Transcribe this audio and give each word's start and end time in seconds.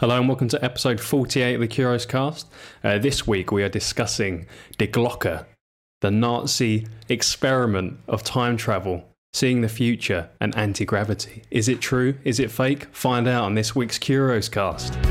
Hello 0.00 0.16
and 0.18 0.28
welcome 0.28 0.48
to 0.48 0.64
episode 0.64 0.98
48 0.98 1.56
of 1.56 1.60
the 1.60 1.68
Curios 1.68 2.06
Cast. 2.06 2.50
Uh, 2.82 2.96
this 2.96 3.26
week 3.26 3.52
we 3.52 3.62
are 3.62 3.68
discussing 3.68 4.46
Die 4.78 4.86
Glocke, 4.86 5.44
the 6.00 6.10
Nazi 6.10 6.86
experiment 7.10 7.98
of 8.08 8.24
time 8.24 8.56
travel, 8.56 9.04
seeing 9.34 9.60
the 9.60 9.68
future, 9.68 10.30
and 10.40 10.56
anti 10.56 10.86
gravity. 10.86 11.42
Is 11.50 11.68
it 11.68 11.82
true? 11.82 12.14
Is 12.24 12.40
it 12.40 12.50
fake? 12.50 12.86
Find 12.92 13.28
out 13.28 13.44
on 13.44 13.56
this 13.56 13.76
week's 13.76 13.98
Curios 13.98 14.48
Cast. 14.48 14.94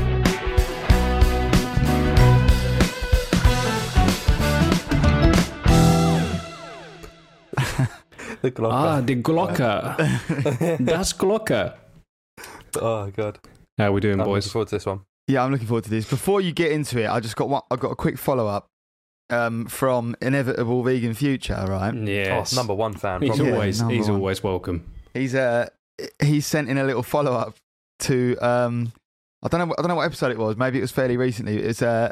The 8.42 8.50
Glocke. 8.50 8.72
Ah, 8.72 9.00
Die 9.02 9.14
Glocke. 9.14 10.84
das 10.84 11.12
Glocke. 11.12 11.74
oh 12.80 13.08
god. 13.10 13.38
How 13.80 13.86
are 13.88 13.92
we 13.92 14.00
doing, 14.02 14.20
I'm 14.20 14.26
boys? 14.26 14.44
looking 14.44 14.52
forward 14.52 14.68
to 14.68 14.74
this 14.76 14.84
one. 14.86 15.00
Yeah, 15.26 15.42
I'm 15.42 15.50
looking 15.52 15.66
forward 15.66 15.84
to 15.84 15.90
this. 15.90 16.08
Before 16.08 16.40
you 16.42 16.52
get 16.52 16.70
into 16.70 17.00
it, 17.02 17.08
I 17.08 17.18
just 17.20 17.34
got 17.34 17.48
one. 17.48 17.62
I 17.70 17.76
got 17.76 17.92
a 17.92 17.96
quick 17.96 18.18
follow 18.18 18.46
up 18.46 18.66
um, 19.30 19.64
from 19.66 20.14
Inevitable 20.20 20.82
Vegan 20.82 21.14
Future. 21.14 21.64
Right, 21.66 21.94
Yes. 21.94 22.52
Oh, 22.52 22.56
number 22.56 22.74
one 22.74 22.92
fan. 22.94 23.22
He's 23.22 23.30
Probably. 23.30 23.46
Yeah, 23.48 23.54
always 23.54 23.80
number 23.80 23.94
he's 23.94 24.08
one. 24.08 24.16
always 24.16 24.42
welcome. 24.42 24.92
he's 25.14 25.34
uh 25.34 25.68
he 26.22 26.40
sent 26.42 26.68
in 26.68 26.76
a 26.78 26.84
little 26.84 27.02
follow 27.02 27.32
up 27.32 27.54
to 28.00 28.36
um 28.40 28.92
I 29.42 29.48
don't 29.48 29.66
know 29.68 29.74
I 29.78 29.82
don't 29.82 29.88
know 29.88 29.94
what 29.96 30.06
episode 30.06 30.30
it 30.32 30.38
was. 30.38 30.56
Maybe 30.58 30.76
it 30.78 30.82
was 30.82 30.90
fairly 30.90 31.16
recently. 31.16 31.56
It's 31.58 31.80
uh 31.80 32.10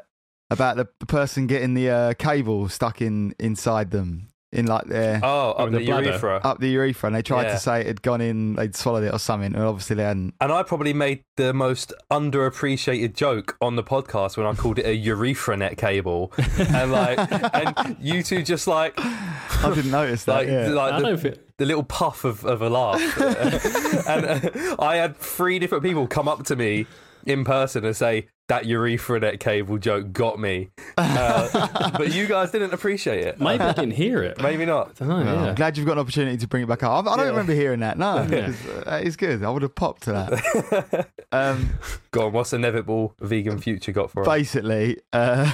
about 0.50 0.77
the, 0.78 0.88
the 1.00 1.06
person 1.06 1.46
getting 1.46 1.74
the 1.74 1.91
uh, 1.91 2.14
cable 2.14 2.70
stuck 2.70 3.02
in 3.02 3.34
inside 3.38 3.91
them 3.91 4.27
in 4.50 4.66
like 4.66 4.84
their 4.86 5.20
Oh, 5.22 5.50
up 5.50 5.70
the, 5.70 5.78
the 5.78 5.84
urethra. 5.84 6.40
up 6.42 6.58
the 6.58 6.68
urethra, 6.70 7.08
and 7.08 7.16
they 7.16 7.22
tried 7.22 7.42
Yeah. 7.44 7.52
to 7.52 7.58
say 7.58 7.80
it 7.82 7.86
had 7.86 8.02
gone 8.02 8.20
in. 8.22 8.54
They'd 8.54 8.74
swallowed 8.74 9.04
it 9.04 9.12
or 9.12 9.18
something, 9.18 9.54
and 9.54 9.62
obviously 9.62 9.96
they 9.96 10.04
hadn't. 10.04 10.34
and 10.40 10.50
I 10.50 10.62
probably 10.62 10.92
made 10.94 11.22
the 11.36 11.52
most 11.52 11.92
underappreciated 12.10 13.14
joke 13.14 13.56
on 13.60 13.76
the 13.76 13.82
podcast 13.84 14.36
when 14.36 14.46
I 14.46 14.54
called 14.54 14.78
it 14.78 14.86
a 14.86 14.94
urethra 14.94 15.56
net 15.56 15.76
cable, 15.76 16.32
and 16.58 16.90
like, 16.92 17.18
and 17.55 17.96
you 18.00 18.22
two 18.22 18.42
just 18.42 18.66
like, 18.66 18.94
I 18.98 19.72
didn't 19.74 19.90
notice 19.90 20.24
that. 20.24 20.32
like, 20.34 20.48
yeah. 20.48 20.68
like 20.68 20.92
I 20.94 21.00
the, 21.00 21.06
don't 21.06 21.20
think. 21.20 21.38
the 21.58 21.66
little 21.66 21.83
puff 21.84 22.24
of, 22.24 22.44
of 22.44 22.62
a 22.62 22.70
laugh. 22.70 23.00
and 24.08 24.24
uh, 24.27 24.77
I 24.78 24.96
had 24.96 25.16
three 25.16 25.58
different 25.58 25.84
people 25.84 26.06
come 26.06 26.28
up 26.28 26.44
to 26.44 26.56
me 26.56 26.86
in 27.28 27.44
person 27.44 27.84
and 27.84 27.94
say 27.96 28.26
that 28.48 28.64
urethra 28.64 29.20
net 29.20 29.38
cable 29.40 29.76
joke 29.76 30.10
got 30.12 30.40
me, 30.40 30.70
uh, 30.96 31.90
but 31.98 32.12
you 32.14 32.26
guys 32.26 32.50
didn't 32.50 32.72
appreciate 32.72 33.24
it. 33.26 33.38
Maybe 33.38 33.62
I 33.62 33.72
didn't 33.72 33.90
hear 33.92 34.22
it. 34.22 34.40
Maybe 34.40 34.64
not. 34.64 34.92
I 35.02 35.04
don't 35.06 35.08
know, 35.08 35.16
Well, 35.34 35.44
yeah. 35.44 35.48
I'm 35.50 35.54
glad 35.54 35.76
you've 35.76 35.86
got 35.86 35.92
an 35.92 35.98
opportunity 35.98 36.38
to 36.38 36.48
bring 36.48 36.62
it 36.62 36.66
back 36.66 36.82
up. 36.82 37.06
I, 37.06 37.10
I 37.12 37.16
don't 37.16 37.26
Yeah. 37.26 37.30
remember 37.30 37.52
hearing 37.52 37.80
that. 37.80 37.98
No, 37.98 38.22
Yeah. 38.22 38.46
'cause, 38.46 38.66
uh, 38.68 38.82
that 38.86 39.02
is 39.04 39.16
good. 39.16 39.44
I 39.44 39.50
would 39.50 39.60
have 39.62 39.74
popped 39.74 40.04
to 40.04 40.12
that. 40.12 41.08
Um, 41.30 41.78
Go 42.10 42.26
on, 42.28 42.32
what's 42.32 42.54
inevitable 42.54 43.14
vegan 43.20 43.58
future 43.58 43.92
got 43.92 44.10
for 44.10 44.22
us? 44.22 44.26
basically, 44.26 44.96
uh, 45.12 45.52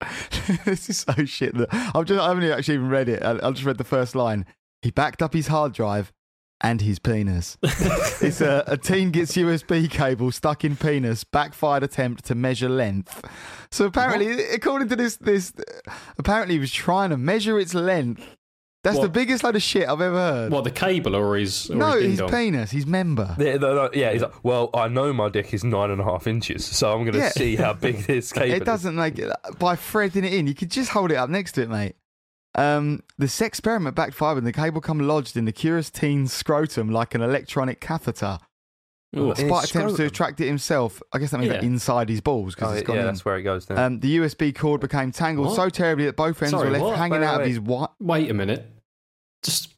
this 0.64 0.88
is 0.88 0.98
so 0.98 1.24
shit. 1.24 1.56
That 1.56 1.68
I've 1.94 2.04
just 2.04 2.20
I 2.20 2.28
haven't 2.28 2.44
actually 2.44 2.74
even 2.74 2.88
read 2.90 3.08
it. 3.08 3.22
I, 3.22 3.32
I 3.42 3.50
just 3.50 3.64
read 3.64 3.78
the 3.78 3.82
first 3.84 4.14
line. 4.14 4.46
He 4.82 4.90
backed 4.92 5.20
up 5.22 5.32
his 5.32 5.48
hard 5.48 5.72
drive 5.72 6.12
and 6.64 6.80
his 6.80 6.98
penis. 6.98 7.58
it's 7.62 8.40
a, 8.40 8.64
a 8.66 8.78
teen 8.78 9.10
gets 9.10 9.36
USB 9.36 9.90
cable 9.90 10.32
stuck 10.32 10.64
in 10.64 10.76
penis. 10.76 11.22
Backfired 11.22 11.82
attempt 11.82 12.24
to 12.24 12.34
measure 12.34 12.70
length. 12.70 13.22
So 13.70 13.84
apparently, 13.84 14.42
according 14.46 14.88
to 14.88 14.96
this, 14.96 15.16
this 15.16 15.52
apparently 16.18 16.54
he 16.54 16.58
was 16.60 16.72
trying 16.72 17.10
to 17.10 17.18
measure 17.18 17.60
its 17.60 17.74
length. 17.74 18.24
That's 18.82 18.98
the 18.98 19.08
biggest 19.08 19.42
load 19.42 19.56
of 19.56 19.62
shit 19.62 19.88
I've 19.88 20.00
ever 20.00 20.16
heard. 20.16 20.52
What 20.52 20.64
the 20.64 20.70
cable 20.70 21.16
or 21.16 21.36
his 21.36 21.70
or 21.70 21.74
no, 21.76 21.92
his 21.92 22.18
his 22.18 22.30
penis, 22.30 22.70
his 22.70 22.86
member. 22.86 23.34
Yeah, 23.38 23.56
no, 23.56 23.74
no, 23.74 23.90
yeah, 23.94 24.12
he's 24.12 24.20
like, 24.22 24.44
well, 24.44 24.68
I 24.74 24.88
know 24.88 25.12
my 25.12 25.30
dick 25.30 25.52
is 25.54 25.64
nine 25.64 25.90
and 25.90 26.00
a 26.02 26.04
half 26.04 26.26
inches, 26.26 26.64
so 26.66 26.92
I'm 26.92 27.00
going 27.04 27.12
to 27.14 27.18
Yeah. 27.18 27.30
see 27.30 27.56
how 27.56 27.72
big 27.72 27.98
this 28.00 28.30
cable 28.34 28.54
is. 28.54 28.60
It 28.60 28.64
doesn't 28.64 28.94
make 28.94 29.18
it 29.18 29.30
by 29.58 29.76
threading 29.76 30.24
it 30.24 30.34
in. 30.34 30.46
You 30.46 30.54
could 30.54 30.70
just 30.70 30.90
hold 30.90 31.10
it 31.10 31.16
up 31.16 31.30
next 31.30 31.52
to 31.52 31.62
it, 31.62 31.70
mate. 31.70 31.96
Um, 32.56 33.02
the 33.18 33.26
sex 33.28 33.58
experiment 33.58 33.96
backfired 33.96 34.36
when 34.36 34.44
the 34.44 34.52
cable 34.52 34.80
come 34.80 35.00
lodged 35.00 35.36
in 35.36 35.44
the 35.44 35.52
curious 35.52 35.90
teen's 35.90 36.32
scrotum 36.32 36.90
like 36.90 37.14
an 37.14 37.20
electronic 37.22 37.80
catheter. 37.80 38.38
Ooh. 39.16 39.28
Despite 39.34 39.44
attempts 39.48 39.68
to 39.68 39.68
scrotum? 39.68 40.06
attract 40.06 40.40
it 40.40 40.46
himself, 40.46 41.00
I 41.12 41.18
guess 41.18 41.30
that 41.30 41.38
means 41.38 41.50
Yeah. 41.50 41.54
like 41.58 41.64
inside 41.64 42.08
his 42.08 42.20
balls 42.20 42.54
because 42.54 42.72
Oh, 42.72 42.74
it's 42.76 42.86
gone 42.86 42.96
yeah, 42.96 43.02
in. 43.02 43.06
that's 43.08 43.24
where 43.24 43.36
it 43.38 43.42
goes 43.42 43.66
then. 43.66 43.78
Um, 43.78 44.00
the 44.00 44.16
USB 44.18 44.52
cord 44.52 44.80
became 44.80 45.12
tangled 45.12 45.48
What? 45.48 45.56
so 45.56 45.68
terribly 45.68 46.04
that 46.06 46.16
both 46.16 46.40
ends 46.42 46.50
Sorry, 46.52 46.66
were 46.66 46.72
left 46.72 46.84
what? 46.84 46.96
hanging 46.98 47.20
Wait, 47.20 47.26
out 47.26 47.34
of 47.36 47.40
wait, 47.42 47.48
his 47.48 47.60
what? 47.60 47.92
Wait 48.00 48.30
a 48.30 48.34
minute. 48.34 48.68
Just 49.42 49.68
what- 49.68 49.73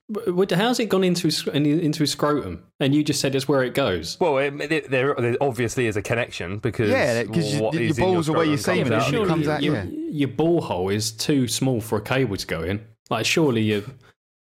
how's 0.55 0.78
it 0.78 0.89
gone 0.89 1.03
into 1.05 1.28
into 1.53 1.99
his 2.00 2.12
scrotum? 2.12 2.62
And 2.81 2.94
you 2.94 3.03
just 3.03 3.21
said 3.21 3.34
it's 3.34 3.49
where 3.49 3.62
it 3.65 3.75
goes. 3.75 4.17
well, 4.21 4.39
it, 4.39 4.55
it- 4.71 4.91
there, 4.91 5.15
there 5.19 5.37
obviously 5.41 5.87
is 5.87 5.97
a 5.97 6.03
connection 6.03 6.59
because 6.59 6.91
Yeah, 6.91 7.25
'cause 7.25 7.55
you- 7.55 7.62
what 7.62 7.75
your 7.75 7.83
is 7.83 7.99
in 7.99 8.05
balls 8.05 8.28
are 8.28 8.33
where 8.34 8.44
your 8.44 8.56
scrotum 8.59 8.87
semen 8.87 8.99
comes 9.00 9.03
is, 9.03 9.09
out. 9.09 9.09
it 9.09 9.11
surely 9.17 9.28
comes 9.28 9.49
out, 9.49 9.62
your, 9.62 9.75
yeah. 9.77 9.84
your 10.11 10.28
ball 10.28 10.61
hole 10.61 10.89
is 10.91 11.11
too 11.12 11.49
small 11.49 11.81
for 11.81 11.99
a 11.99 12.03
cable 12.03 12.37
to 12.37 12.47
go 12.47 12.62
in. 12.62 12.84
Like 13.11 13.27
surely 13.27 13.62
you 13.62 13.84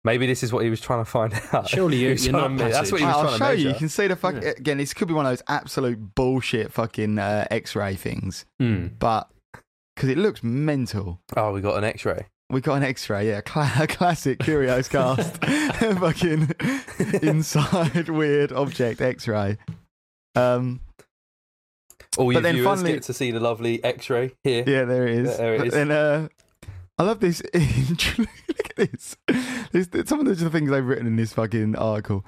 Maybe 0.04 0.26
this 0.26 0.42
is 0.42 0.52
what 0.52 0.62
he 0.64 0.70
was 0.70 0.80
trying 0.80 1.04
to 1.04 1.10
find 1.10 1.34
out. 1.52 1.68
Surely 1.68 1.96
you, 1.98 2.10
you're 2.10 2.32
not 2.32 2.48
to- 2.48 2.64
That's 2.64 2.92
what 2.92 3.00
he 3.00 3.06
was 3.06 3.14
I'll 3.16 3.22
trying 3.22 3.32
to 3.32 3.38
show 3.38 3.50
you. 3.50 3.56
measure. 3.64 3.68
You 3.70 3.74
can 3.74 3.88
see 3.88 4.06
the 4.06 4.16
fuck 4.16 4.34
Yeah. 4.36 4.50
again. 4.56 4.78
This 4.78 4.94
could 4.94 5.08
be 5.08 5.12
one 5.14 5.26
of 5.26 5.32
those 5.32 5.42
absolute 5.48 6.14
bullshit 6.14 6.72
fucking 6.72 7.18
uh, 7.18 7.46
X-ray 7.50 7.96
things, 7.96 8.46
Hmm. 8.60 8.86
but 8.98 9.28
because 9.94 10.08
it 10.08 10.16
looks 10.16 10.42
mental. 10.42 11.20
Oh, 11.36 11.52
we 11.52 11.60
got 11.60 11.76
an 11.78 11.84
X-ray. 11.84 12.26
We 12.50 12.62
got 12.62 12.76
an 12.76 12.82
X-ray, 12.82 13.28
yeah, 13.28 13.40
Cla- 13.44 13.86
classic 13.88 14.38
Curios 14.38 14.88
cast, 14.90 15.36
fucking 15.44 16.50
inside 17.22 18.08
weird 18.08 18.52
object 18.52 19.00
X-ray. 19.02 19.58
Um, 20.34 20.80
All 22.16 22.32
you 22.32 22.38
But 22.38 22.42
then 22.44 22.54
viewers 22.54 22.66
funnily- 22.78 22.92
get 22.94 23.02
to 23.04 23.12
see 23.12 23.30
the 23.32 23.40
lovely 23.40 23.84
X-ray 23.84 24.32
here. 24.44 24.64
yeah, 24.66 24.84
there 24.84 25.06
it 25.06 25.18
is. 25.18 25.36
There 25.36 25.54
it. 25.64 25.72
Then, 25.72 25.90
uh, 25.90 26.28
I 26.98 27.02
love 27.02 27.20
this. 27.20 27.42
Look 27.52 28.70
at 28.70 28.76
this. 28.76 29.16
this. 29.72 29.88
Some 30.08 30.20
of 30.26 30.26
the 30.38 30.50
things 30.50 30.70
they've 30.70 30.84
written 30.84 31.06
in 31.06 31.16
this 31.16 31.34
fucking 31.34 31.76
article. 31.76 32.24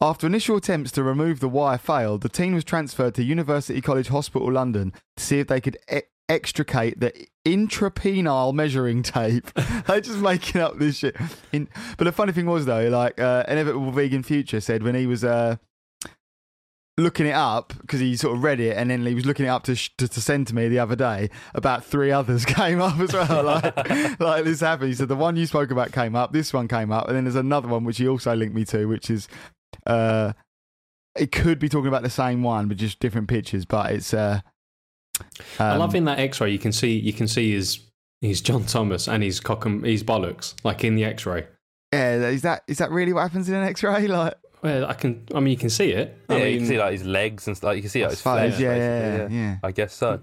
After 0.00 0.26
initial 0.26 0.56
attempts 0.56 0.92
to 0.92 1.02
remove 1.02 1.40
the 1.40 1.48
wire 1.48 1.76
failed, 1.78 2.22
the 2.22 2.28
teen 2.30 2.54
was 2.54 2.64
transferred 2.64 3.14
to 3.16 3.24
University 3.24 3.80
College 3.82 4.08
Hospital 4.08 4.50
London 4.52 4.92
to 5.16 5.22
see 5.24 5.40
if 5.40 5.48
they 5.48 5.60
could 5.60 5.76
e- 5.92 6.00
extricate 6.28 7.00
the 7.00 7.12
intrapenile 7.46 8.52
measuring 8.52 9.02
tape. 9.02 9.52
They're 9.86 10.00
just 10.00 10.18
making 10.18 10.60
up 10.60 10.78
this 10.78 10.98
shit. 10.98 11.16
In, 11.52 11.68
but 11.96 12.04
the 12.04 12.12
funny 12.12 12.32
thing 12.32 12.46
was 12.46 12.66
though, 12.66 12.88
like 12.88 13.18
uh, 13.20 13.44
inevitable 13.48 13.90
vegan 13.90 14.22
future 14.22 14.60
said 14.60 14.82
when 14.82 14.94
he 14.94 15.06
was 15.06 15.24
uh, 15.24 15.56
looking 16.98 17.26
it 17.26 17.34
up 17.34 17.72
because 17.80 18.00
he 18.00 18.16
sort 18.16 18.36
of 18.36 18.42
read 18.42 18.60
it 18.60 18.76
and 18.76 18.90
then 18.90 19.06
he 19.06 19.14
was 19.14 19.24
looking 19.24 19.46
it 19.46 19.50
up 19.50 19.62
to, 19.62 19.76
sh- 19.76 19.90
to 19.96 20.08
to 20.08 20.20
send 20.20 20.46
to 20.48 20.54
me 20.54 20.68
the 20.68 20.78
other 20.78 20.96
day. 20.96 21.30
About 21.54 21.84
three 21.84 22.10
others 22.10 22.44
came 22.44 22.80
up 22.80 22.98
as 22.98 23.12
well. 23.12 23.44
Like, 23.44 24.20
like 24.20 24.44
this 24.44 24.60
happened. 24.60 24.90
He 24.90 24.94
said 24.94 25.08
the 25.08 25.16
one 25.16 25.36
you 25.36 25.46
spoke 25.46 25.70
about 25.70 25.92
came 25.92 26.14
up. 26.14 26.32
This 26.32 26.52
one 26.52 26.68
came 26.68 26.92
up, 26.92 27.08
and 27.08 27.16
then 27.16 27.24
there's 27.24 27.36
another 27.36 27.68
one 27.68 27.84
which 27.84 27.98
he 27.98 28.08
also 28.08 28.34
linked 28.34 28.54
me 28.54 28.64
to, 28.66 28.86
which 28.86 29.10
is. 29.10 29.28
Uh, 29.86 30.32
it 31.16 31.32
could 31.32 31.58
be 31.58 31.68
talking 31.68 31.88
about 31.88 32.02
the 32.02 32.10
same 32.10 32.42
one, 32.42 32.68
but 32.68 32.76
just 32.76 33.00
different 33.00 33.28
pictures. 33.28 33.64
But 33.64 33.92
it's. 33.92 34.12
Uh, 34.12 34.40
I 35.58 35.70
um, 35.70 35.78
love 35.78 35.94
in 35.94 36.04
that 36.06 36.18
X-ray. 36.18 36.50
You 36.50 36.58
can 36.58 36.72
see 36.72 36.98
you 36.98 37.12
can 37.12 37.28
see 37.28 37.52
his 37.52 37.80
his 38.20 38.40
John 38.40 38.64
Thomas 38.64 39.08
and 39.08 39.22
his 39.22 39.40
cock 39.40 39.64
and 39.66 39.84
his 39.84 40.02
bollocks 40.02 40.54
like 40.64 40.84
in 40.84 40.94
the 40.96 41.04
X-ray. 41.04 41.46
Yeah, 41.92 42.16
is 42.28 42.42
that 42.42 42.62
is 42.66 42.78
that 42.78 42.90
really 42.90 43.12
what 43.12 43.22
happens 43.22 43.48
in 43.48 43.54
an 43.54 43.64
X-ray? 43.64 44.06
Like, 44.08 44.34
Well, 44.62 44.86
I 44.86 44.94
can. 44.94 45.24
I 45.34 45.40
mean, 45.40 45.52
you 45.52 45.56
can 45.56 45.70
see 45.70 45.92
it. 45.92 46.16
Yeah, 46.28 46.36
I 46.36 46.40
mean, 46.40 46.52
you 46.52 46.58
can 46.58 46.66
see 46.68 46.78
like 46.78 46.92
his 46.92 47.04
legs 47.04 47.46
and 47.46 47.56
stuff. 47.56 47.74
You 47.76 47.80
can 47.82 47.90
see 47.90 48.00
like 48.02 48.08
I 48.08 48.10
his 48.10 48.18
suppose, 48.18 48.38
flesh. 48.56 48.60
yeah, 48.60 48.76
yeah, 48.76 49.16
yeah, 49.16 49.28
yeah. 49.30 49.56
I 49.62 49.70
guess 49.72 49.94
so. 49.94 50.20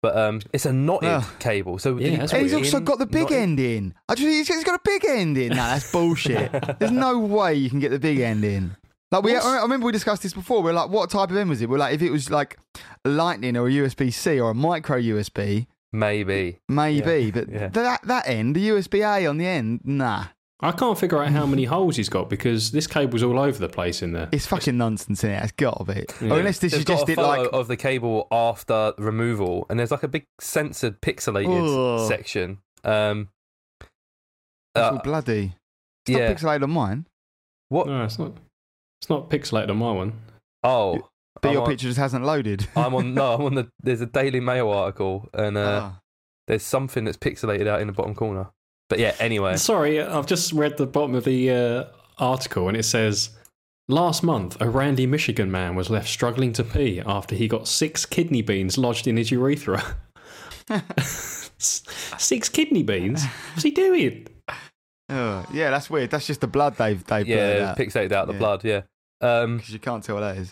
But 0.00 0.16
um, 0.16 0.40
it's 0.52 0.64
a 0.66 0.72
knotted 0.72 1.08
Ugh. 1.08 1.24
cable. 1.40 1.78
So 1.78 1.96
Yeah, 1.96 2.08
he 2.10 2.16
that's 2.16 2.30
put 2.32 2.40
And 2.40 2.46
he's 2.50 2.54
also 2.54 2.78
got 2.80 2.98
the 2.98 3.06
big 3.06 3.22
knotted? 3.22 3.38
end 3.38 3.58
in. 3.60 3.94
I 4.08 4.14
just, 4.14 4.28
he's 4.28 4.46
he's 4.48 4.62
got 4.64 4.76
a 4.78 4.82
big 4.84 5.04
end 5.04 5.36
in. 5.38 5.48
Nah, 5.50 5.70
that's 5.74 5.90
bullshit. 5.90 6.52
There's 6.78 6.92
no 6.92 7.18
way 7.18 7.54
you 7.54 7.68
can 7.68 7.80
get 7.80 7.90
the 7.90 7.98
big 7.98 8.20
end 8.20 8.44
in. 8.44 8.76
Like 9.10 9.22
we, 9.22 9.32
What's- 9.32 9.46
I 9.46 9.62
remember 9.62 9.86
we 9.86 9.92
discussed 9.92 10.22
this 10.22 10.34
before. 10.34 10.62
We're 10.62 10.72
like, 10.74 10.90
what 10.90 11.08
type 11.10 11.30
of 11.30 11.36
end 11.36 11.48
was 11.48 11.62
it? 11.62 11.68
We're 11.68 11.78
like, 11.78 11.94
if 11.94 12.02
it 12.02 12.10
was 12.10 12.30
like 12.30 12.58
Lightning 13.04 13.56
or 13.56 13.66
a 13.68 13.70
USB 13.70 14.12
C 14.12 14.38
or 14.38 14.50
a 14.50 14.54
micro 14.54 14.98
USB, 15.00 15.66
Maybe. 15.92 16.58
maybe. 16.68 17.24
Yeah, 17.24 17.30
But 17.30 17.48
yeah. 17.50 17.68
that 17.68 18.02
that 18.02 18.28
end, 18.28 18.54
the 18.54 18.68
USB 18.68 19.00
A 19.00 19.26
on 19.26 19.38
the 19.38 19.46
end, 19.46 19.80
nah, 19.84 20.26
I 20.60 20.72
can't 20.72 20.98
figure 20.98 21.22
out 21.22 21.30
how 21.30 21.46
many 21.46 21.64
holes 21.64 21.96
he's 21.96 22.10
got 22.10 22.28
because 22.28 22.72
this 22.72 22.86
cable's 22.86 23.22
all 23.22 23.38
over 23.38 23.58
the 23.58 23.68
place 23.70 24.02
in 24.02 24.12
there. 24.12 24.28
it's 24.30 24.44
fucking 24.46 24.76
nonsense 24.76 25.24
in 25.24 25.30
it. 25.30 25.42
It's 25.42 25.52
got 25.52 25.78
to 25.78 25.84
be. 25.94 26.04
Yeah. 26.20 26.32
Or 26.34 26.38
unless 26.40 26.58
this 26.58 26.72
They've 26.72 26.80
is 26.80 26.84
just 26.84 27.08
a 27.08 27.12
it 27.12 27.16
like 27.18 27.48
of 27.54 27.68
the 27.68 27.76
cable 27.78 28.28
after 28.30 28.92
removal, 28.98 29.64
and 29.70 29.78
there's 29.78 29.90
like 29.90 30.02
a 30.02 30.08
big 30.08 30.26
censored, 30.40 31.00
pixelated 31.00 32.02
Ugh. 32.02 32.06
section. 32.08 32.58
Um, 32.84 33.30
it's 33.80 33.88
all 34.84 34.96
uh, 34.96 35.02
bloody. 35.02 35.54
It's 36.04 36.10
not 36.12 36.18
yeah. 36.20 36.34
pixelated 36.34 36.64
on 36.64 36.70
mine, 36.70 37.06
what? 37.70 37.86
No, 37.86 38.04
it's 38.04 38.18
not. 38.18 38.32
It's 39.00 39.08
not 39.10 39.30
pixelated 39.30 39.70
on 39.70 39.76
my 39.76 39.92
one. 39.92 40.12
Oh, 40.64 41.08
but 41.40 41.48
I'm 41.48 41.54
your 41.54 41.62
on, 41.62 41.68
picture 41.68 41.86
just 41.86 41.98
hasn't 41.98 42.24
loaded. 42.24 42.66
I'm 42.76 42.94
on. 42.94 43.14
No, 43.14 43.34
I'm 43.34 43.42
on 43.42 43.54
the. 43.54 43.68
There's 43.82 44.00
a 44.00 44.06
Daily 44.06 44.40
Mail 44.40 44.68
article, 44.70 45.28
and 45.32 45.56
uh, 45.56 45.80
Ah. 45.82 46.00
there's 46.46 46.62
something 46.64 47.04
that's 47.04 47.16
pixelated 47.16 47.66
out 47.66 47.80
in 47.80 47.86
the 47.86 47.92
bottom 47.92 48.14
corner. 48.14 48.48
But 48.88 48.98
yeah, 48.98 49.14
anyway. 49.20 49.56
Sorry, 49.56 50.00
I've 50.02 50.26
just 50.26 50.52
read 50.52 50.78
the 50.78 50.86
bottom 50.86 51.14
of 51.14 51.24
the 51.24 51.50
uh, 51.50 51.84
article 52.18 52.68
and 52.68 52.76
it 52.76 52.84
says 52.84 53.30
Last 53.90 54.22
month, 54.22 54.60
a 54.60 54.68
Randy, 54.68 55.06
Michigan 55.06 55.50
man 55.50 55.74
was 55.74 55.88
left 55.90 56.08
struggling 56.08 56.52
to 56.54 56.64
pee 56.64 57.00
after 57.06 57.34
he 57.34 57.48
got 57.48 57.68
six 57.68 58.04
kidney 58.04 58.42
beans 58.42 58.76
lodged 58.78 59.06
in 59.06 59.16
his 59.16 59.30
urethra. 59.30 59.96
six 61.58 62.48
kidney 62.48 62.82
beans? 62.82 63.24
What's 63.52 63.62
he 63.62 63.70
doing? 63.70 64.26
Oh, 65.10 65.46
yeah, 65.52 65.70
that's 65.70 65.88
weird. 65.88 66.10
That's 66.10 66.26
just 66.26 66.40
the 66.40 66.46
blood 66.46 66.76
they've 66.76 67.02
they've 67.04 67.26
Yeah, 67.26 67.74
blurred 67.74 67.76
pixelated 67.88 68.12
out 68.12 68.26
the 68.26 68.34
Yeah. 68.34 68.38
blood. 68.38 68.64
Yeah. 68.64 68.80
Um, 69.20 69.56
because 69.56 69.72
you 69.72 69.78
can't 69.78 70.04
tell 70.04 70.16
what 70.16 70.20
that 70.22 70.36
is. 70.36 70.48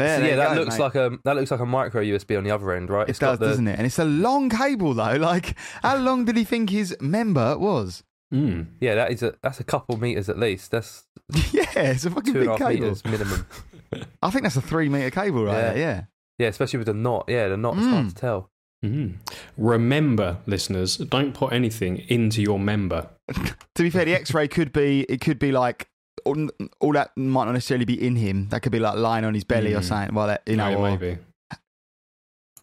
so 0.00 0.04
yeah, 0.04 0.36
that 0.36 0.54
go, 0.54 0.60
looks 0.62 0.76
mate. 0.78 0.84
like 0.84 0.94
a 0.96 1.18
that 1.24 1.36
looks 1.36 1.50
like 1.50 1.60
a 1.60 1.66
micro 1.66 2.02
USB 2.02 2.36
on 2.36 2.44
the 2.44 2.50
other 2.50 2.72
end, 2.72 2.90
right? 2.90 3.08
It 3.08 3.18
does, 3.18 3.38
doesn't 3.38 3.66
it? 3.68 3.78
And 3.78 3.86
it's 3.86 3.98
a 3.98 4.04
long 4.04 4.50
cable 4.50 4.92
though. 4.94 5.16
Like, 5.18 5.56
how 5.82 5.96
long 5.96 6.24
did 6.24 6.36
he 6.36 6.44
think 6.44 6.70
his 6.70 6.96
member 7.00 7.56
was? 7.58 8.02
Mm. 8.32 8.66
Yeah, 8.80 8.94
that 8.96 9.12
is 9.12 9.22
a 9.22 9.34
that's 9.42 9.60
a 9.60 9.64
couple 9.64 9.96
meters 9.96 10.28
at 10.28 10.38
least. 10.38 10.70
That's 10.72 11.04
yeah, 11.52 11.64
it's 11.76 12.04
a 12.04 12.10
fucking 12.10 12.32
two 12.34 12.40
and 12.40 12.48
big 12.48 12.48
a 12.48 12.50
half 12.50 12.58
cable. 12.58 12.82
meters 12.82 13.04
minimum. 13.04 13.46
I 14.22 14.30
think 14.30 14.42
that's 14.42 14.56
a 14.56 14.60
three 14.60 14.88
meter 14.88 15.10
cable, 15.10 15.44
right? 15.44 15.54
Yeah. 15.54 15.60
there, 15.72 15.78
Yeah. 15.78 16.02
Yeah, 16.38 16.48
especially 16.48 16.78
with 16.78 16.86
the 16.88 16.94
knot. 16.94 17.26
Yeah, 17.28 17.48
the 17.48 17.56
knot's 17.56 17.78
hard 17.78 18.06
Mm. 18.06 18.08
to 18.08 18.14
tell. 18.14 18.50
Mm. 18.84 19.14
Remember, 19.56 20.38
listeners, 20.46 20.96
don't 20.96 21.32
put 21.32 21.52
anything 21.52 21.98
into 22.08 22.42
your 22.42 22.58
member. 22.58 23.08
To 23.32 23.82
be 23.82 23.90
fair, 23.90 24.04
the 24.04 24.14
X-ray 24.14 24.48
could 24.48 24.72
be 24.72 25.02
it 25.08 25.20
could 25.20 25.38
be 25.38 25.50
like 25.52 25.88
all, 26.24 26.48
all 26.80 26.92
that 26.92 27.16
might 27.16 27.44
not 27.46 27.52
necessarily 27.52 27.84
be 27.84 28.06
in 28.06 28.16
him. 28.16 28.48
That 28.50 28.60
could 28.60 28.72
be 28.72 28.78
like 28.78 28.96
lying 28.96 29.24
on 29.24 29.34
his 29.34 29.44
belly 29.44 29.74
or 29.74 29.80
Mm. 29.80 29.84
something. 29.84 30.14
Well, 30.14 30.26
that, 30.28 30.42
you 30.46 30.56
know, 30.56 30.70
No, 30.72 30.78
or- 30.78 30.90
maybe. 30.90 31.18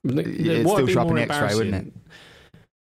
Yeah, 0.03 0.19
it'd 0.21 0.65
What 0.65 0.71
still 0.71 0.75
would 0.75 0.85
be 0.87 0.93
show 0.93 1.01
up 1.01 1.07
more 1.07 1.15
the 1.17 1.21
X-ray, 1.31 1.55
wouldn't 1.55 1.75
it? 1.87 1.93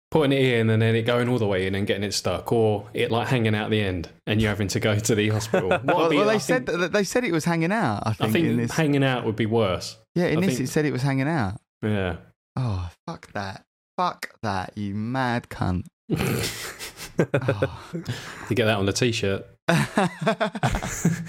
Putting 0.09 0.31
it 0.33 0.41
in 0.41 0.69
and 0.69 0.81
then 0.81 0.95
it 0.95 1.03
going 1.03 1.29
all 1.29 1.37
the 1.39 1.45
way 1.47 1.67
in 1.67 1.75
and 1.75 1.87
getting 1.87 2.03
it 2.03 2.13
stuck, 2.13 2.51
or 2.51 2.89
it 2.93 3.11
like 3.11 3.27
hanging 3.29 3.55
out 3.55 3.69
the 3.69 3.79
end 3.81 4.09
and 4.27 4.41
you 4.41 4.47
having 4.47 4.67
to 4.69 4.79
go 4.79 4.97
to 4.97 5.15
the 5.15 5.29
hospital. 5.29 5.69
Well, 5.83 6.09
be- 6.09 6.17
well, 6.17 6.29
I 6.29 6.33
they 6.33 6.39
said 6.39 6.65
think- 6.65 6.91
they 6.91 7.03
said 7.03 7.23
it 7.23 7.31
was 7.31 7.45
hanging 7.45 7.71
out. 7.71 8.03
I 8.05 8.09
I 8.09 8.13
think, 8.13 8.31
think 8.33 8.47
in 8.47 8.57
this. 8.57 8.71
hanging 8.71 9.03
out 9.03 9.23
would 9.25 9.35
be 9.35 9.45
worse. 9.45 9.97
yeah, 10.15 10.25
in 10.25 10.39
I 10.39 10.41
this 10.47 10.57
think- 10.57 10.69
it 10.69 10.71
said 10.71 10.85
it 10.85 10.91
was 10.91 11.01
hanging 11.03 11.27
out. 11.29 11.59
Yeah. 11.83 12.17
Oh, 12.57 12.89
fuck 13.07 13.31
that. 13.33 13.63
Fuck 13.97 14.31
that, 14.41 14.77
you 14.77 14.95
mad 14.95 15.47
cunt. 15.49 15.83
Oh. 17.19 17.79
to 18.47 18.55
get 18.55 18.65
that 18.65 18.77
on 18.77 18.85
the 18.85 18.93
t-shirt. 18.93 19.45
That's 19.67 21.21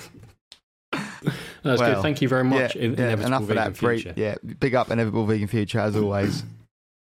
Well, 1.80 1.94
good. 1.94 2.02
Thank 2.02 2.20
you 2.20 2.28
very 2.28 2.44
much. 2.44 2.76
In- 2.76 2.94
yeah, 2.94 3.12
Inevitable 3.12 3.26
enough 3.26 3.42
of 3.42 3.48
Vegan 3.48 3.64
that. 3.72 3.78
Bre- 3.80 3.94
Future. 3.94 4.14
yeah, 4.16 4.34
big 4.58 4.74
up 4.74 4.90
Inevitable 4.90 5.26
Vegan 5.26 5.46
Future 5.48 5.78
as 5.78 5.96
always. 5.96 6.42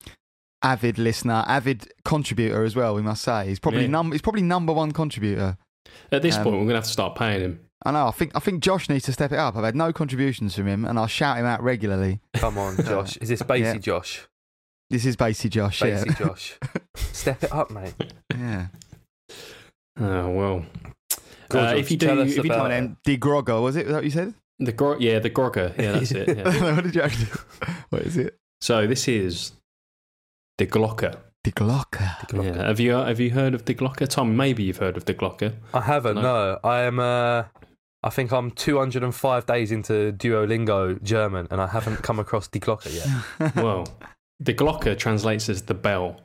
avid 0.62 0.98
listener, 0.98 1.44
avid 1.48 1.92
contributor 2.04 2.62
as 2.64 2.76
well. 2.76 2.94
We 2.94 3.02
must 3.02 3.22
say 3.22 3.46
he's 3.48 3.58
probably 3.58 3.82
Yeah. 3.82 3.88
num 3.88 4.12
he's 4.12 4.22
probably 4.22 4.42
number 4.42 4.72
one 4.72 4.92
contributor. 4.92 5.56
At 6.12 6.22
this 6.22 6.36
Um, 6.36 6.44
point, 6.44 6.56
we're 6.56 6.62
gonna 6.62 6.74
have 6.76 6.84
to 6.84 6.90
start 6.90 7.16
paying 7.16 7.40
him. 7.40 7.60
I 7.84 7.90
know. 7.90 8.06
I 8.06 8.12
think 8.12 8.30
I 8.36 8.38
think 8.38 8.62
Josh 8.62 8.88
needs 8.88 9.04
to 9.06 9.12
step 9.12 9.32
it 9.32 9.38
up. 9.38 9.56
I've 9.56 9.64
had 9.64 9.74
no 9.74 9.92
contributions 9.92 10.54
from 10.54 10.68
him, 10.68 10.84
and 10.84 10.98
I'll 11.00 11.08
shout 11.08 11.36
him 11.38 11.46
out 11.46 11.60
regularly. 11.64 12.20
Come 12.34 12.56
on, 12.58 12.76
Josh. 12.84 13.16
Is 13.16 13.28
this 13.28 13.42
Basie 13.42 13.60
Yeah. 13.60 13.78
Josh? 13.78 14.28
This 14.92 15.06
is 15.06 15.16
Basie 15.16 15.48
Josh. 15.48 15.80
Basie 15.80 16.16
Josh. 16.18 16.58
Step 16.94 17.42
it 17.42 17.50
up, 17.52 17.70
mate. 17.70 17.94
Yeah, 18.30 18.66
yeah. 19.28 19.36
Oh 19.98 20.28
well. 20.30 20.66
Go 21.48 21.58
on, 21.60 21.66
Uh, 21.68 21.76
if 21.76 21.90
you 21.90 21.96
do, 21.96 22.06
tell 22.06 22.20
us 22.20 22.28
if 22.30 22.36
you 22.36 22.42
do 22.42 22.48
about- 22.48 22.56
Come 22.56 22.64
on, 22.66 22.96
then. 23.06 23.18
Grogger, 23.18 23.62
was 23.62 23.76
it? 23.76 23.86
Was 23.86 23.92
that 23.92 23.98
what 23.98 24.04
you 24.04 24.10
said? 24.10 24.34
the 24.58 24.72
gro- 24.72 24.98
yeah, 25.00 25.18
the 25.18 25.30
grogger, 25.30 25.76
yeah, 25.78 25.92
that's 25.92 26.12
it. 26.12 26.36
yeah. 26.36 26.74
what 26.74 26.84
did 26.84 26.94
you 26.94 27.02
actually? 27.02 27.28
What 27.90 28.02
is 28.02 28.16
it? 28.16 28.36
So 28.60 28.86
this 28.86 29.08
is 29.08 29.52
the 30.58 30.66
Glocker. 30.66 31.16
The 31.44 31.52
Glocker. 31.52 32.44
Yeah. 32.44 32.66
Have 32.66 32.78
you 32.78 32.92
have 32.92 33.18
you 33.18 33.30
heard 33.30 33.54
of 33.54 33.64
the 33.64 33.74
Glocker, 33.74 34.06
Tom? 34.08 34.36
Maybe 34.36 34.62
you've 34.62 34.76
heard 34.76 34.96
of 34.98 35.06
the 35.06 35.14
Glocker. 35.14 35.54
I 35.74 35.80
haven't. 35.80 36.16
No. 36.16 36.22
No, 36.22 36.58
I 36.62 36.82
am. 36.82 37.00
Uh, 37.00 37.44
I 38.04 38.10
think 38.10 38.32
I'm 38.32 38.50
205 38.50 39.46
days 39.46 39.72
into 39.72 40.12
Duolingo 40.12 41.02
German, 41.02 41.48
and 41.50 41.60
I 41.60 41.66
haven't 41.66 42.02
come 42.02 42.18
across 42.18 42.46
the 42.48 42.60
Glocke 42.60 42.92
yet. 42.92 43.54
Well, 43.56 43.86
the 44.42 44.54
Glocker 44.54 44.96
translates 44.98 45.48
as 45.48 45.62
the 45.62 45.74
bell, 45.74 46.20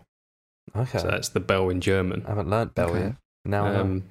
Okay, 0.76 0.98
so 1.00 1.08
that's 1.08 1.30
the 1.30 1.40
bell 1.40 1.70
in 1.70 1.82
German. 1.82 2.24
I 2.26 2.30
haven't 2.30 2.50
learnt 2.50 2.76
Bell 2.76 2.90
Okay. 2.92 3.00
yet. 3.00 3.16
Now 3.46 3.66
I 3.66 3.74
know. 3.74 3.82
Um, 3.82 4.04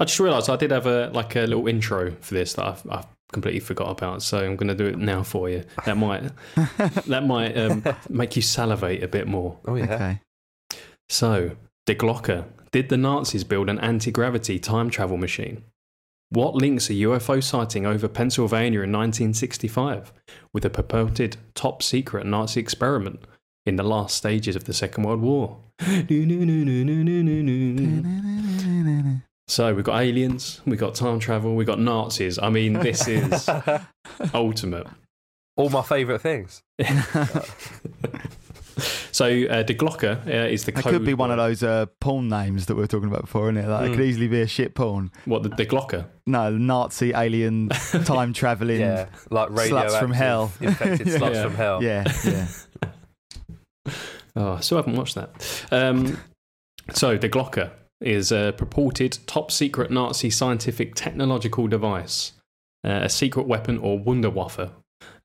I 0.00 0.04
just 0.04 0.18
realised 0.18 0.48
I 0.48 0.56
did 0.56 0.70
have 0.70 0.86
a 0.86 1.10
like 1.12 1.36
a 1.36 1.40
little 1.40 1.68
intro 1.68 2.12
for 2.20 2.34
this 2.34 2.54
that 2.54 2.64
I've, 2.64 2.82
I've 2.90 3.06
completely 3.32 3.60
forgot 3.60 3.90
about, 3.90 4.22
so 4.22 4.38
I'm 4.38 4.56
going 4.56 4.68
to 4.68 4.74
do 4.74 4.86
it 4.86 4.96
now 4.98 5.22
for 5.22 5.50
you. 5.50 5.64
That 5.84 5.96
might 5.96 6.22
that 7.06 7.24
might 7.26 7.56
um, 7.58 7.84
make 8.08 8.34
you 8.36 8.42
salivate 8.42 9.02
a 9.02 9.08
bit 9.08 9.26
more. 9.28 9.58
Oh 9.66 9.74
yeah. 9.74 9.94
Okay. 9.94 10.20
So, 11.10 11.50
De 11.84 11.94
Glocker, 11.94 12.46
did 12.72 12.88
the 12.88 12.96
Nazis 12.96 13.44
build 13.44 13.68
an 13.68 13.78
anti 13.80 14.10
gravity 14.10 14.58
time 14.58 14.88
travel 14.88 15.18
machine? 15.18 15.64
What 16.30 16.54
links 16.54 16.90
a 16.90 16.94
UFO 16.94 17.42
sighting 17.42 17.86
over 17.86 18.08
Pennsylvania 18.08 18.80
in 18.80 18.90
1965 18.90 20.12
with 20.52 20.64
a 20.64 20.70
purported 20.70 21.36
top 21.54 21.82
secret 21.82 22.26
Nazi 22.26 22.60
experiment 22.60 23.20
in 23.66 23.76
the 23.76 23.82
last 23.82 24.16
stages 24.16 24.56
of 24.56 24.64
the 24.64 24.72
Second 24.72 25.04
World 25.04 25.20
War? 25.20 25.58
So, 29.46 29.74
we've 29.74 29.84
got 29.84 30.00
aliens, 30.00 30.60
we've 30.64 30.78
got 30.78 30.94
time 30.94 31.18
travel, 31.18 31.54
we've 31.54 31.66
got 31.66 31.78
Nazis. 31.78 32.38
I 32.38 32.48
mean, 32.48 32.72
this 32.72 33.06
is 33.06 33.48
ultimate. 34.34 34.86
All 35.56 35.68
my 35.68 35.82
favourite 35.82 36.22
things. 36.22 36.62
So, 39.14 39.26
uh, 39.26 39.62
De 39.62 39.74
Glocker 39.74 40.26
uh, 40.26 40.48
is 40.48 40.64
the 40.64 40.72
That 40.72 40.82
code 40.82 40.92
could 40.92 41.04
be 41.04 41.14
one 41.14 41.30
of 41.30 41.36
those 41.36 41.62
uh, 41.62 41.86
porn 42.00 42.28
names 42.28 42.66
that 42.66 42.74
we 42.74 42.80
were 42.80 42.88
talking 42.88 43.08
about 43.08 43.20
before, 43.20 43.44
isn't 43.48 43.58
it? 43.64 43.68
Like, 43.68 43.86
It 43.86 43.92
Mm. 43.92 43.94
could 43.94 44.04
easily 44.06 44.26
be 44.26 44.40
a 44.40 44.46
shit 44.48 44.74
porn. 44.74 45.12
What, 45.24 45.44
the, 45.44 45.50
the 45.50 45.64
Glocker? 45.66 46.06
No, 46.26 46.50
Nazi, 46.50 47.12
alien, 47.14 47.68
time 48.04 48.32
traveling. 48.32 48.80
Yeah, 48.80 49.06
like 49.30 49.50
Sluts 49.50 50.00
from 50.00 50.10
hell. 50.10 50.50
infected 50.60 51.06
sluts 51.06 51.34
Yeah. 51.34 51.42
from 51.44 51.54
hell. 51.54 51.80
yeah, 51.82 52.12
yeah. 52.24 52.46
Oh, 54.36 54.54
I 54.54 54.60
still 54.60 54.78
haven't 54.78 54.96
watched 54.96 55.14
that. 55.14 55.64
Um, 55.70 56.18
so, 56.92 57.16
the 57.16 57.28
Glocker 57.28 57.70
is 58.00 58.32
a 58.32 58.52
purported 58.56 59.16
top 59.28 59.52
secret 59.52 59.92
Nazi 59.92 60.28
scientific 60.28 60.96
technological 60.96 61.68
device, 61.68 62.32
uh, 62.84 63.02
a 63.04 63.08
secret 63.08 63.46
weapon 63.46 63.78
or 63.78 63.96
Wunderwaffe 63.96 64.72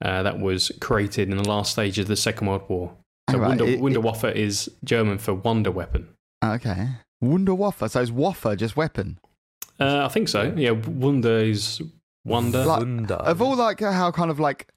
uh, 0.05 0.21
that 0.23 0.39
was 0.39 0.71
created 0.79 1.31
in 1.31 1.37
the 1.37 1.49
last 1.49 1.71
stage 1.71 1.97
of 1.97 2.05
the 2.05 2.15
Second 2.15 2.45
World 2.45 2.69
War. 2.69 2.93
So, 3.31 3.37
Right, 3.37 3.47
Wunder, 3.49 3.63
it- 3.65 3.69
it- 3.75 3.81
Wunderwaffe 3.81 4.35
is 4.35 4.69
German 4.83 5.17
for 5.17 5.33
wonder 5.33 5.71
weapon. 5.71 6.07
Okay. 6.43 6.87
Wunderwaffe. 7.23 7.89
So 7.89 8.01
it's 8.01 8.11
Waffe, 8.11 8.55
just 8.57 8.77
weapon. 8.77 9.19
Uh, 9.79 10.05
I 10.05 10.09
think 10.09 10.27
so. 10.29 10.53
Yeah, 10.55 10.71
Wunder 10.71 11.39
is 11.39 11.81
wonder. 12.25 12.65
Like, 12.65 12.79
Wunder. 12.79 13.15
Of 13.15 13.41
all 13.41 13.55
like 13.55 13.79
how 13.81 14.11
kind 14.11 14.29
of 14.31 14.39
like, 14.39 14.67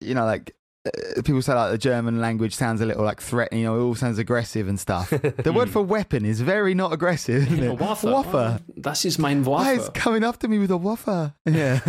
you 0.00 0.14
know, 0.14 0.24
like 0.24 0.54
uh, 0.86 1.22
people 1.22 1.42
say 1.42 1.54
like 1.54 1.72
the 1.72 1.78
German 1.78 2.20
language 2.20 2.54
sounds 2.54 2.80
a 2.80 2.86
little 2.86 3.04
like 3.04 3.20
threatening, 3.20 3.62
you 3.62 3.66
know, 3.66 3.76
it 3.76 3.82
all 3.82 3.94
sounds 3.96 4.18
aggressive 4.18 4.68
and 4.68 4.78
stuff. 4.78 5.10
The 5.42 5.52
word 5.52 5.70
for 5.70 5.82
weapon 5.82 6.24
is 6.24 6.40
very 6.40 6.74
not 6.74 6.92
aggressive, 6.92 7.50
isn't 7.50 7.62
it? 7.64 7.78
Waffe. 7.78 8.02
Waffe. 8.08 8.34
Oh, 8.34 8.58
that's 8.76 9.02
his 9.02 9.18
main 9.18 9.42
Waffe. 9.44 9.46
Why 9.48 9.72
is 9.72 9.88
Waffe. 9.88 9.94
coming 9.94 10.24
after 10.24 10.46
me 10.48 10.58
with 10.58 10.70
a 10.70 10.78
Waffe? 10.78 11.34
Yeah. 11.46 11.80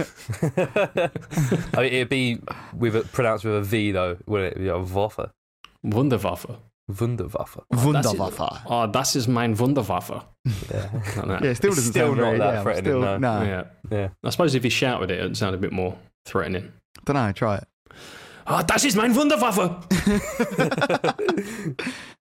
I 1.78 1.82
mean, 1.82 1.94
it'd 1.94 2.10
be 2.10 2.40
with 2.76 2.96
a, 2.96 3.02
pronounced 3.02 3.46
with 3.46 3.56
a 3.56 3.62
V 3.62 3.92
though, 3.92 4.18
wouldn't 4.26 4.58
it? 4.58 4.64
Yeah, 4.64 4.74
Waffe. 4.74 5.30
Wunderwaffe. 5.84 6.58
Wunderwaffe. 6.90 7.64
Ah, 7.74 7.84
Wunderwaffe. 7.84 8.62
Oh, 8.66 8.88
das 8.88 9.16
ist 9.16 9.28
mein 9.28 9.58
Wunderwaffe. 9.60 10.24
Yeah. 10.72 10.90
Like 10.94 11.28
that. 11.28 11.44
Yeah, 11.44 11.54
still 11.54 11.70
It's 11.72 11.78
doesn't 11.78 11.92
still 11.92 12.08
sound 12.08 12.18
not 12.18 12.26
very, 12.26 12.38
that 12.40 12.54
yeah, 12.54 12.64
threatening, 12.64 12.84
Still, 12.84 13.02
no. 13.02 13.18
no. 13.18 13.42
yeah. 13.44 13.64
yeah. 13.92 14.10
I 14.24 14.30
suppose 14.30 14.56
if 14.56 14.64
he 14.64 14.70
shouted 14.70 15.12
it, 15.12 15.20
it'd 15.20 15.36
sound 15.38 15.56
a 15.56 15.58
bit 15.58 15.74
more 15.74 15.98
threatening. 16.26 16.72
Don't 17.06 17.16
know. 17.16 17.32
Try 17.34 17.58
it. 17.58 17.68
Ah, 18.46 18.64
das 18.64 18.86
ist 18.86 18.96
mein 18.96 19.14
Wunderwaffe. 19.14 19.84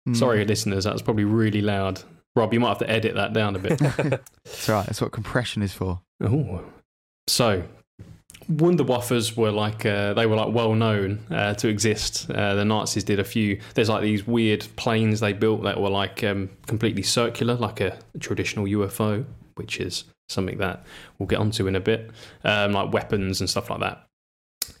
Sorry, 0.13 0.43
hmm. 0.43 0.47
listeners, 0.49 0.83
that 0.83 0.93
was 0.93 1.01
probably 1.01 1.23
really 1.23 1.61
loud. 1.61 2.01
Rob, 2.35 2.53
you 2.53 2.59
might 2.59 2.69
have 2.69 2.79
to 2.79 2.89
edit 2.89 3.15
that 3.15 3.33
down 3.33 3.55
a 3.55 3.59
bit. 3.59 3.79
It's 3.81 4.69
all 4.69 4.75
right. 4.75 4.85
That's 4.85 5.01
what 5.01 5.11
compression 5.11 5.61
is 5.63 5.73
for. 5.73 6.01
Oh. 6.21 6.61
So, 7.27 7.63
Wunderwaffers 8.51 9.37
were 9.37 9.51
like 9.51 9.85
uh, 9.85 10.13
they 10.13 10.25
were 10.25 10.35
like 10.35 10.53
well 10.53 10.73
known 10.73 11.19
uh, 11.29 11.53
to 11.55 11.67
exist. 11.67 12.29
Uh, 12.31 12.55
the 12.55 12.65
Nazis 12.65 13.03
did 13.03 13.19
a 13.19 13.23
few. 13.23 13.59
There's 13.75 13.89
like 13.89 14.01
these 14.01 14.25
weird 14.25 14.67
planes 14.75 15.19
they 15.19 15.33
built 15.33 15.63
that 15.63 15.79
were 15.79 15.89
like 15.89 16.23
um, 16.23 16.49
completely 16.65 17.03
circular, 17.03 17.55
like 17.55 17.79
a 17.79 17.99
traditional 18.19 18.65
UFO, 18.65 19.25
which 19.55 19.79
is 19.79 20.05
something 20.29 20.57
that 20.57 20.83
we'll 21.17 21.27
get 21.27 21.39
onto 21.39 21.67
in 21.67 21.75
a 21.75 21.79
bit, 21.79 22.09
um, 22.43 22.71
like 22.71 22.91
weapons 22.91 23.39
and 23.39 23.49
stuff 23.49 23.69
like 23.69 23.81
that. 23.81 24.05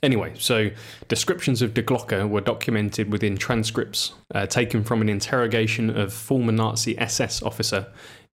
Anyway, 0.01 0.33
so 0.37 0.69
descriptions 1.07 1.61
of 1.61 1.73
De 1.73 1.83
Glocker 1.83 2.27
were 2.27 2.41
documented 2.41 3.11
within 3.11 3.37
transcripts 3.37 4.13
uh, 4.33 4.45
taken 4.45 4.83
from 4.83 5.01
an 5.01 5.09
interrogation 5.09 5.89
of 5.89 6.13
former 6.13 6.51
Nazi 6.51 6.97
SS 6.97 7.43
officer 7.43 7.87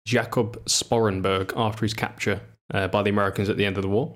Jakob 0.07 0.65
Sporrenberg 0.67 1.53
after 1.57 1.85
his 1.85 1.93
capture 1.93 2.41
uh, 2.73 2.89
by 2.89 3.03
the 3.03 3.11
Americans 3.11 3.49
at 3.49 3.57
the 3.57 3.67
end 3.67 3.77
of 3.77 3.83
the 3.83 3.89
war. 3.89 4.15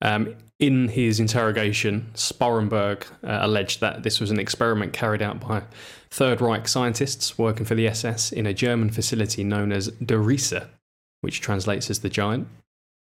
Um, 0.00 0.36
in 0.58 0.88
his 0.88 1.20
interrogation, 1.20 2.10
Sporrenberg 2.14 3.04
uh, 3.24 3.38
alleged 3.42 3.80
that 3.80 4.02
this 4.02 4.20
was 4.20 4.30
an 4.30 4.40
experiment 4.40 4.92
carried 4.92 5.22
out 5.22 5.40
by 5.40 5.62
Third 6.10 6.40
Reich 6.40 6.66
scientists 6.66 7.38
working 7.38 7.64
for 7.64 7.74
the 7.74 7.86
SS 7.86 8.32
in 8.32 8.46
a 8.46 8.54
German 8.54 8.90
facility 8.90 9.44
known 9.44 9.72
as 9.72 9.88
Der 10.04 10.18
Riese, 10.18 10.66
which 11.20 11.40
translates 11.40 11.90
as 11.90 12.00
the 12.00 12.08
giant. 12.08 12.48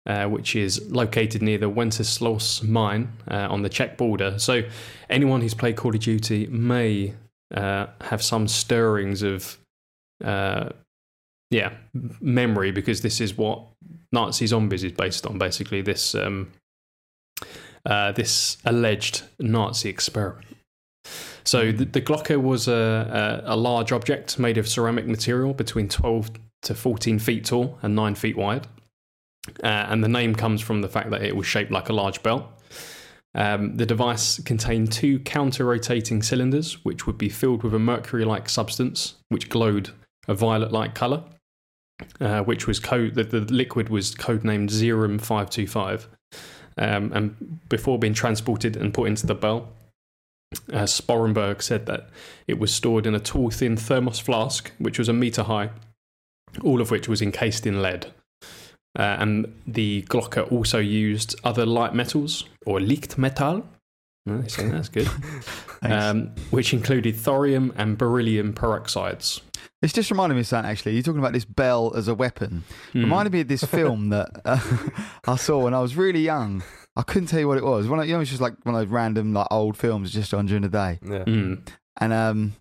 uh, 0.06 0.26
which 0.26 0.56
is 0.56 0.90
located 0.90 1.42
near 1.42 1.58
the 1.58 1.68
Wenceslas 1.68 2.62
mine 2.62 3.12
uh, 3.30 3.46
on 3.50 3.62
the 3.62 3.68
Czech 3.68 3.96
border. 3.96 4.38
So, 4.38 4.62
anyone 5.08 5.40
who's 5.40 5.54
played 5.54 5.76
Call 5.76 5.94
of 5.94 6.00
Duty 6.00 6.46
may 6.46 7.14
uh, 7.54 7.86
have 8.00 8.22
some 8.22 8.48
stirrings 8.48 9.22
of, 9.22 9.58
uh, 10.24 10.70
yeah, 11.50 11.72
memory 12.20 12.70
because 12.70 13.02
this 13.02 13.20
is 13.20 13.36
what 13.36 13.62
Nazi 14.12 14.46
Zombies 14.46 14.84
is 14.84 14.92
based 14.92 15.26
on. 15.26 15.38
Basically, 15.38 15.82
this 15.82 16.14
um, 16.14 16.50
uh, 17.86 18.12
this 18.12 18.58
alleged 18.64 19.22
Nazi 19.38 19.88
experiment. 19.88 20.46
So 21.44 21.72
the, 21.72 21.84
the 21.84 22.00
Glocker 22.00 22.40
was 22.40 22.68
a, 22.68 23.42
a, 23.46 23.54
a 23.54 23.56
large 23.56 23.92
object 23.92 24.38
made 24.38 24.58
of 24.58 24.68
ceramic 24.68 25.06
material 25.06 25.54
between 25.54 25.88
12 25.88 26.30
to 26.62 26.74
14 26.74 27.18
feet 27.18 27.46
tall 27.46 27.78
and 27.82 27.96
9 27.96 28.14
feet 28.14 28.36
wide. 28.36 28.66
Uh, 29.62 29.66
and 29.66 30.04
the 30.04 30.08
name 30.08 30.34
comes 30.34 30.60
from 30.60 30.82
the 30.82 30.88
fact 30.88 31.10
that 31.10 31.22
it 31.22 31.34
was 31.34 31.46
shaped 31.46 31.70
like 31.70 31.88
a 31.88 31.92
large 31.92 32.22
bell. 32.22 32.52
Um, 33.34 33.76
the 33.76 33.86
device 33.86 34.40
contained 34.42 34.92
two 34.92 35.20
counter 35.20 35.64
rotating 35.64 36.22
cylinders, 36.22 36.84
which 36.84 37.06
would 37.06 37.16
be 37.16 37.28
filled 37.28 37.62
with 37.62 37.74
a 37.74 37.78
mercury 37.78 38.24
like 38.24 38.48
substance, 38.48 39.14
which 39.28 39.48
glowed 39.48 39.90
a 40.28 40.34
violet 40.34 40.72
like 40.72 40.94
colour, 40.94 41.24
uh, 42.20 42.42
which 42.42 42.66
was 42.66 42.80
code, 42.80 43.14
the, 43.14 43.24
the 43.24 43.40
liquid 43.40 43.88
was 43.88 44.14
codenamed 44.14 44.70
Xerum 44.70 45.20
525. 45.20 46.08
Um, 46.80 47.12
and 47.12 47.60
before 47.68 47.98
being 47.98 48.14
transported 48.14 48.74
and 48.74 48.92
put 48.92 49.06
into 49.06 49.26
the 49.26 49.34
bell, 49.34 49.68
uh, 50.72 50.84
Sporrenberg 50.84 51.62
said 51.62 51.86
that 51.86 52.08
it 52.48 52.58
was 52.58 52.74
stored 52.74 53.06
in 53.06 53.14
a 53.14 53.20
tall, 53.20 53.50
thin 53.50 53.76
thermos 53.76 54.18
flask, 54.18 54.72
which 54.78 54.98
was 54.98 55.08
a 55.08 55.12
meter 55.12 55.44
high, 55.44 55.70
all 56.64 56.80
of 56.80 56.90
which 56.90 57.06
was 57.06 57.20
encased 57.22 57.66
in 57.66 57.82
lead. 57.82 58.06
Uh, 58.98 59.16
and 59.20 59.60
the 59.66 60.02
Glocker 60.08 60.50
also 60.50 60.78
used 60.78 61.38
other 61.44 61.64
light 61.64 61.94
metals, 61.94 62.46
or 62.66 62.80
Lichtmetall. 62.80 63.62
They 64.26 64.48
say 64.48 64.68
that's 64.68 64.88
good. 64.88 65.08
Um, 65.82 66.34
which 66.50 66.74
included 66.74 67.16
thorium 67.16 67.72
and 67.74 67.96
beryllium 67.96 68.52
peroxides. 68.52 69.40
It's 69.80 69.94
just 69.94 70.10
reminded 70.10 70.34
me 70.34 70.42
of 70.42 70.46
something, 70.46 70.70
actually. 70.70 70.92
You're 70.92 71.02
talking 71.02 71.20
about 71.20 71.32
this 71.32 71.46
bell 71.46 71.94
as 71.96 72.06
a 72.06 72.14
weapon. 72.14 72.64
Hmm. 72.92 73.00
Reminded 73.00 73.32
me 73.32 73.40
of 73.40 73.48
this 73.48 73.64
film 73.64 74.10
that 74.10 74.28
uh, 74.44 74.60
I 75.26 75.36
saw 75.36 75.64
when 75.64 75.72
I 75.72 75.80
was 75.80 75.96
really 75.96 76.20
young. 76.20 76.62
I 76.96 77.02
couldn't 77.02 77.28
tell 77.28 77.40
you 77.40 77.48
what 77.48 77.56
it 77.56 77.64
was. 77.64 77.88
One 77.88 77.98
of, 77.98 78.06
you 78.06 78.12
know, 78.12 78.20
it's 78.20 78.28
just 78.28 78.42
like 78.42 78.54
one 78.64 78.74
of 78.74 78.80
those 78.82 78.92
random 78.92 79.32
like 79.32 79.46
old 79.50 79.78
films 79.78 80.12
just 80.12 80.34
on 80.34 80.44
during 80.44 80.62
the 80.62 80.68
day. 80.68 80.98
Yeah. 81.02 81.24
Hmm. 81.24 81.54
And 81.98 82.12
um, 82.12 82.52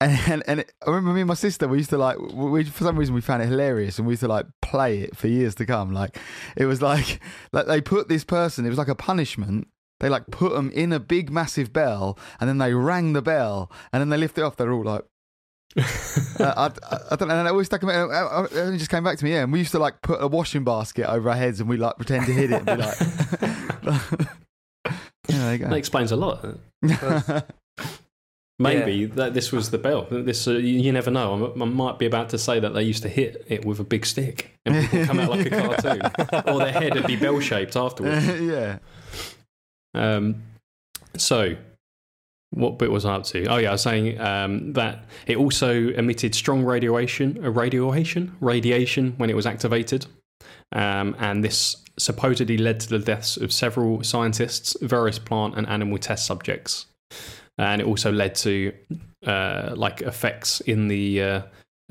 and 0.00 0.20
and, 0.28 0.42
and 0.46 0.60
it, 0.60 0.72
I 0.86 0.90
remember 0.90 1.14
me 1.14 1.22
and 1.22 1.28
my 1.28 1.34
sister. 1.34 1.66
We 1.66 1.78
used 1.78 1.90
to 1.90 1.98
like 1.98 2.18
we 2.18 2.64
for 2.64 2.84
some 2.84 2.96
reason 2.96 3.14
we 3.14 3.20
found 3.20 3.42
it 3.42 3.46
hilarious, 3.46 3.98
and 3.98 4.06
we 4.06 4.12
used 4.12 4.22
to 4.22 4.28
like 4.28 4.46
play 4.62 5.00
it 5.00 5.16
for 5.16 5.28
years 5.28 5.54
to 5.56 5.66
come. 5.66 5.92
Like 5.92 6.18
it 6.56 6.66
was 6.66 6.82
like 6.82 7.20
like 7.52 7.66
they 7.66 7.80
put 7.80 8.08
this 8.08 8.24
person. 8.24 8.64
It 8.64 8.68
was 8.68 8.78
like 8.78 8.88
a 8.88 8.94
punishment. 8.94 9.68
They 10.00 10.08
like 10.08 10.26
put 10.26 10.52
them 10.52 10.70
in 10.72 10.92
a 10.92 11.00
big 11.00 11.30
massive 11.30 11.72
bell, 11.72 12.18
and 12.40 12.48
then 12.48 12.58
they 12.58 12.74
rang 12.74 13.12
the 13.12 13.22
bell, 13.22 13.70
and 13.92 14.00
then 14.00 14.08
they 14.10 14.16
lift 14.16 14.36
it 14.38 14.42
off. 14.42 14.56
They're 14.56 14.72
all 14.72 14.84
like. 14.84 15.04
uh, 15.78 15.82
I, 16.38 16.70
I, 16.88 16.98
I 17.10 17.16
don't 17.16 17.26
know. 17.28 17.34
And 17.36 17.48
it 17.48 17.50
always 17.50 17.66
stuck 17.66 17.82
in 17.82 17.88
my 17.88 17.94
and 17.94 18.74
it 18.74 18.78
just 18.78 18.90
came 18.90 19.02
back 19.02 19.18
to 19.18 19.24
me. 19.24 19.32
Yeah, 19.32 19.42
and 19.42 19.52
we 19.52 19.58
used 19.58 19.72
to 19.72 19.78
like 19.78 20.02
put 20.02 20.22
a 20.22 20.28
washing 20.28 20.62
basket 20.62 21.10
over 21.10 21.28
our 21.30 21.36
heads, 21.36 21.58
and 21.60 21.68
we 21.68 21.76
like 21.76 21.96
pretend 21.96 22.26
to 22.26 22.32
hit 22.32 22.50
it, 22.52 22.62
and 22.62 22.66
be 22.66 22.76
like, 22.76 22.96
yeah, 25.28 25.38
there 25.38 25.52
you 25.52 25.58
That 25.58 25.70
go. 25.70 25.76
explains 25.76 26.12
a 26.12 26.16
lot. 26.16 26.44
Maybe 28.60 29.06
that 29.06 29.34
this 29.34 29.50
was 29.50 29.70
the 29.70 29.78
bell. 29.78 30.06
This 30.08 30.46
uh, 30.46 30.52
you, 30.52 30.78
you 30.80 30.92
never 30.92 31.10
know. 31.10 31.52
I, 31.56 31.60
I 31.62 31.64
might 31.64 31.98
be 31.98 32.06
about 32.06 32.28
to 32.28 32.38
say 32.38 32.60
that 32.60 32.72
they 32.72 32.84
used 32.84 33.02
to 33.02 33.08
hit 33.08 33.44
it 33.48 33.64
with 33.64 33.80
a 33.80 33.84
big 33.84 34.06
stick 34.06 34.56
and 34.64 34.88
people 34.88 35.06
come 35.06 35.18
out 35.18 35.30
like 35.30 35.46
a 35.46 35.50
cartoon, 35.50 36.02
or 36.54 36.58
their 36.60 36.70
head 36.72 36.94
would 36.94 37.06
be 37.08 37.16
bell 37.16 37.40
shaped 37.40 37.74
afterwards. 37.74 38.24
yeah. 38.40 38.78
Um, 39.94 40.42
so, 41.16 41.56
what 42.50 42.78
bit 42.78 42.90
was 42.90 43.04
I 43.04 43.14
up 43.14 43.24
to? 43.24 43.46
Oh 43.46 43.56
yeah, 43.56 43.70
I 43.70 43.72
was 43.72 43.82
saying 43.82 44.20
um, 44.20 44.72
that 44.74 45.04
it 45.26 45.36
also 45.36 45.88
emitted 45.90 46.34
strong 46.34 46.64
radiation, 46.64 47.44
uh, 47.44 47.50
radiation, 47.50 48.36
radiation 48.40 49.14
when 49.16 49.30
it 49.30 49.36
was 49.36 49.46
activated, 49.46 50.06
um, 50.72 51.16
and 51.18 51.44
this 51.44 51.76
supposedly 51.98 52.58
led 52.58 52.80
to 52.80 52.88
the 52.88 52.98
deaths 52.98 53.36
of 53.36 53.52
several 53.52 54.02
scientists, 54.02 54.76
various 54.82 55.18
plant 55.18 55.54
and 55.56 55.66
animal 55.68 55.98
test 55.98 56.26
subjects, 56.26 56.86
and 57.58 57.80
it 57.80 57.86
also 57.86 58.10
led 58.12 58.34
to 58.36 58.72
uh, 59.26 59.72
like 59.76 60.02
effects 60.02 60.60
in 60.60 60.88
the 60.88 61.22
uh, 61.22 61.42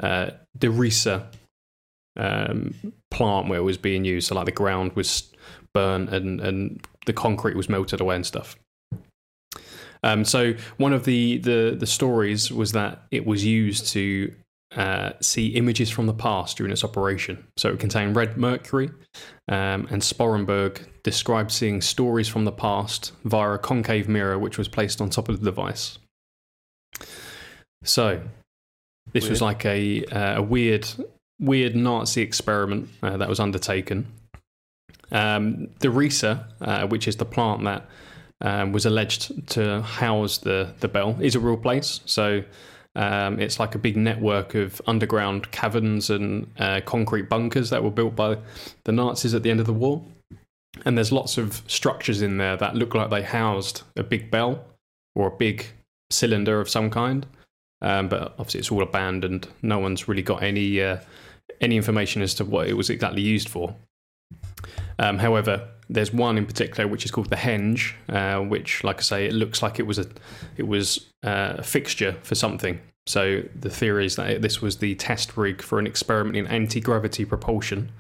uh, 0.02 0.32
Der 0.58 0.70
Riese 0.70 1.26
um, 2.18 2.74
plant 3.12 3.48
where 3.48 3.60
it 3.60 3.64
was 3.64 3.78
being 3.78 4.06
used. 4.06 4.28
So 4.28 4.36
like 4.36 4.46
the 4.46 4.52
ground 4.52 4.94
was 4.94 5.32
burnt 5.74 6.10
and 6.10 6.40
and 6.40 6.86
the 7.06 7.14
concrete 7.14 7.56
was 7.56 7.70
melted 7.70 8.02
away 8.02 8.16
and 8.16 8.26
stuff. 8.26 8.56
Um, 10.04 10.26
so 10.26 10.54
one 10.78 10.94
of 10.94 11.06
the, 11.06 11.38
the 11.38 11.76
the 11.80 11.88
stories 11.88 12.52
was 12.52 12.74
that 12.74 13.04
it 13.12 13.26
was 13.26 13.46
used 13.46 13.88
to 13.94 14.34
uh, 14.76 15.12
see 15.22 15.48
images 15.50 15.90
from 15.90 16.08
the 16.08 16.14
past 16.14 16.58
during 16.58 16.72
its 16.72 16.84
operation. 16.84 17.46
So 17.58 17.70
it 17.70 17.80
contained 17.80 18.16
red 18.16 18.38
mercury, 18.38 18.90
um, 19.48 19.88
and 19.90 20.02
Sporrenberg 20.02 20.86
described 21.04 21.52
seeing 21.52 21.82
stories 21.82 22.28
from 22.28 22.46
the 22.46 22.52
past 22.52 23.14
via 23.24 23.52
a 23.52 23.60
concave 23.60 24.10
mirror 24.10 24.38
which 24.38 24.58
was 24.58 24.68
placed 24.68 25.00
on 25.00 25.10
top 25.10 25.30
of 25.30 25.40
the 25.40 25.46
device. 25.46 26.00
So 27.84 28.22
this 29.12 29.30
was 29.30 29.42
like 29.42 29.66
a 29.66 30.04
uh, 30.06 30.40
a 30.40 30.42
weird 30.42 30.88
weird 31.40 31.76
Nazi 31.76 32.22
experiment 32.22 32.90
uh, 33.02 33.18
that 33.18 33.30
was 33.30 33.40
undertaken. 33.40 34.08
Um, 35.12 35.70
the 35.80 35.90
Riese, 35.90 36.44
uh, 36.62 36.88
which 36.88 37.08
is 37.08 37.18
the 37.18 37.26
plant 37.26 37.64
that 37.64 37.86
um, 38.42 38.72
was 38.72 38.86
alleged 38.86 39.48
to 39.52 39.82
house 39.82 40.38
the, 40.40 40.74
the 40.80 40.88
bell, 40.88 41.18
is 41.20 41.36
a 41.36 41.40
real 41.40 41.58
place. 41.58 42.02
So 42.06 42.44
um, 42.96 43.40
it's 43.40 43.60
like 43.60 43.76
a 43.76 43.80
big 43.80 43.98
network 43.98 44.56
of 44.56 44.82
underground 44.88 45.52
caverns 45.52 46.10
and 46.10 46.48
uh, 46.60 46.82
concrete 46.86 47.30
bunkers 47.30 47.70
that 47.70 47.84
were 47.84 47.92
built 47.92 48.16
by 48.16 48.38
the 48.84 48.92
Nazis 48.92 49.34
at 49.34 49.44
the 49.44 49.52
end 49.52 49.60
of 49.60 49.66
the 49.66 49.74
war. 49.74 50.04
And 50.86 50.98
there's 50.98 51.12
lots 51.12 51.38
of 51.38 51.62
structures 51.68 52.22
in 52.22 52.38
there 52.38 52.58
that 52.58 52.76
look 52.76 52.96
like 52.96 53.10
they 53.10 53.22
housed 53.22 53.84
a 53.96 54.04
big 54.04 54.32
bell 54.32 54.66
or 55.16 55.28
a 55.28 55.38
big 55.38 55.68
cylinder 56.10 56.60
of 56.60 56.70
some 56.70 56.90
kind. 56.90 57.26
Um, 57.82 58.08
but 58.08 58.34
obviously, 58.40 58.62
it's 58.62 58.72
all 58.72 58.82
abandoned. 58.82 59.48
No 59.62 59.78
one's 59.78 60.08
really 60.08 60.22
got 60.22 60.42
any 60.42 60.82
uh, 60.82 60.98
any 61.62 61.76
information 61.76 62.22
as 62.22 62.34
to 62.36 62.46
what 62.46 62.68
it 62.68 62.74
was 62.74 62.90
exactly 62.90 63.22
used 63.22 63.50
for. 63.50 63.76
Um, 65.00 65.18
however, 65.18 65.68
there's 65.90 66.14
one 66.14 66.38
in 66.38 66.46
particular 66.46 66.88
which 66.88 67.06
is 67.06 67.12
called 67.12 67.30
the 67.30 67.36
henge, 67.36 67.94
uh, 68.10 68.44
which, 68.44 68.84
like 68.84 69.00
I 69.00 69.02
say, 69.02 69.26
it 69.26 69.34
looks 69.34 69.62
like 69.62 69.80
it 69.80 69.88
was 69.88 70.00
a 70.00 70.06
it 70.58 70.68
was 70.68 71.10
uh, 71.24 71.56
a 71.58 71.64
fixture 71.64 72.16
for 72.24 72.36
something. 72.36 72.80
So 73.06 73.44
the 73.54 73.70
theory 73.70 74.06
is 74.06 74.16
that 74.16 74.42
this 74.42 74.62
was 74.62 74.78
the 74.78 74.96
test 74.96 75.36
rig 75.36 75.62
for 75.62 75.78
an 75.78 75.86
experiment 75.86 76.38
in 76.38 76.48
anti 76.48 76.80
gravity 76.80 77.26
propulsion, 77.26 77.92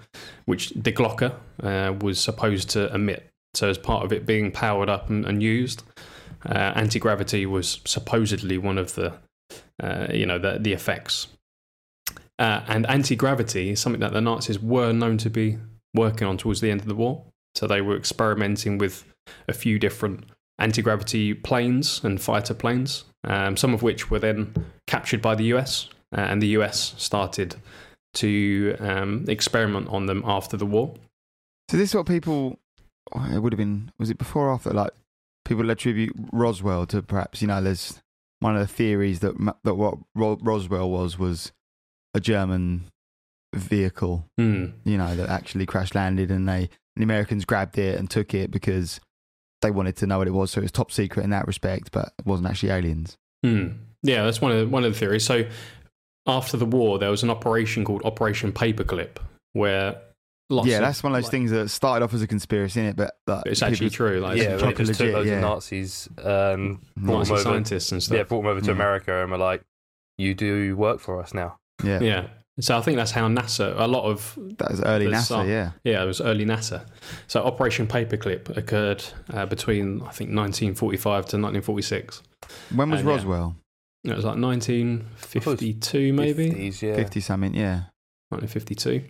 which 0.46 0.70
the 0.70 0.92
Glocker 0.92 1.36
uh, 1.62 1.94
was 1.94 2.20
supposed 2.20 2.70
to 2.72 2.94
emit. 2.94 3.30
So 3.54 3.70
as 3.70 3.78
part 3.78 4.06
of 4.06 4.14
it 4.14 4.26
being 4.26 4.52
powered 4.52 4.90
up 4.90 5.10
and, 5.10 5.26
and 5.26 5.44
used, 5.44 5.84
uh, 6.46 6.74
anti 6.76 7.00
gravity 7.00 7.46
was 7.46 7.82
supposedly 7.86 8.58
one 8.58 8.78
of 8.78 8.96
the 8.96 9.14
uh, 9.82 10.08
you 10.12 10.26
know 10.26 10.40
the 10.40 10.58
the 10.60 10.74
effects. 10.74 11.28
Uh, 12.40 12.62
and 12.68 12.86
anti 12.88 13.16
gravity 13.16 13.72
is 13.72 13.82
something 13.82 14.02
that 14.02 14.14
the 14.14 14.22
Nazis 14.22 14.60
were 14.60 14.92
known 14.94 15.18
to 15.20 15.30
be 15.30 15.58
working 15.94 16.28
on 16.28 16.38
towards 16.38 16.62
the 16.62 16.72
end 16.72 16.82
of 16.82 16.88
the 16.88 16.96
war. 16.96 17.24
So 17.56 17.68
they 17.68 17.82
were 17.82 17.96
experimenting 17.96 18.78
with 18.78 19.06
a 19.48 19.54
few 19.54 19.80
different 19.80 20.26
anti 20.60 20.82
gravity 20.82 21.34
planes 21.34 22.04
and 22.04 22.22
fighter 22.22 22.54
planes, 22.54 23.06
um, 23.24 23.58
some 23.58 23.74
of 23.74 23.84
which 23.84 24.10
were 24.10 24.20
then 24.20 24.54
captured 24.88 25.22
by 25.22 25.36
the 25.36 25.46
US, 25.56 25.90
uh, 26.16 26.22
and 26.22 26.42
the 26.42 26.48
US 26.60 26.96
started 26.98 27.56
to 28.16 28.76
um, 28.80 29.26
experiment 29.28 29.88
on 29.90 30.06
them 30.06 30.24
after 30.26 30.58
the 30.58 30.66
war. 30.66 30.96
So 31.70 31.78
this 31.78 31.90
is 31.90 31.96
what 31.96 32.08
people. 32.08 32.60
oh, 33.14 33.30
It 33.34 33.40
would 33.40 33.54
have 33.54 33.58
been. 33.58 33.92
Was 34.00 34.10
it 34.10 34.18
before 34.18 34.50
or 34.50 34.54
after? 34.54 34.72
Like 34.72 34.92
people 35.46 35.70
attribute 35.70 36.16
Roswell 36.32 36.86
to 36.88 37.02
perhaps. 37.02 37.42
You 37.42 37.48
know, 37.48 37.62
there's 37.62 38.02
one 38.40 38.56
of 38.56 38.62
the 38.62 38.74
theories 38.74 39.20
that 39.20 39.36
that 39.64 39.76
what 39.76 39.98
Roswell 40.16 40.90
was 40.90 41.18
was 41.18 41.52
a 42.14 42.20
German 42.20 42.86
vehicle. 43.56 44.26
Hmm. 44.38 44.66
You 44.84 44.98
know, 44.98 45.16
that 45.16 45.30
actually 45.30 45.66
crash 45.66 45.94
landed, 45.96 46.32
and 46.32 46.48
they 46.48 46.70
the 46.96 47.04
Americans 47.04 47.46
grabbed 47.46 47.78
it 47.78 47.98
and 47.98 48.10
took 48.10 48.34
it 48.34 48.52
because 48.52 49.00
they 49.62 49.72
wanted 49.72 49.96
to 49.98 50.08
know 50.08 50.18
what 50.18 50.28
it 50.28 50.32
was. 50.32 50.52
So 50.52 50.60
it 50.60 50.64
was 50.64 50.72
top 50.72 50.92
secret 50.92 51.24
in 51.24 51.30
that 51.32 51.48
respect, 51.48 51.92
but 51.92 52.14
it 52.20 52.26
wasn't 52.26 52.50
actually 52.50 52.70
aliens. 52.70 53.18
Hmm. 53.44 53.68
Yeah, 54.04 54.24
that's 54.24 54.42
one 54.42 54.52
of 54.52 54.60
the, 54.60 54.68
one 54.68 54.84
of 54.84 54.94
the 54.94 55.00
theories. 55.00 55.26
So 55.26 55.46
after 56.28 56.58
the 56.58 56.66
war, 56.66 57.00
there 57.00 57.10
was 57.10 57.24
an 57.24 57.30
operation 57.30 57.84
called 57.86 58.04
Operation 58.06 58.52
Paperclip, 58.52 59.18
where 59.54 59.96
lots 60.50 60.68
yeah, 60.68 60.76
of, 60.78 60.82
that's 60.84 61.02
one 61.04 61.14
of 61.14 61.18
those 61.18 61.24
like, 61.26 61.32
things 61.32 61.52
that 61.52 61.70
started 61.70 62.04
off 62.04 62.14
as 62.14 62.22
a 62.22 62.28
conspiracy 62.28 62.82
in 62.82 62.86
it, 62.88 62.96
but 62.96 63.14
like, 63.28 63.46
It's 63.46 63.62
actually 63.62 63.90
people- 63.90 64.08
true. 64.08 64.20
Like, 64.20 64.38
yeah, 64.38 64.44
it's 64.56 64.62
they 64.64 64.74
just 64.74 65.00
took 65.00 65.00
legit, 65.00 65.14
loads 65.16 65.28
yeah. 65.30 65.36
of 65.36 65.42
Nazis 65.42 66.10
and 66.18 66.70
Nazi 66.70 66.80
brought 66.98 67.18
Nazi 67.20 67.30
them 67.30 67.34
over. 67.34 67.44
scientists 67.44 67.92
and 67.94 68.04
stuff. 68.04 68.18
Yeah, 68.18 68.24
brought 68.24 68.42
them 68.42 68.48
over 68.52 68.62
to 68.62 68.72
Mm. 68.72 68.76
America 68.76 69.22
and 69.24 69.32
were 69.32 69.38
like, 69.38 69.62
"You 70.18 70.34
do 70.36 70.76
work 70.78 71.00
for 71.00 71.22
us 71.22 71.34
now." 71.34 71.58
Yeah. 71.84 72.00
Yeah. 72.02 72.28
So 72.60 72.78
I 72.78 72.82
think 72.82 72.98
that's 72.98 73.12
how 73.12 73.28
NASA, 73.28 73.74
a 73.80 73.88
lot 73.88 74.04
of 74.04 74.38
That 74.60 74.70
was 74.72 74.82
early 74.84 75.08
NASA, 75.08 75.22
sun. 75.24 75.48
yeah. 75.50 75.72
Yeah, 75.84 76.04
it 76.04 76.06
was 76.06 76.22
early 76.22 76.46
NASA. 76.46 76.86
So 77.28 77.44
Operation 77.44 77.88
Paperclip 77.88 78.56
occurred 78.56 79.04
uh, 79.34 79.46
between 79.48 79.98
I 80.02 80.12
think 80.12 80.30
1945 80.36 81.02
to 81.14 81.18
1946. 81.38 82.22
When 82.76 82.92
was 82.92 83.02
yeah. 83.02 83.08
Roswell? 83.10 83.56
It 84.04 84.16
was 84.16 84.26
like 84.26 84.38
1952 84.38 86.14
maybe, 86.14 86.50
50s, 86.52 86.82
yeah. 86.82 86.96
50 86.96 87.20
something, 87.22 87.54
yeah. 87.54 87.84
1952. 88.30 89.04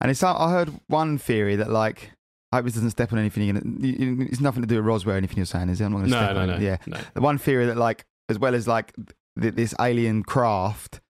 And 0.00 0.10
it's 0.10 0.22
I 0.22 0.50
heard 0.50 0.70
one 0.88 1.18
theory 1.18 1.56
that 1.56 1.70
like 1.70 2.12
I 2.52 2.56
hope 2.56 2.66
this 2.66 2.74
doesn't 2.74 2.90
step 2.90 3.12
on 3.12 3.18
anything. 3.18 3.44
You're 3.44 3.54
gonna, 3.60 3.76
you- 3.80 3.92
you- 4.16 4.22
it's 4.30 4.40
nothing 4.40 4.62
to 4.62 4.66
do 4.68 4.76
with 4.76 4.84
Roswell 4.84 5.14
or 5.14 5.18
anything 5.18 5.36
you're 5.38 5.46
saying, 5.46 5.68
is 5.68 5.80
it? 5.80 5.84
I'm 5.84 5.92
not 5.92 5.98
going 5.98 6.10
to 6.10 6.16
No, 6.16 6.22
step 6.24 6.34
no, 6.36 6.40
on 6.42 6.48
no. 6.48 6.54
it. 6.54 6.62
Yeah, 6.62 6.76
no. 6.86 6.98
the 7.14 7.20
one 7.20 7.38
theory 7.38 7.66
that 7.66 7.76
like 7.76 8.04
as 8.28 8.38
well 8.38 8.54
as 8.54 8.68
like 8.68 8.92
th- 9.40 9.54
this 9.54 9.74
alien 9.80 10.22
craft 10.22 11.00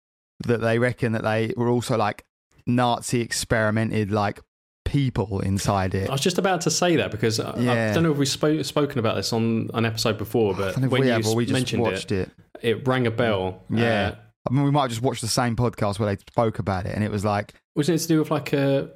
that 0.45 0.61
they 0.61 0.79
reckon 0.79 1.13
that 1.13 1.23
they 1.23 1.53
were 1.57 1.69
also 1.69 1.97
like 1.97 2.25
Nazi 2.67 3.21
experimented 3.21 4.11
like 4.11 4.41
people 4.85 5.41
inside 5.41 5.95
it. 5.95 6.09
I 6.09 6.13
was 6.13 6.21
just 6.21 6.39
about 6.39 6.61
to 6.63 6.71
say 6.71 6.97
that 6.97 7.11
because 7.11 7.41
I, 7.41 7.51
I 7.51 7.93
don't 7.93 8.03
know 8.03 8.13
if 8.13 8.19
we've 8.19 8.29
spo- 8.29 8.65
spoken 8.65 8.99
about 8.99 9.17
this 9.17 9.33
on 9.33 9.71
an 9.75 9.85
episode 9.85 10.19
before, 10.19 10.55
but 10.55 10.73
don't 10.75 10.83
know 10.83 10.87
if 10.87 10.93
when 10.93 11.01
we 11.03 11.07
you 11.09 11.13
have 11.13 11.27
we 11.35 11.47
mentioned 11.47 11.83
watched 11.83 12.13
it, 12.13 12.31
it. 12.63 12.79
it 12.79 12.89
rang 12.89 13.07
a 13.07 13.11
bell. 13.11 13.63
Yeah. 13.71 14.13
Uh, 14.15 14.15
I 14.49 14.53
mean, 14.55 14.65
we 14.65 14.71
might 14.71 14.83
have 14.83 14.91
just 14.91 15.03
watched 15.03 15.23
the 15.23 15.29
same 15.29 15.57
podcast 15.57 15.99
where 15.99 16.15
they 16.15 16.21
spoke 16.31 16.59
about 16.61 16.87
it, 16.87 16.95
and 16.95 17.03
it 17.03 17.11
was 17.11 17.25
like 17.25 17.55
wasn't 17.75 17.97
it 18.01 18.03
to 18.03 18.09
do 18.09 18.19
with 18.21 18.31
like 18.31 18.53
a? 18.53 18.91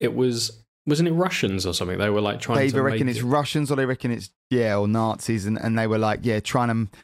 It 0.00 0.14
was 0.14 0.64
wasn't 0.86 1.08
it 1.08 1.12
Russians 1.12 1.64
or 1.64 1.72
something? 1.72 1.98
They 1.98 2.10
were 2.10 2.20
like 2.20 2.40
trying 2.40 2.58
they 2.58 2.70
to 2.70 2.82
reckon 2.82 3.08
it's 3.08 3.20
it- 3.20 3.24
Russians 3.24 3.70
or 3.70 3.76
they 3.76 3.86
reckon 3.86 4.10
it's 4.10 4.30
yeah 4.50 4.76
or 4.76 4.88
Nazis, 4.88 5.46
and, 5.46 5.56
and 5.56 5.78
they 5.78 5.86
were 5.86 5.98
like 5.98 6.20
yeah 6.22 6.40
trying 6.40 6.68
to 6.88 6.98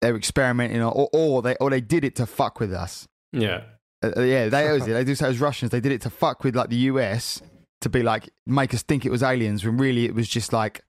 they 0.00 0.12
were 0.12 0.18
experimenting 0.18 0.80
or, 0.82 1.08
or 1.12 1.42
they 1.42 1.56
or 1.56 1.70
they 1.70 1.80
did 1.80 2.04
it 2.04 2.14
to 2.16 2.26
fuck 2.26 2.60
with 2.60 2.72
us. 2.72 3.06
yeah. 3.32 3.62
Uh, 4.02 4.12
uh, 4.16 4.22
yeah, 4.22 4.48
they 4.48 4.66
always 4.68 4.84
did. 4.84 4.94
They 4.94 5.02
do 5.04 5.14
say 5.16 5.26
as 5.26 5.40
Russians. 5.40 5.72
They 5.72 5.80
did 5.80 5.90
it 5.92 6.00
to 6.02 6.10
fuck 6.10 6.44
with 6.44 6.54
like 6.54 6.70
the 6.70 6.76
US 6.92 7.42
to 7.80 7.88
be 7.88 8.02
like 8.02 8.28
make 8.46 8.72
us 8.74 8.82
think 8.82 9.04
it 9.04 9.10
was 9.10 9.22
aliens 9.22 9.64
when 9.64 9.76
really 9.76 10.04
it 10.04 10.14
was 10.14 10.28
just 10.28 10.52
like 10.52 10.82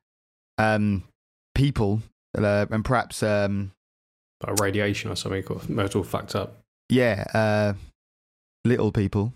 um 0.60 1.04
people 1.56 2.02
uh, 2.38 2.66
and 2.70 2.86
perhaps 2.86 3.24
um 3.24 3.72
Like 4.46 4.60
radiation 4.60 5.10
or 5.12 5.16
something. 5.16 5.44
Or, 5.48 5.62
it 5.86 5.96
all 5.96 6.04
fucked 6.04 6.36
up. 6.36 6.58
yeah 6.90 7.24
uh 7.34 7.74
little 8.66 8.92
people. 8.92 9.34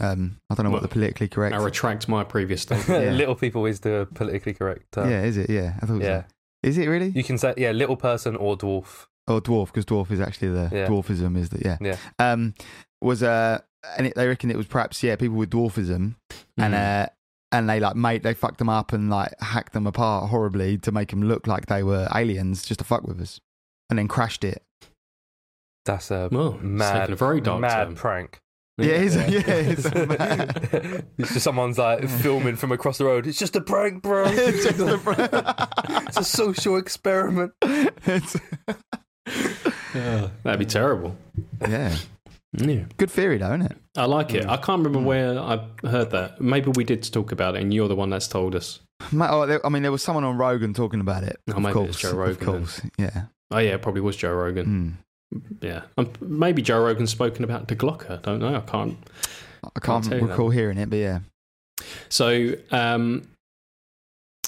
Um, 0.00 0.36
I 0.50 0.54
don't 0.54 0.64
know 0.66 0.70
what 0.70 0.82
the 0.82 0.88
politically 0.88 1.28
correct. 1.28 1.54
I 1.54 1.58
retract 1.58 2.06
my 2.06 2.22
previous 2.24 2.62
statement. 2.66 3.04
Yeah. 3.04 3.10
little 3.12 3.34
people 3.34 3.64
is 3.66 3.80
the 3.80 4.06
politically 4.14 4.52
correct 4.52 4.92
term. 4.92 5.10
yeah, 5.10 5.22
is 5.22 5.36
it? 5.38 5.48
Yeah, 5.48 5.74
I 5.80 5.86
thought. 5.86 5.94
It 5.94 5.98
was 5.98 6.06
Yeah. 6.06 6.22
Is 6.62 6.78
it 6.78 6.86
really? 6.88 7.08
You 7.08 7.24
can 7.24 7.38
say, 7.38 7.54
yeah, 7.56 7.72
little 7.72 7.96
person 7.96 8.36
or 8.36 8.56
dwarf. 8.56 9.06
or 9.28 9.40
dwarf 9.40 9.66
because 9.66 9.84
dwarf 9.84 10.10
is 10.10 10.20
actually 10.20 10.48
the 10.48 10.68
Yeah. 10.72 10.86
dwarfism 10.88 11.36
is 11.36 11.48
the 11.50 11.60
yeah 11.64 11.76
Yeah. 11.80 11.96
um 12.18 12.54
was 13.00 13.22
uh 13.22 13.60
and 13.96 14.06
it, 14.08 14.14
they 14.16 14.26
reckon 14.26 14.50
it 14.50 14.56
was 14.56 14.66
perhaps 14.66 15.00
yeah 15.02 15.14
people 15.16 15.36
with 15.36 15.50
dwarfism 15.50 16.16
and 16.58 16.74
Mhm. 16.74 17.04
uh 17.04 17.06
and 17.52 17.68
they 17.70 17.78
like 17.78 17.94
made 17.94 18.22
they 18.24 18.34
fucked 18.34 18.58
them 18.58 18.68
up 18.68 18.92
and 18.92 19.10
like 19.10 19.32
hacked 19.40 19.74
them 19.74 19.86
apart 19.86 20.30
horribly 20.30 20.76
to 20.78 20.90
make 20.90 21.10
them 21.10 21.22
look 21.22 21.46
like 21.46 21.66
they 21.66 21.82
were 21.84 22.08
aliens 22.14 22.64
just 22.64 22.78
to 22.78 22.84
fuck 22.84 23.02
with 23.06 23.20
us 23.20 23.40
and 23.90 23.98
then 23.98 24.08
crashed 24.08 24.42
it 24.42 24.64
That's 25.84 26.10
a 26.10 26.28
Well, 26.30 26.52
mad, 26.60 27.10
a 27.10 27.16
very 27.16 27.40
dark 27.40 27.60
mad 27.60 27.84
turn. 27.86 27.94
prank. 27.96 28.40
Yeah 28.82 28.92
it's, 28.94 29.14
yeah, 29.16 29.54
it's 29.54 29.84
a 29.86 30.06
mad- 30.18 31.04
it's 31.18 31.32
just 31.32 31.44
someone's 31.44 31.78
like 31.78 32.08
filming 32.08 32.56
from 32.56 32.72
across 32.72 32.98
the 32.98 33.04
road. 33.04 33.26
It's 33.26 33.38
just 33.38 33.56
a 33.56 33.60
prank, 33.60 34.02
bro. 34.02 34.24
It's 34.28 34.64
just 34.64 34.80
a 34.80 36.02
it's 36.08 36.16
a 36.18 36.24
social 36.24 36.76
experiment. 36.76 37.52
It's- 37.62 38.36
Yeah, 39.94 40.28
that'd 40.42 40.58
be 40.58 40.64
terrible. 40.66 41.16
yeah 41.60 41.94
Yeah. 42.56 42.84
good 42.96 43.10
theory 43.10 43.38
though 43.38 43.48
isn't 43.54 43.62
it 43.62 43.76
I 43.96 44.06
like 44.06 44.32
it. 44.34 44.44
Mm. 44.44 44.48
I 44.50 44.56
can't 44.56 44.84
remember 44.84 45.00
where 45.06 45.38
I 45.38 45.66
heard 45.86 46.10
that. 46.12 46.40
Maybe 46.40 46.70
we 46.74 46.82
did 46.84 47.02
talk 47.12 47.30
about 47.30 47.56
it, 47.56 47.62
and 47.62 47.74
you're 47.74 47.88
the 47.88 47.94
one 47.96 48.08
that's 48.08 48.26
told 48.26 48.54
us. 48.54 48.80
Ma- 49.10 49.28
oh, 49.30 49.46
there- 49.46 49.64
I 49.66 49.68
mean 49.68 49.82
there 49.82 49.92
was 49.92 50.02
someone 50.02 50.24
on 50.24 50.38
Rogan 50.38 50.72
talking 50.74 51.00
about 51.00 51.24
it 51.24 51.36
Oh, 51.50 51.52
of 51.56 51.62
maybe 51.62 51.72
course 51.74 51.88
it's 51.90 51.98
Joe 52.00 52.10
of 52.10 52.16
Rogan 52.16 52.64
then. 52.64 52.90
yeah 52.98 53.22
Oh 53.50 53.58
yeah, 53.58 53.74
it 53.74 53.82
probably 53.82 54.00
was 54.00 54.16
Joe 54.16 54.32
Rogan. 54.32 54.96
Yeah, 55.60 55.82
um, 55.98 56.10
maybe 56.20 56.62
Joe 56.62 56.82
Rogan's 56.82 57.10
spoken 57.10 57.44
about 57.44 57.66
De 57.68 57.76
Glocker. 57.76 58.20
Don't 58.22 58.40
know. 58.40 58.54
I 58.54 58.60
can't. 58.60 58.96
I 59.76 59.80
can't, 59.80 60.04
tell 60.04 60.14
you 60.14 60.26
that. 60.26 60.32
recall 60.32 60.50
hearing 60.50 60.76
it 60.76 60.90
but 60.90 60.98
yeah 60.98 61.20
So 62.08 62.54
um, 62.72 63.28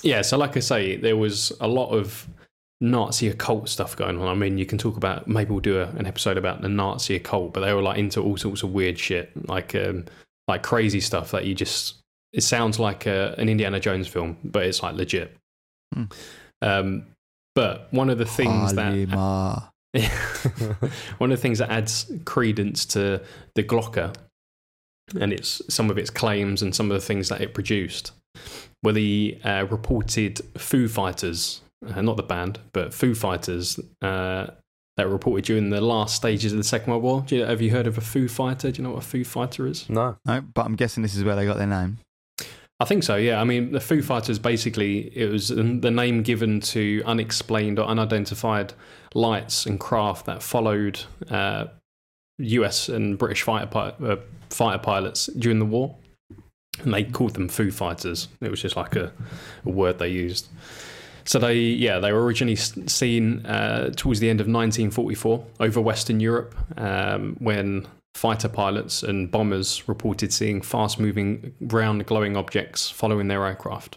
yeah, 0.04 0.22
so 0.22 0.36
like 0.36 0.56
I 0.56 0.60
say, 0.60 0.96
there 0.96 1.16
was 1.16 1.52
a 1.60 1.66
lot 1.66 1.90
of 1.90 2.28
Nazi 2.80 3.28
occult 3.28 3.68
stuff 3.68 3.96
going 3.96 4.20
on. 4.20 4.28
I 4.28 4.34
mean, 4.34 4.58
you 4.58 4.66
can 4.66 4.76
talk 4.76 4.96
about 4.96 5.26
maybe 5.26 5.50
we'll 5.50 5.60
do 5.60 5.80
a, 5.80 5.88
an 5.90 6.06
episode 6.06 6.36
about 6.36 6.60
the 6.60 6.68
Nazi 6.68 7.16
occult, 7.16 7.54
but 7.54 7.60
they 7.60 7.72
were 7.72 7.82
like 7.82 7.98
into 7.98 8.20
all 8.20 8.36
sorts 8.36 8.62
of 8.62 8.72
weird 8.72 8.98
shit, 8.98 9.32
like 9.48 9.74
um, 9.74 10.04
like 10.46 10.62
crazy 10.62 11.00
stuff 11.00 11.30
that 11.30 11.46
you 11.46 11.54
just. 11.54 11.96
It 12.32 12.42
sounds 12.42 12.80
like 12.80 13.06
a, 13.06 13.34
an 13.38 13.48
Indiana 13.48 13.78
Jones 13.78 14.08
film, 14.08 14.36
but 14.42 14.66
it's 14.66 14.82
like 14.82 14.96
legit. 14.96 15.36
Hmm. 15.94 16.04
Um, 16.60 17.06
but 17.54 17.86
one 17.92 18.10
of 18.10 18.18
the 18.18 18.26
things 18.26 18.74
that. 18.74 19.70
one 21.18 21.30
of 21.30 21.38
the 21.38 21.42
things 21.42 21.58
that 21.58 21.70
adds 21.70 22.10
credence 22.24 22.84
to 22.86 23.22
the 23.54 23.62
Glocker 23.62 24.14
and 25.20 25.32
its 25.32 25.62
some 25.68 25.90
of 25.90 25.98
its 25.98 26.10
claims 26.10 26.62
and 26.62 26.74
some 26.74 26.90
of 26.90 26.94
the 26.94 27.06
things 27.06 27.28
that 27.28 27.40
it 27.40 27.54
produced 27.54 28.12
were 28.82 28.92
the 28.92 29.38
uh, 29.44 29.66
reported 29.70 30.40
Foo 30.58 30.88
Fighters, 30.88 31.60
uh, 31.86 32.02
not 32.02 32.16
the 32.16 32.22
band, 32.22 32.58
but 32.72 32.92
Foo 32.92 33.14
Fighters 33.14 33.78
uh, 34.02 34.46
that 34.96 35.06
were 35.06 35.12
reported 35.12 35.44
during 35.44 35.70
the 35.70 35.80
last 35.80 36.16
stages 36.16 36.52
of 36.52 36.58
the 36.58 36.64
Second 36.64 36.90
World 36.90 37.02
War. 37.02 37.24
Do 37.26 37.36
you, 37.36 37.44
have 37.44 37.62
you 37.62 37.70
heard 37.70 37.86
of 37.86 37.96
a 37.96 38.02
Foo 38.02 38.28
Fighter? 38.28 38.70
Do 38.70 38.78
you 38.78 38.84
know 38.84 38.94
what 38.94 39.04
a 39.04 39.06
Foo 39.06 39.24
Fighter 39.24 39.66
is? 39.66 39.88
No. 39.88 40.16
no 40.26 40.40
but 40.40 40.66
I'm 40.66 40.76
guessing 40.76 41.02
this 41.02 41.14
is 41.14 41.24
where 41.24 41.36
they 41.36 41.46
got 41.46 41.56
their 41.56 41.66
name 41.66 41.98
I 42.80 42.86
think 42.86 43.04
so. 43.04 43.14
Yeah, 43.14 43.40
I 43.40 43.44
mean, 43.44 43.70
the 43.70 43.80
Foo 43.80 44.02
Fighters 44.02 44.38
basically 44.38 45.16
it 45.16 45.30
was 45.30 45.48
the 45.48 45.62
name 45.62 46.22
given 46.22 46.60
to 46.60 47.02
unexplained 47.06 47.78
or 47.78 47.86
unidentified 47.86 48.72
lights 49.14 49.64
and 49.64 49.80
craft 49.80 50.26
that 50.26 50.42
followed 50.42 51.00
uh, 51.30 51.66
U.S. 52.38 52.88
and 52.88 53.16
British 53.16 53.42
fighter 53.42 53.66
pi- 53.66 53.94
uh, 54.04 54.16
fighter 54.50 54.78
pilots 54.78 55.26
during 55.26 55.60
the 55.60 55.64
war, 55.64 55.96
and 56.82 56.92
they 56.92 57.04
called 57.04 57.34
them 57.34 57.48
Foo 57.48 57.70
Fighters. 57.70 58.28
It 58.40 58.50
was 58.50 58.60
just 58.60 58.76
like 58.76 58.96
a, 58.96 59.12
a 59.64 59.70
word 59.70 59.98
they 59.98 60.08
used. 60.08 60.48
So 61.24 61.38
they, 61.38 61.54
yeah, 61.58 62.00
they 62.00 62.12
were 62.12 62.22
originally 62.22 62.56
seen 62.56 63.46
uh, 63.46 63.90
towards 63.96 64.20
the 64.20 64.28
end 64.28 64.40
of 64.40 64.46
1944 64.46 65.44
over 65.60 65.80
Western 65.80 66.20
Europe 66.20 66.54
um, 66.76 67.36
when 67.38 67.86
fighter 68.14 68.48
pilots 68.48 69.02
and 69.02 69.30
bombers 69.30 69.88
reported 69.88 70.32
seeing 70.32 70.60
fast-moving 70.60 71.54
round 71.60 72.04
glowing 72.06 72.36
objects 72.36 72.90
following 72.90 73.28
their 73.28 73.44
aircraft. 73.44 73.96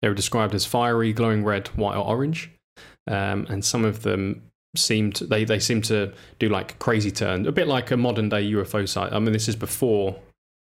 They 0.00 0.08
were 0.08 0.14
described 0.14 0.54
as 0.54 0.64
fiery, 0.64 1.12
glowing 1.12 1.44
red, 1.44 1.68
white, 1.68 1.96
or 1.96 2.06
orange, 2.06 2.50
um, 3.08 3.46
and 3.48 3.64
some 3.64 3.84
of 3.84 4.02
them 4.02 4.42
seemed 4.76 5.14
they 5.14 5.44
they 5.44 5.58
seem 5.58 5.82
to 5.82 6.12
do 6.38 6.48
like 6.48 6.78
crazy 6.78 7.10
turns, 7.10 7.46
a 7.46 7.52
bit 7.52 7.66
like 7.66 7.90
a 7.90 7.96
modern 7.96 8.28
day 8.28 8.50
UFO 8.52 8.88
site. 8.88 9.12
I 9.12 9.18
mean, 9.18 9.32
this 9.32 9.48
is 9.48 9.56
before 9.56 10.16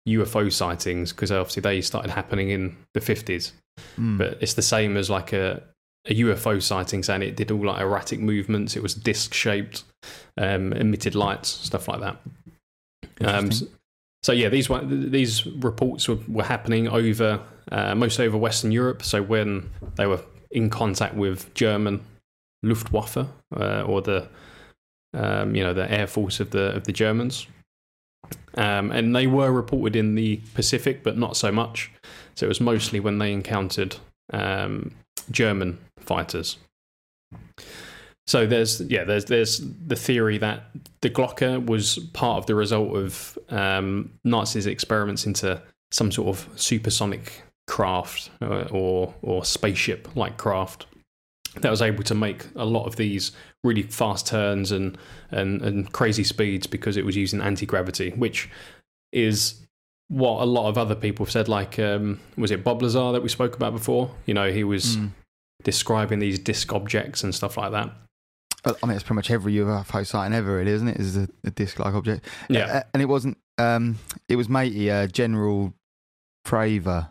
UFO 0.10 0.51
sightings 0.51 1.13
because 1.13 1.32
obviously 1.32 1.62
they 1.62 1.80
started 1.82 2.12
happening 2.12 2.49
in 2.49 2.75
the 2.93 2.99
50s 2.99 3.51
Hmm. 3.95 4.17
but 4.17 4.38
it's 4.41 4.54
the 4.54 4.62
same 4.62 4.97
as 4.97 5.10
like 5.10 5.34
a, 5.34 5.62
a 6.08 6.15
UFO 6.15 6.62
sighting, 6.62 7.04
saying 7.04 7.21
it 7.21 7.36
did 7.36 7.51
all 7.51 7.65
like 7.65 7.82
erratic 7.82 8.19
movements. 8.19 8.75
It 8.75 8.84
was 8.84 8.93
disc 8.93 9.34
shaped, 9.34 9.84
um, 10.38 10.73
emitted 10.73 11.15
lights, 11.15 11.49
stuff 11.49 11.88
like 11.88 11.99
that. 12.01 12.17
Um, 13.21 13.51
so, 13.51 13.65
so 14.23 14.32
yeah, 14.32 14.49
these 14.49 14.69
these 14.86 15.45
reports 15.45 16.08
were, 16.08 16.19
were 16.27 16.43
happening 16.43 16.88
over 16.88 17.41
uh, 17.71 17.95
mostly 17.95 18.25
over 18.25 18.38
Western 18.38 18.71
Europe. 18.71 19.04
So 19.04 19.21
when 19.21 19.69
they 19.95 20.08
were 20.08 20.21
in 20.51 20.69
contact 20.69 21.15
with 21.15 21.54
German 21.54 22.01
Luftwaffe 22.63 23.17
uh, 23.56 23.84
or 23.84 24.02
the 24.02 24.30
um, 25.13 25.56
you 25.56 25.63
know 25.63 25.74
the 25.74 25.91
air 25.91 26.08
force 26.08 26.39
of 26.39 26.52
the 26.52 26.76
of 26.76 26.86
the 26.86 26.93
Germans, 26.93 27.47
um, 28.56 28.91
and 28.91 29.15
they 29.15 29.28
were 29.28 29.52
reported 29.52 29.95
in 29.95 30.15
the 30.15 30.41
Pacific, 30.54 31.04
but 31.04 31.17
not 31.17 31.36
so 31.36 31.52
much. 31.52 31.91
So 32.36 32.45
it 32.45 32.50
was 32.50 32.62
mostly 32.62 33.00
when 33.00 33.17
they 33.17 33.34
encountered 33.34 33.97
um, 34.32 34.91
German 35.30 35.80
fighters. 36.00 36.58
So 38.28 38.45
there's 38.45 38.82
yeah 38.82 39.04
there's 39.04 39.26
there's 39.26 39.62
the 39.88 39.95
theory 39.95 40.38
that 40.38 40.63
the 41.02 41.10
Glocker 41.10 41.65
was 41.65 41.97
part 42.13 42.38
of 42.38 42.45
the 42.45 42.56
result 42.56 42.95
of 42.95 43.38
um, 43.50 44.12
Nazis' 44.24 44.67
experiments 44.67 45.26
into 45.26 45.62
some 45.91 46.12
sort 46.12 46.30
of 46.30 46.47
supersonic 46.60 47.43
craft 47.67 48.30
uh, 48.41 48.67
or 48.71 49.13
or 49.21 49.43
spaceship 49.43 50.15
like 50.15 50.38
craft 50.38 50.86
that 51.59 51.69
was 51.69 51.81
able 51.81 52.03
to 52.03 52.15
make 52.15 52.45
a 52.55 52.65
lot 52.65 52.85
of 52.85 52.95
these 52.95 53.31
really 53.63 53.81
fast 53.83 54.27
turns 54.27 54.71
and 54.71 54.97
and, 55.31 55.61
and 55.61 55.91
crazy 55.91 56.23
speeds 56.23 56.65
because 56.67 56.95
it 56.97 57.05
was 57.05 57.15
using 57.17 57.41
anti 57.41 57.65
gravity, 57.65 58.11
which 58.11 58.49
is 59.11 59.65
what 60.07 60.41
a 60.41 60.45
lot 60.45 60.67
of 60.69 60.77
other 60.77 60.95
people 60.95 61.25
have 61.25 61.31
said. 61.31 61.47
Like, 61.49 61.77
um, 61.79 62.19
was 62.37 62.51
it 62.51 62.63
Bob 62.63 62.81
Lazar 62.81 63.11
that 63.11 63.21
we 63.23 63.29
spoke 63.29 63.55
about 63.55 63.73
before? 63.73 64.11
You 64.25 64.33
know, 64.33 64.51
he 64.51 64.63
was 64.63 64.95
Hmm. 64.95 65.07
describing 65.63 66.19
these 66.19 66.39
disk 66.39 66.71
objects 66.73 67.23
and 67.23 67.33
stuff 67.35 67.57
like 67.57 67.71
that. 67.71 67.91
I 68.63 68.85
mean, 68.85 68.95
it's 68.95 69.03
pretty 69.03 69.15
much 69.15 69.31
every 69.31 69.53
UFO 69.55 70.05
sighting 70.05 70.35
ever, 70.35 70.57
really, 70.57 70.71
isn't 70.71 70.87
it? 70.87 70.97
Is 70.99 71.17
a, 71.17 71.27
a 71.43 71.49
disc-like 71.51 71.93
object. 71.95 72.25
Yeah. 72.47 72.83
And 72.93 73.01
it 73.01 73.07
wasn't. 73.07 73.37
Um, 73.57 73.97
it 74.29 74.35
was 74.35 74.47
matey 74.49 74.89
uh, 74.91 75.07
General 75.07 75.73
Fravor, 76.47 77.09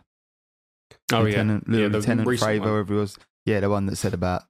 oh 1.13 1.21
Lieutenant, 1.21 1.65
yeah, 1.69 1.79
yeah, 1.81 1.87
Lieutenant 1.87 2.27
recent 2.27 2.49
Fravor, 2.49 2.59
one. 2.59 2.69
whoever 2.69 2.93
it 2.93 2.97
was. 2.99 3.17
Yeah, 3.45 3.59
the 3.59 3.69
one 3.69 3.85
that 3.87 3.95
said 3.95 4.13
about 4.13 4.43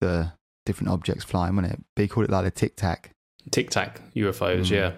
the 0.00 0.32
different 0.66 0.90
objects 0.90 1.24
flying, 1.24 1.56
wasn't 1.56 1.74
it? 1.74 1.84
But 1.96 2.02
he 2.02 2.08
called 2.08 2.24
it 2.24 2.30
like 2.30 2.46
a 2.46 2.50
tic 2.50 2.76
tac. 2.76 3.10
Tic 3.50 3.70
Tac 3.70 4.00
UFOs. 4.14 4.66
Mm. 4.66 4.70
Yeah. 4.70 4.92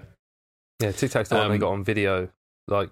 Yeah, 0.83 0.93
Tic 0.93 1.11
Tac's 1.11 1.29
the 1.29 1.37
one 1.37 1.49
they 1.49 1.55
Um, 1.55 1.61
got 1.61 1.71
on 1.73 1.85
video, 1.85 2.29
like 2.69 2.91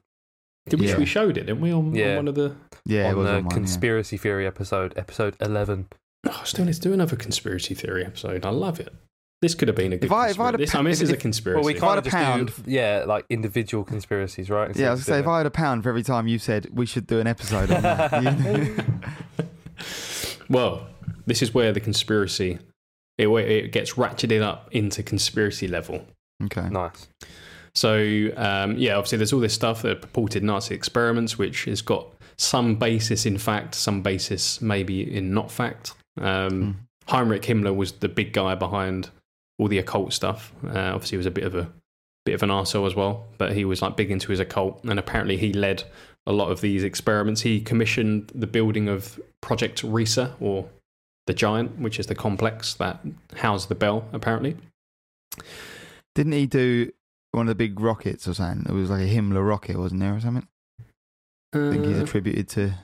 Did 0.69 0.81
we, 0.81 0.89
Yeah. 0.89 0.99
we 0.99 1.07
showed 1.07 1.37
it, 1.39 1.47
didn't 1.47 1.61
we, 1.61 1.73
on, 1.73 1.99
on 2.01 2.17
one 2.17 2.29
of 2.29 2.35
the. 2.35 2.55
Yeah, 2.85 3.09
it 3.09 3.13
on 3.13 3.17
was 3.19 3.27
the 3.27 3.31
on 3.37 3.45
one, 3.45 3.51
yeah. 3.51 3.55
conspiracy 3.55 4.17
theory 4.19 4.47
episode, 4.47 4.93
episode 4.97 5.35
eleven. 5.41 5.89
Oh, 6.27 6.43
still 6.45 6.67
let's 6.67 6.79
do 6.79 6.93
another 6.93 7.17
conspiracy 7.17 7.75
theory 7.75 8.05
episode. 8.05 8.45
I 8.45 8.51
love 8.51 8.79
it. 8.79 8.93
This 9.41 9.55
could 9.55 9.69
have 9.69 9.77
been 9.77 9.93
a 9.93 9.97
good. 9.97 10.07
If 10.07 10.13
I- 10.13 10.29
if 10.31 10.39
I 10.41 10.47
had 10.47 10.55
a 10.57 10.59
conspiracy. 10.59 10.65
this, 10.67 10.75
I 10.75 10.79
mean, 10.83 10.91
this 10.91 11.01
if- 11.01 11.05
is 11.05 11.11
a 11.11 11.17
conspiracy. 11.17 11.57
Well, 11.59 11.65
we 11.67 11.77
I 11.77 11.79
kind 11.79 11.91
had 11.91 11.99
of 11.99 12.07
a 12.07 12.11
just 12.11 12.17
pound- 12.17 12.65
do, 12.67 12.71
yeah, 12.71 13.05
like 13.07 13.25
individual 13.31 13.85
conspiracies, 13.85 14.51
right? 14.51 14.75
Yeah, 14.77 14.89
I 14.89 14.91
was 14.91 15.05
gonna 15.05 15.17
say 15.17 15.21
if 15.21 15.27
I 15.29 15.39
had 15.39 15.47
a 15.47 15.51
pound 15.51 15.83
for 15.85 15.89
every 15.89 16.03
time 16.03 16.29
you 16.29 16.39
said 16.39 16.69
we 16.73 16.85
should 16.87 17.07
do 17.07 17.19
an 17.21 17.27
episode 17.27 17.71
on 17.71 17.83
that. 17.83 18.85
well, 20.49 20.87
this 21.27 21.43
is 21.43 21.55
where 21.55 21.73
the 21.73 21.81
conspiracy 21.81 22.59
it, 23.19 23.29
it 23.29 23.73
gets 23.73 23.95
ratcheted 23.95 24.43
up 24.43 24.69
into 24.73 25.03
conspiracy 25.03 25.67
level. 25.69 26.05
okay. 26.45 26.69
nice. 26.69 27.09
So 27.75 28.31
um, 28.37 28.77
yeah, 28.79 28.95
obviously 28.97 29.19
there's 29.19 29.33
all 29.33 29.41
this 29.41 29.55
stuff 29.55 29.83
that 29.83 30.03
purported 30.03 30.43
Nazi 30.43 30.75
experiments, 30.75 31.39
which 31.39 31.65
has 31.65 31.83
got 31.83 32.07
some 32.37 32.77
basis 32.77 33.27
in 33.27 33.39
fact, 33.39 33.75
some 33.75 34.03
basis 34.03 34.61
maybe 34.61 35.15
in 35.17 35.35
not 35.35 35.51
fact. 35.51 35.95
Um, 36.21 36.51
Hmm. 36.51 36.73
Heinrich 37.09 37.43
Himmler 37.43 37.75
was 37.75 37.93
the 37.93 38.09
big 38.09 38.33
guy 38.35 38.55
behind 38.55 39.09
all 39.59 39.69
the 39.69 39.79
occult 39.79 40.13
stuff. 40.13 40.53
Uh, 40.63 40.93
obviously, 40.95 41.15
he 41.15 41.17
was 41.17 41.27
a 41.27 41.31
bit 41.31 41.45
of 41.45 41.55
a 41.55 41.71
bit 42.27 42.35
of 42.35 42.43
an 42.43 42.51
arsehole 42.51 42.87
as 42.87 42.95
well, 42.95 43.27
but 43.39 43.53
he 43.53 43.65
was 43.65 43.81
like 43.81 43.97
big 43.97 44.11
into 44.11 44.31
his 44.31 44.41
occult, 44.41 44.85
and 44.85 44.99
apparently 44.99 45.39
he 45.39 45.53
led 45.53 45.85
a 46.29 46.33
lot 46.33 46.51
of 46.53 46.61
these 46.61 46.85
experiments. 46.85 47.41
He 47.41 47.61
commissioned 47.61 48.31
the 48.35 48.47
building 48.47 48.87
of 48.89 49.19
Project 49.41 49.83
Riese, 49.83 50.31
or 50.41 50.69
the 51.27 51.33
Giant, 51.35 51.79
which 51.79 51.99
is 51.99 52.07
the 52.07 52.15
complex 52.15 52.75
that 52.75 53.01
housed 53.37 53.69
the 53.69 53.75
bell. 53.75 54.07
Apparently, 54.13 54.57
Didn't 56.15 56.33
he 56.33 56.47
do 56.47 56.93
one 57.33 57.47
of 57.47 57.49
the 57.49 57.55
big 57.55 57.79
rockets 57.81 58.27
or 58.29 58.35
something? 58.35 58.67
It 58.69 58.77
was 58.79 58.91
like 58.91 59.03
a 59.03 59.09
Himmler 59.15 59.47
rocket, 59.47 59.77
wasn't 59.79 60.01
there, 60.01 60.15
or 60.17 60.21
something? 60.21 60.47
I 61.55 61.71
think 61.71 61.85
he's 61.87 61.99
Uh, 61.99 62.03
attributed 62.05 62.49
to. 62.51 62.75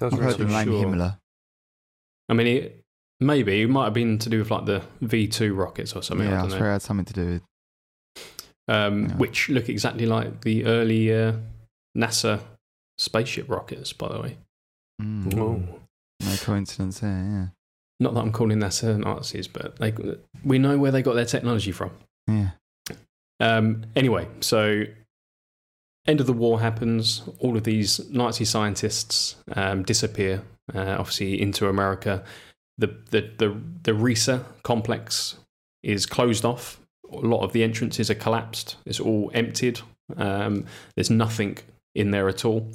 I've 0.00 0.12
heard 0.12 0.38
the 0.38 0.44
name 0.46 0.64
sure. 0.68 0.84
Himmler. 0.84 1.18
I 2.28 2.32
mean, 2.34 2.46
it, 2.46 2.84
maybe 3.20 3.62
it 3.62 3.68
might 3.68 3.84
have 3.84 3.94
been 3.94 4.18
to 4.20 4.28
do 4.30 4.38
with 4.38 4.50
like 4.50 4.64
the 4.66 4.82
V 5.02 5.28
two 5.28 5.54
rockets 5.54 5.94
or 5.94 6.02
something. 6.02 6.26
Yeah, 6.28 6.38
I 6.38 6.42
don't 6.42 6.50
swear 6.50 6.60
know. 6.62 6.68
it 6.70 6.72
had 6.72 6.82
something 6.82 7.04
to 7.06 7.12
do 7.12 7.26
with. 7.26 7.42
Um, 8.66 9.08
Yeah. 9.08 9.16
Which 9.16 9.48
look 9.50 9.68
exactly 9.68 10.06
like 10.06 10.40
the 10.42 10.64
early 10.64 11.12
uh, 11.12 11.34
NASA 11.96 12.40
spaceship 12.98 13.48
rockets, 13.48 13.92
by 13.92 14.08
the 14.08 14.20
way. 14.20 14.36
Mm, 15.02 15.34
Ooh. 15.34 15.62
no 16.20 16.36
coincidence 16.40 17.00
there. 17.00 17.10
Yeah. 17.10 17.46
Not 18.00 18.14
that 18.14 18.20
I'm 18.20 18.32
calling 18.32 18.58
NASA 18.58 18.98
Nazis, 18.98 19.48
but 19.48 19.76
they, 19.76 19.94
we 20.44 20.58
know 20.58 20.78
where 20.78 20.90
they 20.90 21.02
got 21.02 21.14
their 21.14 21.24
technology 21.24 21.72
from. 21.72 21.90
Yeah. 22.26 22.50
Um, 23.40 23.84
anyway, 23.96 24.28
so 24.40 24.84
end 26.06 26.20
of 26.20 26.26
the 26.26 26.32
war 26.32 26.60
happens. 26.60 27.22
All 27.38 27.56
of 27.56 27.64
these 27.64 28.10
Nazi 28.10 28.44
scientists 28.44 29.36
um, 29.54 29.82
disappear, 29.82 30.42
uh, 30.74 30.96
obviously 30.98 31.40
into 31.40 31.68
America. 31.68 32.24
The 32.78 32.88
the 33.10 33.30
the 33.38 33.60
the 33.84 33.94
Riese 33.94 34.44
complex 34.62 35.36
is 35.82 36.06
closed 36.06 36.44
off. 36.44 36.80
A 37.12 37.16
lot 37.16 37.42
of 37.42 37.52
the 37.52 37.62
entrances 37.62 38.10
are 38.10 38.16
collapsed. 38.16 38.76
It's 38.86 38.98
all 38.98 39.30
emptied. 39.34 39.80
Um, 40.16 40.66
there's 40.96 41.10
nothing 41.10 41.58
in 41.94 42.10
there 42.10 42.28
at 42.28 42.44
all. 42.44 42.68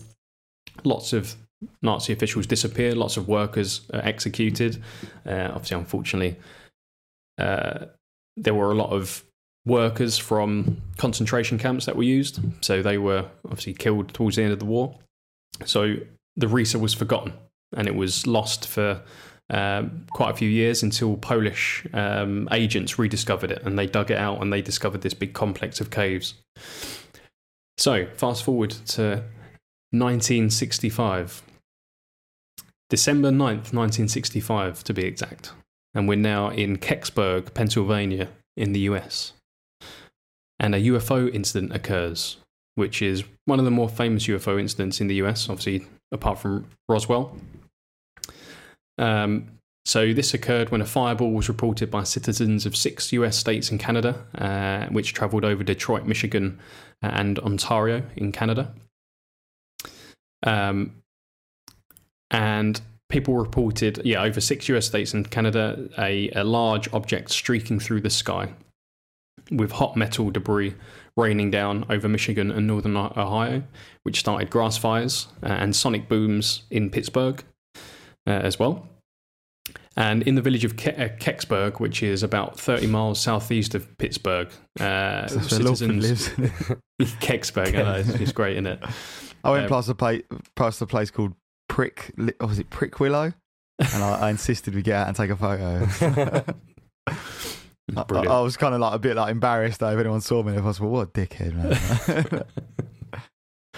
Lots 0.83 1.13
of 1.13 1.35
Nazi 1.81 2.13
officials 2.13 2.47
disappear. 2.47 2.95
Lots 2.95 3.17
of 3.17 3.27
workers 3.27 3.81
are 3.93 4.01
executed. 4.01 4.81
Uh, 5.25 5.49
obviously, 5.53 5.77
unfortunately, 5.77 6.37
uh, 7.37 7.85
there 8.37 8.53
were 8.53 8.71
a 8.71 8.75
lot 8.75 8.91
of 8.91 9.23
workers 9.65 10.17
from 10.17 10.81
concentration 10.97 11.57
camps 11.57 11.85
that 11.85 11.95
were 11.95 12.03
used. 12.03 12.39
So 12.61 12.81
they 12.81 12.97
were 12.97 13.25
obviously 13.45 13.73
killed 13.73 14.13
towards 14.13 14.37
the 14.37 14.43
end 14.43 14.53
of 14.53 14.59
the 14.59 14.65
war. 14.65 14.95
So 15.65 15.95
the 16.35 16.47
Riese 16.47 16.79
was 16.79 16.93
forgotten 16.93 17.33
and 17.75 17.87
it 17.87 17.95
was 17.95 18.25
lost 18.25 18.67
for 18.67 19.01
um, 19.49 20.05
quite 20.11 20.31
a 20.31 20.35
few 20.35 20.49
years 20.49 20.83
until 20.83 21.17
Polish 21.17 21.85
um, 21.93 22.47
agents 22.51 22.97
rediscovered 22.97 23.51
it 23.51 23.63
and 23.63 23.77
they 23.77 23.87
dug 23.87 24.11
it 24.11 24.17
out 24.17 24.41
and 24.41 24.53
they 24.53 24.61
discovered 24.61 25.01
this 25.01 25.13
big 25.13 25.33
complex 25.33 25.81
of 25.81 25.89
caves. 25.89 26.35
So 27.77 28.07
fast 28.15 28.43
forward 28.43 28.71
to 28.71 29.23
1965. 29.91 31.43
December 32.89 33.30
9th, 33.30 33.73
1965 33.73 34.84
to 34.84 34.93
be 34.93 35.06
exact. 35.06 35.52
And 35.93 36.08
we're 36.08 36.15
now 36.15 36.49
in 36.49 36.78
Kecksburg, 36.78 37.54
Pennsylvania, 37.54 38.30
in 38.56 38.73
the 38.73 38.82
US 38.82 39.34
and 40.60 40.75
a 40.75 40.80
UFO 40.80 41.34
incident 41.34 41.73
occurs, 41.73 42.38
which 42.75 43.02
is 43.02 43.23
one 43.45 43.60
of 43.60 43.65
the 43.65 43.71
more 43.71 43.89
famous 43.89 44.28
UFO 44.28 44.60
incidents 44.60 44.99
in 44.99 45.08
the 45.08 45.15
US, 45.15 45.49
obviously, 45.49 45.88
apart 46.12 46.39
from 46.39 46.67
Roswell. 46.88 47.38
Um, 48.97 49.47
so, 49.86 50.13
this 50.13 50.34
occurred 50.34 50.69
when 50.69 50.82
a 50.82 50.86
fireball 50.86 51.32
was 51.32 51.47
reported 51.47 51.89
by 51.89 52.04
citizens 52.04 52.65
of 52.65 52.75
six 52.75 53.12
US 53.13 53.38
states 53.38 53.71
and 53.71 53.80
Canada, 53.80 54.25
uh, 54.36 54.88
which 54.88 55.13
traveled 55.13 55.45
over 55.45 55.63
Detroit, 55.63 56.06
Michigan, 56.06 56.60
and 57.02 57.39
Ontario 57.39 58.04
in 58.17 58.32
Canada. 58.32 58.73
Um, 60.43 61.02
and 62.32 62.80
people 63.10 63.36
reported, 63.36 64.02
yeah, 64.06 64.21
over 64.23 64.39
six 64.39 64.69
US 64.69 64.86
states 64.86 65.13
and 65.13 65.30
Canada, 65.30 65.89
a, 65.97 66.30
a 66.32 66.43
large 66.43 66.91
object 66.93 67.32
streaking 67.32 67.80
through 67.80 68.02
the 68.02 68.10
sky 68.10 68.54
with 69.52 69.71
hot 69.71 69.97
metal 69.97 70.30
debris 70.30 70.75
raining 71.17 71.49
down 71.49 71.86
over 71.89 72.08
Michigan 72.08 72.52
and 72.52 72.67
northern 72.67 72.95
Ohio, 72.95 73.63
which 74.04 74.19
started 74.19 74.49
grass 74.49 74.78
fires 74.78 75.28
uh, 75.43 75.47
and 75.47 75.75
sonic 75.75 76.08
booms 76.08 76.63
in 76.69 76.89
Pittsburgh 76.89 77.43
uh, 78.28 78.32
as 78.32 78.60
well. 78.60 78.88
And 79.97 80.23
in 80.23 80.36
the 80.36 80.41
village 80.41 80.63
of 80.63 80.78
Ke- 80.78 80.97
uh, 80.97 81.10
Kecksburg, 81.19 81.80
which 81.80 82.04
is 82.04 82.23
about 82.23 82.58
30 82.60 82.88
miles 82.88 83.19
southeast 83.19 83.75
of 83.75 83.97
Pittsburgh, 83.97 84.47
uh, 84.80 85.28
That's 85.28 85.52
where 85.52 85.60
Lawford 85.60 85.78
citizens. 85.78 86.38
lives. 86.38 86.75
Kecksburg, 87.19 87.75
I 87.75 87.82
know, 87.84 87.93
it's, 87.95 88.10
it's 88.10 88.32
great, 88.32 88.54
isn't 88.54 88.67
it? 88.67 88.84
I 89.43 89.52
went 89.52 89.69
past 89.69 89.89
a 89.89 89.95
place, 89.95 90.23
past 90.56 90.82
a 90.82 90.86
place 90.86 91.12
called 91.12 91.34
Prick. 91.67 92.12
What 92.17 92.41
was 92.41 92.60
it? 92.60 92.69
Prick 92.69 92.99
Willow. 92.99 93.34
And 93.80 94.04
I, 94.04 94.28
I 94.28 94.30
insisted 94.32 94.75
we 94.75 94.82
get 94.82 94.95
out 94.95 95.08
and 95.08 95.15
take 95.15 95.30
a 95.30 95.36
photo. 95.36 95.88
I, 97.97 98.04
I, 98.12 98.41
was 98.41 98.56
kind 98.56 98.75
of 98.75 98.82
like 98.82 98.93
a 98.93 98.99
bit 98.99 99.15
like 99.15 99.32
embarrassed 99.32 99.80
though 99.80 99.91
if 99.91 99.99
anyone 99.99 100.21
saw 100.21 100.43
me. 100.43 100.54
If 100.54 100.63
I 100.63 100.65
was, 100.65 100.80
well, 100.80 100.91
what 100.91 101.08
a 101.08 101.12
dickhead, 101.12 101.56
man. 101.56 102.43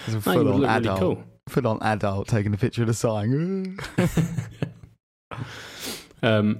It's 0.06 0.16
a 0.16 0.20
full 0.20 0.38
would 0.38 0.46
on 0.48 0.60
look 0.60 0.68
really 0.68 0.88
adult, 0.88 0.98
cool. 0.98 1.24
full 1.48 1.66
on 1.68 1.78
adult 1.80 2.26
taking 2.26 2.52
a 2.52 2.56
picture 2.56 2.82
of 2.82 2.88
the 2.88 2.94
sign. 2.94 3.78
um, 6.24 6.58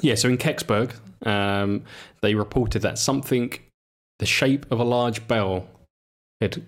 yeah, 0.00 0.14
so 0.14 0.28
in 0.28 0.38
Kecksburg, 0.38 0.92
um, 1.26 1.82
they 2.20 2.36
reported 2.36 2.82
that 2.82 2.98
something 2.98 3.52
the 4.20 4.26
shape 4.26 4.70
of 4.70 4.78
a 4.78 4.84
large 4.84 5.26
bell 5.26 5.66
had 6.40 6.64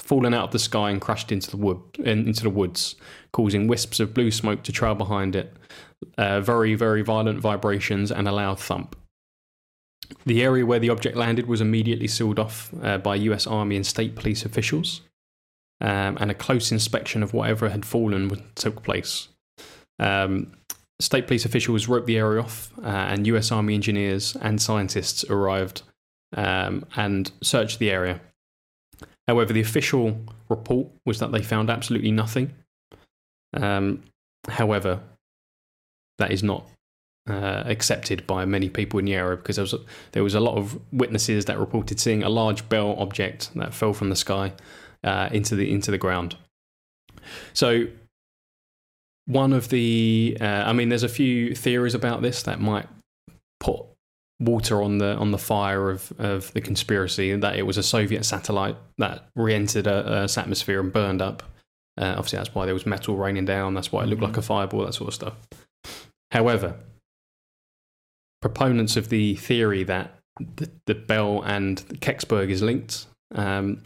fallen 0.00 0.34
out 0.34 0.44
of 0.44 0.50
the 0.50 0.58
sky 0.58 0.90
and 0.90 1.00
crashed 1.00 1.30
into 1.30 1.50
the 1.50 1.56
wood 1.56 1.80
in, 1.98 2.26
into 2.26 2.42
the 2.42 2.50
woods, 2.50 2.96
causing 3.32 3.68
wisps 3.68 4.00
of 4.00 4.14
blue 4.14 4.30
smoke 4.30 4.62
to 4.64 4.72
trail 4.72 4.94
behind 4.94 5.36
it. 5.36 5.54
Uh, 6.16 6.40
very, 6.40 6.74
very 6.74 7.02
violent 7.02 7.38
vibrations 7.40 8.10
and 8.10 8.26
a 8.26 8.32
loud 8.32 8.58
thump. 8.58 8.96
The 10.24 10.42
area 10.42 10.64
where 10.64 10.78
the 10.78 10.90
object 10.90 11.16
landed 11.16 11.46
was 11.46 11.60
immediately 11.60 12.08
sealed 12.08 12.38
off 12.38 12.70
uh, 12.82 12.98
by 12.98 13.16
US 13.16 13.46
Army 13.46 13.76
and 13.76 13.86
state 13.86 14.16
police 14.16 14.44
officials, 14.44 15.02
um, 15.80 16.16
and 16.20 16.30
a 16.30 16.34
close 16.34 16.72
inspection 16.72 17.22
of 17.22 17.32
whatever 17.34 17.68
had 17.68 17.84
fallen 17.84 18.30
took 18.54 18.82
place. 18.82 19.28
Um, 19.98 20.52
state 20.98 21.26
police 21.26 21.44
officials 21.44 21.86
roped 21.86 22.06
the 22.06 22.18
area 22.18 22.42
off, 22.42 22.70
uh, 22.82 22.86
and 22.86 23.26
US 23.26 23.52
Army 23.52 23.74
engineers 23.74 24.36
and 24.40 24.60
scientists 24.60 25.24
arrived 25.24 25.82
um, 26.36 26.86
and 26.96 27.30
searched 27.42 27.78
the 27.78 27.90
area. 27.90 28.20
However, 29.28 29.52
the 29.52 29.60
official 29.60 30.18
report 30.48 30.88
was 31.06 31.18
that 31.20 31.32
they 31.32 31.42
found 31.42 31.70
absolutely 31.70 32.10
nothing. 32.10 32.52
Um, 33.54 34.02
however, 34.48 35.00
that 36.18 36.30
is 36.30 36.42
not 36.42 36.66
uh, 37.28 37.62
accepted 37.66 38.26
by 38.26 38.44
many 38.44 38.68
people 38.68 38.98
in 38.98 39.04
the 39.04 39.14
area 39.14 39.36
because 39.36 39.56
there 39.56 39.62
was, 39.62 39.74
there 40.12 40.24
was 40.24 40.34
a 40.34 40.40
lot 40.40 40.56
of 40.56 40.80
witnesses 40.92 41.44
that 41.46 41.58
reported 41.58 42.00
seeing 42.00 42.22
a 42.22 42.28
large 42.28 42.68
bell 42.68 42.94
object 42.98 43.50
that 43.54 43.74
fell 43.74 43.92
from 43.92 44.10
the 44.10 44.16
sky 44.16 44.52
uh, 45.04 45.28
into 45.32 45.54
the 45.54 45.70
into 45.70 45.90
the 45.90 45.98
ground. 45.98 46.36
So, 47.52 47.86
one 49.26 49.52
of 49.52 49.68
the, 49.68 50.36
uh, 50.40 50.44
I 50.44 50.72
mean, 50.72 50.88
there's 50.88 51.02
a 51.02 51.08
few 51.08 51.54
theories 51.54 51.94
about 51.94 52.22
this 52.22 52.42
that 52.44 52.60
might 52.60 52.88
put 53.60 53.84
water 54.40 54.82
on 54.82 54.98
the 54.98 55.14
on 55.16 55.30
the 55.30 55.38
fire 55.38 55.90
of, 55.90 56.12
of 56.18 56.52
the 56.54 56.60
conspiracy 56.60 57.36
that 57.36 57.56
it 57.56 57.62
was 57.66 57.76
a 57.76 57.82
Soviet 57.82 58.24
satellite 58.24 58.76
that 58.98 59.28
re-entered 59.36 59.86
a, 59.86 60.08
Earth's 60.08 60.38
atmosphere 60.38 60.80
and 60.80 60.92
burned 60.92 61.20
up. 61.22 61.42
Uh, 62.00 62.14
obviously, 62.16 62.38
that's 62.38 62.54
why 62.54 62.64
there 62.64 62.74
was 62.74 62.86
metal 62.86 63.16
raining 63.16 63.44
down. 63.44 63.74
That's 63.74 63.92
why 63.92 64.02
it 64.02 64.06
looked 64.06 64.22
Mhm. 64.22 64.26
like 64.28 64.36
a 64.38 64.42
fireball. 64.42 64.84
That 64.86 64.94
sort 64.94 65.08
of 65.08 65.14
stuff. 65.14 65.34
However, 66.32 66.76
proponents 68.40 68.96
of 68.96 69.08
the 69.10 69.34
theory 69.36 69.84
that 69.84 70.14
the, 70.56 70.70
the 70.86 70.94
Bell 70.94 71.42
and 71.42 71.78
Kecksburg 72.00 72.48
is 72.50 72.62
linked 72.62 73.06
um, 73.34 73.82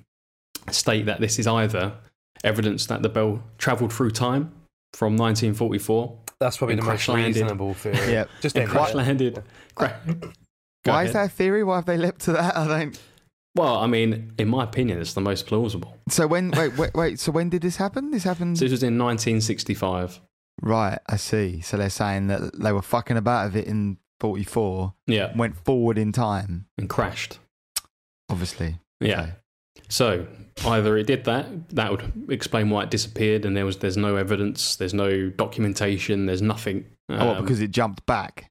state 0.70 1.06
that 1.06 1.20
this 1.20 1.38
is 1.38 1.46
either 1.46 1.94
evidence 2.44 2.86
that 2.86 3.02
the 3.02 3.08
Bell 3.08 3.42
travelled 3.58 3.92
through 3.92 4.10
time 4.12 4.52
from 4.92 5.16
1944 5.16 6.16
That's 6.38 6.56
probably 6.58 6.76
the 6.76 6.82
most 6.82 7.08
landed. 7.08 7.26
reasonable 7.40 7.74
theory. 7.74 8.12
Yeah. 8.12 8.24
Just 8.40 8.56
and 8.56 8.68
crash 8.70 8.94
landed, 8.94 9.42
Cra- 9.74 9.98
Go 10.84 10.92
Why 10.92 11.04
is 11.04 11.12
that 11.14 11.26
a 11.26 11.28
theory? 11.28 11.64
Why 11.64 11.76
have 11.76 11.86
they 11.86 11.96
leapt 11.96 12.22
to 12.22 12.32
that? 12.32 12.56
I 12.56 12.66
don't. 12.66 13.00
Well, 13.56 13.76
I 13.76 13.86
mean, 13.86 14.32
in 14.38 14.48
my 14.48 14.64
opinion, 14.64 15.00
it's 15.00 15.14
the 15.14 15.20
most 15.20 15.46
plausible. 15.46 15.96
So 16.08 16.26
when 16.26 16.50
wait 16.50 16.76
wait 16.76 16.94
wait. 16.94 17.20
So 17.20 17.30
when 17.32 17.48
did 17.50 17.62
this 17.62 17.76
happen? 17.76 18.10
This 18.10 18.24
happened. 18.24 18.58
So 18.58 18.64
this 18.64 18.72
was 18.72 18.82
in 18.82 18.98
1965. 18.98 20.20
Right, 20.60 20.98
I 21.06 21.16
see. 21.16 21.60
So 21.60 21.76
they're 21.76 21.90
saying 21.90 22.28
that 22.28 22.58
they 22.60 22.72
were 22.72 22.82
fucking 22.82 23.16
about 23.16 23.46
of 23.46 23.56
it 23.56 23.66
in 23.66 23.98
44, 24.20 24.94
Yeah, 25.08 25.36
went 25.36 25.56
forward 25.64 25.98
in 25.98 26.12
time, 26.12 26.66
and 26.78 26.88
crashed. 26.88 27.38
obviously. 28.30 28.78
Yeah. 29.00 29.20
Okay. 29.22 29.32
So 29.88 30.26
either 30.64 30.96
it 30.96 31.06
did 31.06 31.24
that, 31.24 31.68
that 31.70 31.90
would 31.90 32.26
explain 32.28 32.70
why 32.70 32.84
it 32.84 32.90
disappeared, 32.90 33.44
and 33.44 33.56
there 33.56 33.66
was 33.66 33.78
there's 33.78 33.96
no 33.96 34.16
evidence, 34.16 34.76
there's 34.76 34.94
no 34.94 35.28
documentation, 35.30 36.26
there's 36.26 36.42
nothing. 36.42 36.86
oh, 37.08 37.26
what, 37.26 37.40
because 37.40 37.60
it 37.60 37.70
jumped 37.70 38.06
back. 38.06 38.50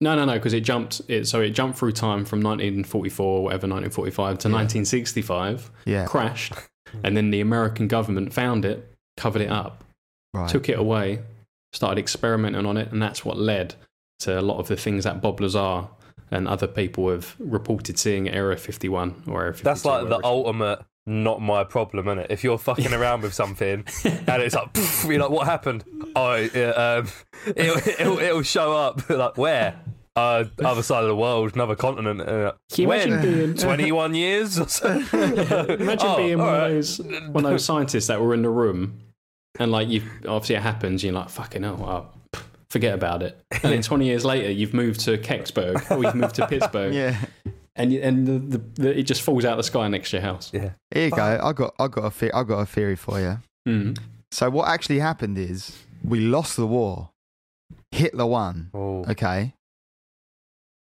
No, 0.00 0.16
no, 0.16 0.24
no, 0.24 0.34
because 0.34 0.52
it 0.54 0.60
jumped. 0.60 1.02
It, 1.08 1.26
so 1.26 1.40
it 1.40 1.50
jumped 1.50 1.78
through 1.78 1.92
time 1.92 2.24
from 2.24 2.40
1944, 2.40 3.42
whatever, 3.44 3.66
1945 3.66 4.38
to 4.38 4.48
Yeah. 4.48 4.54
1965, 4.54 5.70
Yeah, 5.84 6.06
crashed, 6.06 6.54
and 7.04 7.16
then 7.16 7.30
the 7.30 7.40
American 7.40 7.88
government 7.88 8.32
found 8.32 8.64
it, 8.64 8.92
covered 9.16 9.42
it 9.42 9.50
up, 9.50 9.84
right. 10.32 10.48
took 10.48 10.68
it 10.68 10.78
away, 10.78 11.20
started 11.72 12.00
experimenting 12.00 12.66
on 12.66 12.76
it, 12.76 12.90
and 12.92 13.02
that's 13.02 13.24
what 13.24 13.38
led 13.38 13.74
to 14.20 14.38
a 14.38 14.42
lot 14.42 14.58
of 14.58 14.68
the 14.68 14.76
things 14.76 15.04
that 15.04 15.20
Bob 15.20 15.40
Lazar 15.40 15.88
and 16.30 16.46
other 16.46 16.66
people 16.66 17.10
have 17.10 17.34
reported 17.38 17.98
seeing 17.98 18.28
at 18.28 18.34
Area 18.34 18.56
51 18.56 19.24
or 19.26 19.40
Area 19.42 19.52
52. 19.52 19.64
That's 19.64 19.84
like 19.84 20.08
the 20.08 20.20
ultimate 20.24 20.80
not 21.06 21.40
my 21.40 21.64
problem, 21.64 22.06
is 22.08 22.24
it? 22.24 22.30
If 22.30 22.44
you're 22.44 22.58
fucking 22.58 22.92
around 22.94 23.22
with 23.22 23.34
something 23.34 23.84
and 24.04 24.42
it's 24.42 24.54
like, 24.54 24.72
poof, 24.74 25.04
you're 25.08 25.18
like, 25.18 25.30
what 25.30 25.46
happened? 25.46 25.82
Oh, 26.14 26.34
yeah, 26.34 26.68
um, 26.70 27.08
it'll, 27.56 27.76
it'll, 27.78 28.18
it'll 28.18 28.42
show 28.42 28.76
up. 28.76 29.08
like, 29.08 29.36
where? 29.36 29.80
Uh, 30.16 30.44
other 30.64 30.82
side 30.82 31.02
of 31.02 31.08
the 31.08 31.14
world, 31.16 31.54
another 31.54 31.76
continent. 31.76 32.20
Uh, 32.20 32.52
Can 32.72 32.82
you 32.82 32.88
when? 32.88 33.08
imagine 33.12 33.32
being 33.34 33.54
21 33.54 34.14
years 34.14 34.58
or 34.58 34.68
so? 34.68 34.88
Imagine 35.12 35.98
Oh, 36.00 36.16
being 36.16 36.38
one 36.38 36.46
right. 36.48 36.66
of 36.66 36.72
those 36.72 36.98
one 36.98 37.44
of 37.44 37.50
those 37.50 37.64
scientists 37.64 38.08
that 38.08 38.20
were 38.20 38.34
in 38.34 38.42
the 38.42 38.48
room, 38.50 38.98
and 39.58 39.70
like 39.70 39.88
you 39.88 40.02
obviously 40.28 40.56
it 40.56 40.62
happens. 40.62 41.04
You're 41.04 41.12
like 41.14 41.28
fucking 41.30 41.62
hell, 41.62 41.76
well, 41.76 42.12
pff, 42.34 42.42
forget 42.70 42.92
about 42.94 43.22
it. 43.22 43.40
And 43.62 43.72
then 43.72 43.82
20 43.82 44.04
years 44.04 44.24
later, 44.24 44.50
you've 44.50 44.74
moved 44.74 45.00
to 45.00 45.16
Kecksburg 45.16 45.88
or 45.90 46.02
you've 46.02 46.14
moved 46.16 46.34
to 46.36 46.46
Pittsburgh, 46.48 46.92
Yeah. 46.92 47.16
and 47.76 47.92
and 47.92 48.26
the, 48.26 48.58
the, 48.58 48.64
the, 48.82 48.98
it 48.98 49.04
just 49.04 49.22
falls 49.22 49.44
out 49.44 49.52
of 49.52 49.58
the 49.58 49.62
sky 49.64 49.86
next 49.88 50.10
to 50.10 50.16
your 50.16 50.22
house. 50.22 50.50
Yeah. 50.52 50.70
Here 50.92 51.04
you 51.04 51.10
go. 51.12 51.40
I 51.42 51.52
got 51.52 51.74
I 51.78 51.86
got 51.86 52.12
a 52.14 52.18
the- 52.18 52.36
I 52.36 52.42
got 52.42 52.58
a 52.58 52.66
theory 52.66 52.96
for 52.96 53.20
you. 53.20 53.38
Mm. 53.68 53.96
So 54.32 54.50
what 54.50 54.68
actually 54.68 54.98
happened 54.98 55.38
is 55.38 55.78
we 56.04 56.18
lost 56.20 56.56
the 56.56 56.66
war. 56.66 57.10
Hitler 57.92 58.26
won. 58.26 58.70
Oh. 58.74 59.04
Okay. 59.08 59.54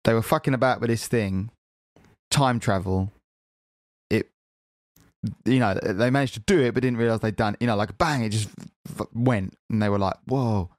They 0.04 0.14
were 0.14 0.22
fucking 0.22 0.54
about 0.54 0.80
with 0.80 0.90
this 0.90 1.06
thing, 1.06 1.50
time 2.30 2.58
travel. 2.60 3.12
It, 4.10 4.30
you 5.44 5.58
know, 5.60 5.74
they 5.74 6.10
managed 6.10 6.34
to 6.34 6.40
do 6.40 6.60
it, 6.60 6.74
but 6.74 6.82
didn't 6.82 6.98
realize 6.98 7.20
they'd 7.20 7.36
done. 7.36 7.56
You 7.60 7.66
know, 7.68 7.76
like 7.76 7.96
bang, 7.98 8.22
it 8.24 8.30
just 8.30 8.48
f- 8.98 9.06
went, 9.14 9.54
and 9.70 9.80
they 9.82 9.88
were 9.88 9.98
like, 9.98 10.16
"Whoa!" 10.26 10.70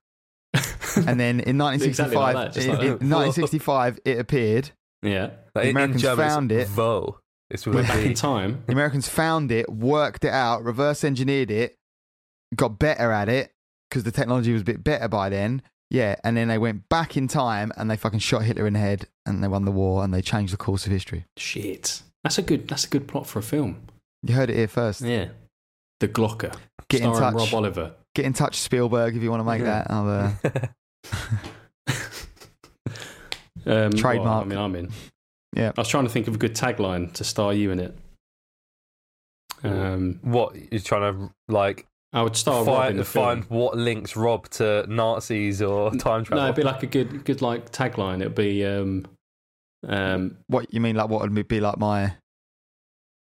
And 1.08 1.20
then 1.20 1.40
in 1.40 1.60
Exactly 1.62 2.16
1965, 2.16 2.16
like 2.16 2.36
that, 2.36 2.54
just 2.54 2.68
in, 2.68 2.74
like 2.74 2.82
in 2.84 2.88
that. 3.10 3.16
1965, 3.16 4.00
it 4.06 4.20
appeared. 4.20 4.72
Yeah, 5.02 5.32
Like, 5.56 5.64
in- 5.66 5.70
in 5.72 5.76
Americans 5.76 6.02
German, 6.02 6.28
found 6.30 6.52
it. 6.52 6.68
Vo. 6.68 7.20
It's 7.50 7.66
with 7.66 7.76
we're 7.76 7.84
back 7.84 8.06
in 8.06 8.14
time. 8.14 8.64
The 8.68 8.74
Americans 8.74 9.08
found 9.10 9.52
it, 9.52 9.70
worked 9.72 10.24
it 10.26 10.32
out, 10.34 10.64
reverse 10.64 11.04
engineered 11.04 11.52
it, 11.52 11.76
got 12.56 12.80
better 12.80 13.12
at 13.12 13.30
it 13.30 13.52
because 13.90 14.04
the 14.04 14.12
technology 14.12 14.54
was 14.54 14.62
a 14.62 14.66
bit 14.66 14.84
better 14.84 15.08
by 15.08 15.30
then. 15.30 15.62
Yeah, 15.94 16.16
and 16.24 16.36
then 16.36 16.48
they 16.50 16.58
went 16.58 16.90
back 16.90 17.16
in 17.16 17.28
time 17.30 17.72
and 17.78 17.90
they 17.90 17.96
fucking 17.96 18.20
shot 18.20 18.42
Hitler 18.44 18.66
in 18.68 18.74
the 18.74 18.80
head 18.80 19.08
and 19.28 19.42
they 19.44 19.48
won 19.48 19.64
the 19.64 19.72
war 19.72 20.04
and 20.04 20.12
they 20.14 20.22
changed 20.24 20.52
the 20.52 20.58
course 20.58 20.86
of 20.88 20.92
history. 20.92 21.26
Shit, 21.38 22.02
that's 22.24 22.38
a 22.40 22.42
good 22.42 22.68
that's 22.68 22.84
a 22.84 22.90
good 22.90 23.08
plot 23.08 23.28
for 23.28 23.38
a 23.40 23.44
film. 23.44 23.84
You 24.24 24.34
heard 24.34 24.50
it 24.50 24.56
here 24.56 24.68
first. 24.68 25.02
Yeah, 25.02 25.28
The 26.00 26.08
Glocker, 26.08 26.56
Get 26.90 27.02
in 27.02 27.14
starring 27.14 27.38
touch. 27.38 27.52
Rob 27.52 27.54
Oliver. 27.60 27.94
Get 28.16 28.26
in 28.26 28.34
touch, 28.34 28.56
Spielberg, 28.60 29.16
if 29.16 29.22
you 29.24 29.30
want 29.30 29.42
to 29.42 29.46
make 29.46 29.60
Yeah. 29.62 29.84
that. 29.84 29.92
I'll, 29.92 30.10
uh, 30.10 30.68
Um, 33.66 33.92
Trademark. 33.94 34.26
well, 34.26 34.42
I 34.42 34.44
mean, 34.44 34.58
I'm 34.60 34.76
in. 34.76 34.92
Yeah. 35.56 35.72
I 35.78 35.80
was 35.82 35.88
trying 35.88 36.04
to 36.04 36.10
think 36.10 36.28
of 36.28 36.36
a 36.36 36.38
good 36.38 36.54
tagline 36.56 37.14
to 37.14 37.24
star 37.24 37.54
you 37.54 37.72
in 37.72 37.80
it. 37.80 37.98
Um, 39.64 40.20
what? 40.22 40.56
You're 40.72 40.82
trying 40.82 41.14
to, 41.14 41.34
like, 41.48 41.86
I 42.14 42.22
would 42.22 42.36
star 42.36 42.64
Rob 42.64 42.92
in 42.92 42.98
find, 42.98 43.08
film. 43.08 43.26
find 43.26 43.44
what 43.50 43.76
links 43.78 44.16
Rob 44.16 44.48
to 44.52 44.86
Nazis 44.88 45.62
or 45.62 45.92
time 45.96 46.24
travel. 46.24 46.44
No, 46.44 46.46
it'd 46.46 46.56
be 46.56 46.64
like 46.64 46.84
a 46.84 46.88
good, 46.88 47.26
good 47.26 47.42
like 47.42 47.72
tagline. 47.72 48.22
It'd 48.22 48.36
be, 48.36 48.64
um, 48.66 49.06
um, 49.88 50.38
what 50.48 50.72
you 50.74 50.80
mean, 50.80 50.96
like 50.96 51.10
what 51.10 51.22
would 51.30 51.48
be 51.48 51.60
like 51.60 51.78
my. 51.80 52.14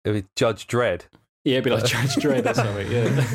It'd 0.06 0.24
be 0.24 0.28
Judge 0.36 0.66
Dredd. 0.68 1.04
yeah, 1.44 1.54
it'd 1.60 1.66
be 1.66 1.70
like 1.70 1.86
Judge 1.94 2.16
Dredd 2.16 2.50
or 2.50 2.54
something. 2.56 2.92
Yeah. 2.92 3.26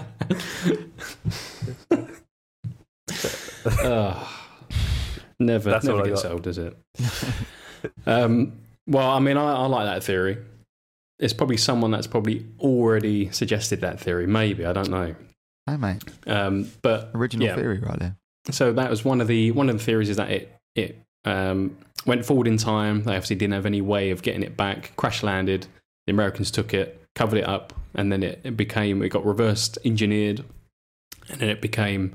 Ah, 3.66 4.46
never, 5.38 5.70
That's 5.70 5.84
never 5.84 5.98
all 5.98 6.04
I 6.04 6.08
gets 6.08 6.22
got. 6.22 6.32
old, 6.32 6.42
does 6.42 6.58
it? 6.58 6.76
um, 8.06 8.52
well, 8.86 9.10
I 9.10 9.18
mean, 9.20 9.36
I, 9.36 9.52
I 9.54 9.66
like 9.66 9.86
that 9.86 10.04
theory. 10.04 10.38
It's 11.18 11.32
probably 11.32 11.56
someone 11.56 11.90
that's 11.90 12.06
probably 12.06 12.46
already 12.60 13.30
suggested 13.32 13.80
that 13.80 13.98
theory. 14.00 14.26
Maybe 14.26 14.64
I 14.64 14.72
don't 14.72 14.90
know. 14.90 15.14
Hey, 15.66 15.76
mate. 15.76 16.02
Um, 16.26 16.70
but 16.82 17.10
Original 17.14 17.46
Yeah. 17.46 17.56
theory 17.56 17.78
right 17.80 17.98
there. 17.98 18.16
so 18.50 18.72
that 18.72 18.88
was 18.88 19.04
one 19.04 19.20
of 19.20 19.26
the 19.28 19.50
one 19.52 19.68
of 19.68 19.76
the 19.78 19.84
theories 19.84 20.08
is 20.08 20.16
that 20.16 20.30
it 20.30 20.54
it 20.74 20.98
um, 21.24 21.76
went 22.06 22.24
forward 22.24 22.46
in 22.46 22.56
time. 22.56 23.02
They 23.04 23.12
obviously 23.16 23.36
didn't 23.36 23.54
have 23.54 23.66
any 23.66 23.80
way 23.80 24.10
of 24.10 24.22
getting 24.22 24.42
it 24.42 24.56
back. 24.56 24.92
Crash 24.96 25.22
landed. 25.22 25.66
The 26.06 26.12
Americans 26.12 26.50
took 26.50 26.72
it, 26.72 27.02
covered 27.14 27.38
it 27.38 27.46
up, 27.46 27.74
and 27.94 28.10
then 28.10 28.22
it, 28.22 28.40
it 28.44 28.56
became 28.56 29.02
it 29.02 29.10
got 29.10 29.26
reversed 29.26 29.76
engineered, 29.84 30.42
and 31.28 31.40
then 31.40 31.50
it 31.50 31.60
became 31.60 32.14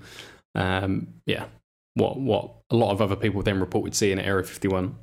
um, 0.55 1.07
yeah 1.25 1.45
what 1.95 2.17
what 2.17 2.51
a 2.71 2.75
lot 2.75 2.91
of 2.91 3.01
other 3.01 3.15
people 3.15 3.43
then 3.43 3.59
reported 3.59 3.93
seeing 3.93 4.17
at 4.17 4.25
Area 4.25 4.43
51. 4.43 4.95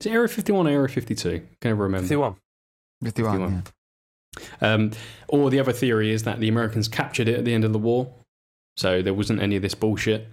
Is 0.00 0.06
it 0.08 0.10
Area 0.10 0.28
51 0.28 0.66
or 0.66 0.70
Area 0.70 0.88
52? 0.88 1.38
Can 1.60 1.70
never 1.70 1.84
remember. 1.84 2.02
51. 2.06 2.34
51, 3.04 3.32
51. 3.32 3.52
yeah. 3.52 3.62
Um, 4.60 4.90
or 5.28 5.50
the 5.50 5.60
other 5.60 5.72
theory 5.72 6.10
is 6.10 6.24
that 6.24 6.40
the 6.40 6.48
Americans 6.48 6.88
captured 6.88 7.28
it 7.28 7.38
at 7.38 7.44
the 7.44 7.54
end 7.54 7.64
of 7.64 7.72
the 7.72 7.78
war, 7.78 8.12
so 8.76 9.02
there 9.02 9.14
wasn't 9.14 9.40
any 9.40 9.56
of 9.56 9.62
this 9.62 9.74
bullshit. 9.74 10.28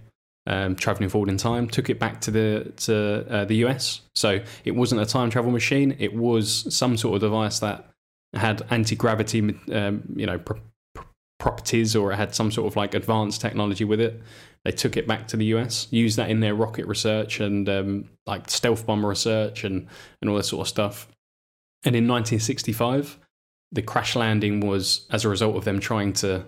Um, 0.48 0.76
traveling 0.76 1.10
forward 1.10 1.30
in 1.30 1.38
time, 1.38 1.68
took 1.68 1.90
it 1.90 2.00
back 2.00 2.20
to 2.22 2.32
the 2.32 2.74
to 2.78 3.28
uh, 3.30 3.46
the 3.46 3.58
US. 3.58 4.02
So 4.16 4.40
it 4.66 4.72
wasn't 4.72 5.02
a 5.02 5.06
time 5.06 5.30
travel 5.30 5.52
machine; 5.52 5.96
it 6.00 6.16
was 6.16 6.74
some 6.76 6.98
sort 6.98 7.16
of 7.16 7.22
device 7.22 7.60
that 7.60 7.88
had 8.34 8.64
anti 8.72 8.96
gravity, 8.96 9.56
um, 9.72 10.02
you 10.16 10.26
know, 10.26 10.40
pro- 10.40 10.60
pro- 10.96 11.06
properties, 11.38 11.96
or 11.96 12.12
it 12.12 12.16
had 12.16 12.34
some 12.34 12.52
sort 12.52 12.68
of 12.68 12.76
like 12.76 12.96
advanced 12.96 13.42
technology 13.42 13.84
with 13.84 14.02
it. 14.02 14.20
They 14.66 14.72
took 14.72 14.98
it 14.98 15.08
back 15.08 15.28
to 15.30 15.38
the 15.38 15.46
US, 15.46 15.88
used 15.92 16.18
that 16.18 16.30
in 16.30 16.40
their 16.40 16.56
rocket 16.56 16.88
research 16.88 17.40
and 17.40 17.68
um, 17.70 18.10
like 18.26 18.50
stealth 18.50 18.86
bomber 18.88 19.10
research 19.10 19.64
and 19.64 19.88
and 20.22 20.30
all 20.30 20.38
this 20.38 20.48
sort 20.50 20.62
of 20.62 20.68
stuff. 20.68 21.08
And 21.84 21.96
in 21.96 22.08
1965, 22.08 23.18
the 23.72 23.82
crash 23.82 24.16
landing 24.16 24.60
was 24.60 25.08
as 25.12 25.26
a 25.26 25.30
result 25.30 25.56
of 25.56 25.66
them 25.66 25.80
trying 25.80 26.14
to 26.14 26.46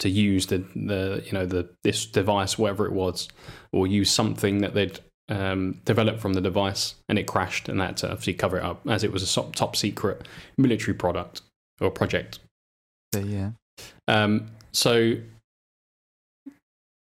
to 0.00 0.08
use 0.08 0.46
the 0.46 0.58
the 0.74 1.22
you 1.24 1.32
know 1.32 1.46
the 1.46 1.68
this 1.84 2.04
device 2.06 2.58
whatever 2.58 2.86
it 2.86 2.92
was 2.92 3.28
or 3.72 3.86
use 3.86 4.10
something 4.10 4.58
that 4.58 4.74
they'd 4.74 4.98
um, 5.28 5.80
developed 5.84 6.20
from 6.20 6.34
the 6.34 6.40
device 6.40 6.96
and 7.08 7.18
it 7.18 7.26
crashed 7.26 7.68
and 7.68 7.80
that 7.80 7.96
to 7.98 8.10
obviously 8.10 8.34
cover 8.34 8.58
it 8.58 8.62
up 8.62 8.86
as 8.88 9.04
it 9.04 9.12
was 9.12 9.22
a 9.22 9.32
top, 9.32 9.54
top 9.54 9.76
secret 9.76 10.26
military 10.58 10.94
product 10.94 11.42
or 11.80 11.90
project 11.90 12.40
So, 13.14 13.20
yeah. 13.20 13.50
um, 14.08 14.48
so 14.72 15.14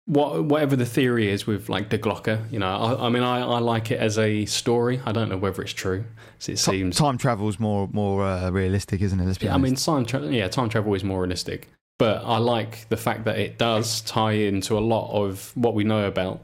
what, 0.09 0.43
whatever 0.45 0.75
the 0.75 0.87
theory 0.87 1.29
is 1.29 1.45
with 1.45 1.69
like 1.69 1.89
the 1.89 1.99
Glocker, 1.99 2.51
you 2.51 2.57
know, 2.57 2.67
I, 2.67 3.05
I 3.05 3.09
mean, 3.09 3.21
I, 3.21 3.41
I 3.41 3.59
like 3.59 3.91
it 3.91 3.99
as 3.99 4.17
a 4.17 4.43
story. 4.45 4.99
I 5.05 5.11
don't 5.11 5.29
know 5.29 5.37
whether 5.37 5.61
it's 5.61 5.71
true. 5.71 6.03
It 6.47 6.57
seems. 6.57 6.97
Time 6.97 7.19
travel's 7.19 7.59
more 7.59 7.87
more 7.93 8.25
uh, 8.25 8.49
realistic, 8.49 9.01
isn't 9.01 9.19
it? 9.19 9.43
Yeah, 9.43 9.53
I 9.53 9.59
mean, 9.59 9.75
time 9.75 10.05
tra- 10.05 10.25
yeah, 10.25 10.47
time 10.47 10.67
travel 10.67 10.95
is 10.95 11.03
more 11.03 11.21
realistic, 11.21 11.69
but 11.99 12.23
I 12.25 12.39
like 12.39 12.89
the 12.89 12.97
fact 12.97 13.25
that 13.25 13.37
it 13.37 13.59
does 13.59 14.01
tie 14.01 14.31
into 14.31 14.79
a 14.79 14.79
lot 14.79 15.11
of 15.11 15.51
what 15.55 15.75
we 15.75 15.83
know 15.83 16.07
about 16.07 16.41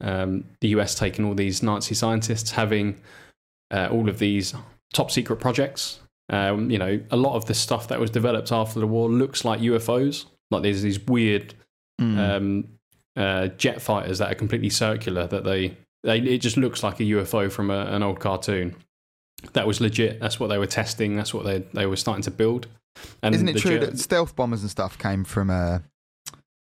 um, 0.00 0.44
the 0.60 0.68
US 0.68 0.94
taking 0.94 1.24
all 1.24 1.34
these 1.34 1.64
Nazi 1.64 1.96
scientists, 1.96 2.52
having 2.52 3.00
uh, 3.72 3.88
all 3.90 4.08
of 4.08 4.20
these 4.20 4.54
top 4.92 5.10
secret 5.10 5.36
projects. 5.40 5.98
Um, 6.28 6.70
you 6.70 6.78
know, 6.78 7.00
a 7.10 7.16
lot 7.16 7.34
of 7.34 7.46
the 7.46 7.54
stuff 7.54 7.88
that 7.88 7.98
was 7.98 8.10
developed 8.10 8.52
after 8.52 8.78
the 8.78 8.86
war 8.86 9.10
looks 9.10 9.44
like 9.44 9.60
UFOs. 9.60 10.26
Like 10.52 10.62
there's 10.62 10.82
these 10.82 11.00
weird 11.00 11.54
Mm. 12.00 12.18
um, 12.18 12.64
uh, 13.16 13.48
jet 13.48 13.80
fighters 13.82 14.18
that 14.18 14.30
are 14.30 14.34
completely 14.34 14.70
circular. 14.70 15.26
That 15.26 15.44
they, 15.44 15.76
they 16.02 16.18
it 16.18 16.38
just 16.38 16.56
looks 16.56 16.82
like 16.82 17.00
a 17.00 17.04
UFO 17.04 17.50
from 17.50 17.70
a, 17.70 17.86
an 17.86 18.02
old 18.02 18.20
cartoon. 18.20 18.76
That 19.54 19.66
was 19.66 19.80
legit. 19.80 20.20
That's 20.20 20.38
what 20.38 20.48
they 20.48 20.58
were 20.58 20.66
testing. 20.66 21.16
That's 21.16 21.32
what 21.32 21.44
they 21.44 21.60
they 21.72 21.86
were 21.86 21.96
starting 21.96 22.22
to 22.24 22.30
build. 22.30 22.66
And 23.22 23.34
Isn't 23.34 23.48
it 23.48 23.56
true 23.58 23.78
jet- 23.78 23.90
that 23.92 23.98
stealth 23.98 24.34
bombers 24.36 24.62
and 24.62 24.70
stuff 24.70 24.98
came 24.98 25.24
from 25.24 25.48
uh, 25.50 25.78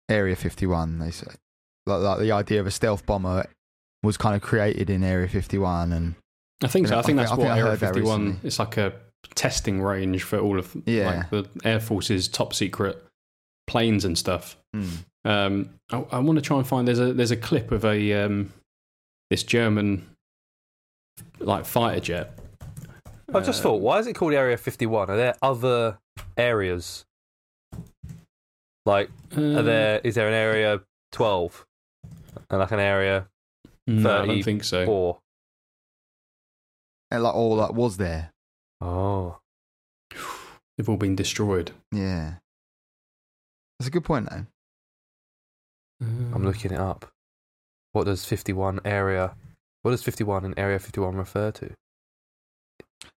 Area 0.08 0.36
51? 0.36 0.98
They 0.98 1.10
say 1.10 1.26
like, 1.86 2.00
like 2.02 2.18
the 2.20 2.32
idea 2.32 2.60
of 2.60 2.66
a 2.66 2.70
stealth 2.70 3.04
bomber 3.06 3.46
was 4.02 4.16
kind 4.16 4.34
of 4.36 4.42
created 4.42 4.90
in 4.90 5.02
Area 5.02 5.28
51, 5.28 5.92
and 5.92 6.14
I 6.62 6.68
think 6.68 6.88
so. 6.88 6.98
I 6.98 7.02
think 7.02 7.18
I 7.18 7.22
that's 7.22 7.34
think- 7.34 7.48
I 7.48 7.50
what 7.54 7.58
I 7.58 7.60
Area 7.60 7.76
51. 7.76 8.24
recently. 8.24 8.46
It's 8.46 8.58
like 8.58 8.76
a 8.76 8.92
testing 9.34 9.80
range 9.82 10.22
for 10.22 10.38
all 10.38 10.58
of 10.58 10.74
Yeah. 10.86 11.26
like 11.30 11.30
the 11.30 11.48
Air 11.68 11.80
Force's 11.80 12.28
top 12.28 12.54
secret 12.54 13.02
planes 13.66 14.04
and 14.04 14.16
stuff. 14.16 14.56
Mm. 14.76 14.88
Um, 15.24 15.70
I, 15.90 16.04
I 16.12 16.18
want 16.18 16.38
to 16.38 16.42
try 16.42 16.58
and 16.58 16.66
find 16.66 16.86
there's 16.86 16.98
a 17.00 17.12
there's 17.12 17.30
a 17.30 17.36
clip 17.36 17.72
of 17.72 17.84
a 17.84 18.12
um, 18.24 18.52
this 19.30 19.42
German 19.42 20.06
like 21.38 21.64
fighter 21.64 22.00
jet. 22.00 22.38
I 23.32 23.40
just 23.40 23.60
Uh, 23.60 23.64
thought, 23.64 23.80
why 23.80 23.98
is 23.98 24.06
it 24.06 24.14
called 24.14 24.34
Area 24.34 24.56
51? 24.56 25.10
Are 25.10 25.16
there 25.16 25.34
other 25.42 25.98
areas? 26.36 27.04
Like, 28.86 29.08
uh, 29.36 29.40
are 29.58 29.62
there? 29.62 30.00
Is 30.04 30.14
there 30.14 30.28
an 30.28 30.34
Area 30.34 30.82
12 31.12 31.66
and 32.50 32.60
like 32.60 32.70
an 32.70 32.80
Area 32.80 33.28
No, 33.86 34.22
I 34.22 34.26
don't 34.26 34.42
think 34.42 34.62
so. 34.64 34.84
4? 34.84 35.18
and 37.10 37.22
like 37.22 37.34
all 37.34 37.56
that 37.56 37.74
was 37.74 37.96
there. 37.96 38.32
Oh, 38.80 39.38
They've 40.76 40.88
all 40.88 40.96
been 40.96 41.14
destroyed. 41.16 41.70
Yeah, 41.92 42.34
that's 43.78 43.86
a 43.88 43.90
good 43.90 44.04
point 44.04 44.28
though. 44.30 44.46
I'm 46.00 46.44
looking 46.44 46.72
it 46.72 46.80
up. 46.80 47.10
What 47.92 48.04
does 48.04 48.24
51 48.24 48.80
Area? 48.84 49.34
What 49.82 49.92
does 49.92 50.02
51 50.02 50.44
in 50.44 50.58
Area 50.58 50.78
51 50.78 51.16
refer 51.16 51.50
to? 51.52 51.70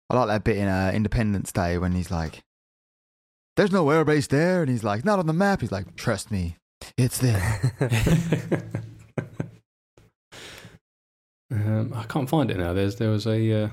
I 0.10 0.16
like 0.16 0.28
that 0.28 0.44
bit 0.44 0.58
in 0.58 0.68
uh, 0.68 0.92
Independence 0.94 1.52
Day 1.52 1.78
when 1.78 1.94
he's 1.94 2.12
like, 2.12 2.44
"There's 3.56 3.72
no 3.72 3.86
airbase 3.86 4.28
there," 4.28 4.62
and 4.62 4.70
he's 4.70 4.84
like, 4.84 5.04
"Not 5.04 5.20
on 5.20 5.28
the 5.28 5.34
map." 5.34 5.62
He's 5.62 5.72
like, 5.72 5.96
"Trust 5.96 6.32
me, 6.32 6.58
it's 6.98 7.18
there." 7.18 7.60
um, 11.52 11.94
I 11.94 12.04
can't 12.04 12.30
find 12.30 12.52
it 12.52 12.58
now. 12.58 12.74
There's 12.74 12.96
there 12.96 13.10
was 13.10 13.28
a 13.28 13.64
uh, 13.64 13.70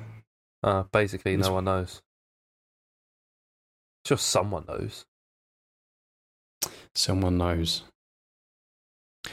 uh, 0.64 0.84
basically, 0.92 1.36
no 1.36 1.52
one 1.52 1.64
knows. 1.64 2.00
Just 4.04 4.26
someone 4.26 4.64
knows. 4.66 5.04
someone 6.94 7.38
knows. 7.38 7.84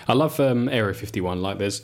I 0.08 0.14
love 0.14 0.40
um, 0.40 0.70
Area 0.70 0.94
51. 0.94 1.42
Like 1.42 1.58
there's 1.58 1.82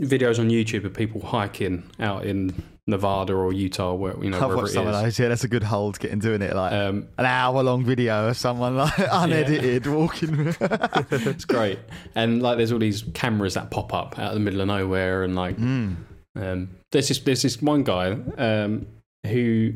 videos 0.00 0.38
on 0.38 0.50
YouTube 0.50 0.84
of 0.84 0.94
people 0.94 1.20
hiking 1.20 1.84
out 2.00 2.26
in 2.26 2.62
Nevada 2.86 3.32
or 3.32 3.52
Utah, 3.52 3.94
where 3.94 4.14
you 4.22 4.30
know 4.30 4.36
I've 4.36 4.48
wherever 4.48 4.66
it 4.66 4.70
some 4.70 4.86
of 4.86 4.92
those. 4.92 5.18
Yeah, 5.18 5.28
that's 5.28 5.44
a 5.44 5.48
good 5.48 5.62
hold 5.62 5.98
getting 5.98 6.18
doing 6.18 6.42
it. 6.42 6.54
Like 6.54 6.72
Um, 6.72 7.08
an 7.16 7.24
hour 7.24 7.62
long 7.62 7.84
video 7.84 8.28
of 8.28 8.36
someone 8.36 8.76
like 8.76 8.92
unedited 8.98 9.86
walking. 9.86 10.54
it's 10.60 11.44
great, 11.44 11.78
and 12.14 12.42
like 12.42 12.58
there's 12.58 12.72
all 12.72 12.78
these 12.78 13.04
cameras 13.14 13.54
that 13.54 13.70
pop 13.70 13.94
up 13.94 14.18
out 14.18 14.28
of 14.28 14.34
the 14.34 14.40
middle 14.40 14.60
of 14.60 14.68
nowhere, 14.68 15.22
and 15.22 15.34
like 15.34 15.56
mm. 15.56 15.96
Um, 16.36 16.70
there's 16.90 17.08
this 17.08 17.18
there's 17.20 17.42
this 17.42 17.62
one 17.62 17.84
guy 17.84 18.16
um, 18.38 18.86
who 19.26 19.72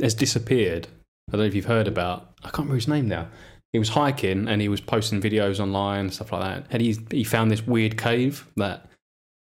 has 0.00 0.14
disappeared. 0.14 0.88
I 1.28 1.32
don't 1.32 1.40
know 1.40 1.46
if 1.46 1.54
you've 1.54 1.64
heard 1.64 1.88
about. 1.88 2.34
I 2.40 2.48
can't 2.48 2.58
remember 2.58 2.74
his 2.74 2.88
name 2.88 3.08
now. 3.08 3.28
He 3.74 3.78
was 3.78 3.90
hiking 3.90 4.48
and 4.48 4.62
he 4.62 4.68
was 4.70 4.80
posting 4.80 5.20
videos 5.20 5.60
online 5.60 6.00
and 6.00 6.14
stuff 6.14 6.32
like 6.32 6.42
that. 6.42 6.66
And 6.70 6.80
he 6.80 6.96
he 7.10 7.24
found 7.24 7.50
this 7.50 7.66
weird 7.66 7.98
cave 7.98 8.48
that 8.56 8.88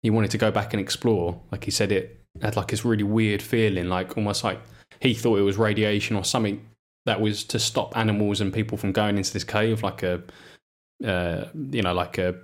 he 0.03 0.11
wanted 0.11 0.31
to 0.31 0.37
go 0.37 0.51
back 0.51 0.73
and 0.73 0.79
explore. 0.79 1.41
Like 1.51 1.63
he 1.63 1.71
said, 1.71 1.91
it 1.91 2.21
had 2.41 2.55
like 2.55 2.67
this 2.67 2.85
really 2.85 3.03
weird 3.03 3.41
feeling, 3.41 3.87
like 3.87 4.17
almost 4.17 4.43
like 4.43 4.59
he 4.99 5.13
thought 5.13 5.39
it 5.39 5.43
was 5.43 5.57
radiation 5.57 6.17
or 6.17 6.25
something 6.25 6.63
that 7.05 7.21
was 7.21 7.45
to 7.45 7.57
stop 7.57 7.97
animals 7.97 8.41
and 8.41 8.53
people 8.53 8.77
from 8.77 8.91
going 8.91 9.17
into 9.17 9.31
this 9.31 9.45
cave, 9.45 9.81
like 9.81 10.03
a 10.03 10.21
uh, 11.05 11.45
you 11.71 11.81
know 11.81 11.93
like 11.93 12.17
a 12.17 12.35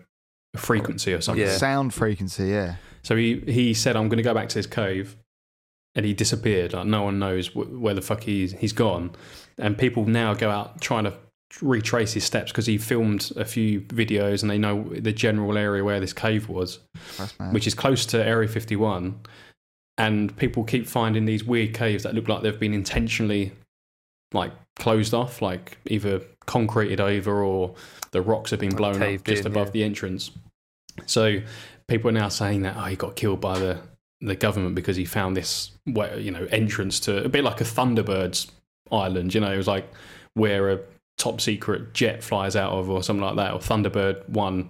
frequency 0.55 1.13
or 1.13 1.21
something. 1.21 1.45
Yeah. 1.45 1.57
Sound 1.57 1.93
frequency, 1.93 2.45
yeah. 2.45 2.75
So 3.03 3.15
he, 3.15 3.39
he 3.41 3.73
said, 3.73 3.95
I'm 3.95 4.07
going 4.07 4.17
to 4.17 4.23
go 4.23 4.33
back 4.33 4.49
to 4.49 4.55
this 4.55 4.67
cave. 4.67 5.17
And 5.95 6.05
he 6.05 6.13
disappeared. 6.13 6.73
Like, 6.73 6.87
no 6.87 7.03
one 7.03 7.19
knows 7.19 7.49
wh- 7.49 7.79
where 7.79 7.93
the 7.93 8.01
fuck 8.01 8.23
he's, 8.23 8.53
he's 8.53 8.73
gone. 8.73 9.11
And 9.59 9.77
people 9.77 10.05
now 10.05 10.33
go 10.33 10.49
out 10.49 10.81
trying 10.81 11.03
to 11.03 11.13
retrace 11.61 12.13
his 12.13 12.23
steps 12.23 12.51
because 12.51 12.65
he 12.65 12.77
filmed 12.77 13.31
a 13.35 13.45
few 13.45 13.81
videos 13.81 14.41
and 14.41 14.49
they 14.49 14.57
know 14.57 14.83
the 14.83 15.11
general 15.11 15.57
area 15.57 15.83
where 15.83 15.99
this 15.99 16.13
cave 16.13 16.49
was, 16.49 16.79
which 17.51 17.67
is 17.67 17.73
close 17.73 18.05
to 18.07 18.23
Area 18.23 18.47
51. 18.47 19.19
And 19.97 20.35
people 20.37 20.63
keep 20.63 20.87
finding 20.87 21.25
these 21.25 21.43
weird 21.43 21.73
caves 21.75 22.03
that 22.03 22.15
look 22.15 22.27
like 22.27 22.41
they've 22.41 22.59
been 22.59 22.73
intentionally 22.73 23.51
like 24.33 24.51
closed 24.75 25.13
off, 25.13 25.41
like 25.41 25.77
either 25.85 26.21
concreted 26.45 26.99
over 26.99 27.43
or 27.43 27.75
the 28.11 28.21
rocks 28.21 28.51
have 28.51 28.59
been 28.59 28.75
blown 28.75 29.01
up 29.01 29.23
just 29.23 29.41
in, 29.41 29.47
above 29.47 29.67
yeah. 29.67 29.71
the 29.71 29.83
entrance. 29.83 30.31
So 31.05 31.41
people 31.87 32.09
are 32.09 32.13
now 32.13 32.29
saying 32.29 32.63
that 32.63 32.75
oh, 32.75 32.85
he 32.85 32.95
got 32.95 33.15
killed 33.15 33.41
by 33.41 33.59
the 33.59 33.79
the 34.21 34.35
government 34.35 34.73
because 34.73 34.95
he 34.95 35.03
found 35.03 35.35
this 35.35 35.71
you 35.85 36.31
know 36.31 36.47
entrance 36.49 36.99
to 37.01 37.23
a 37.23 37.29
bit 37.29 37.43
like 37.43 37.61
a 37.61 37.65
Thunderbirds 37.65 38.49
island. 38.91 39.33
You 39.33 39.41
know, 39.41 39.51
it 39.51 39.57
was 39.57 39.67
like 39.67 39.87
where 40.33 40.71
a 40.71 40.79
top 41.17 41.39
secret 41.41 41.93
jet 41.93 42.23
flies 42.23 42.56
out 42.56 42.71
of 42.73 42.89
or 42.89 43.04
something 43.04 43.23
like 43.23 43.36
that, 43.38 43.54
or 43.54 43.60
Thunderbird 43.60 44.28
one. 44.30 44.69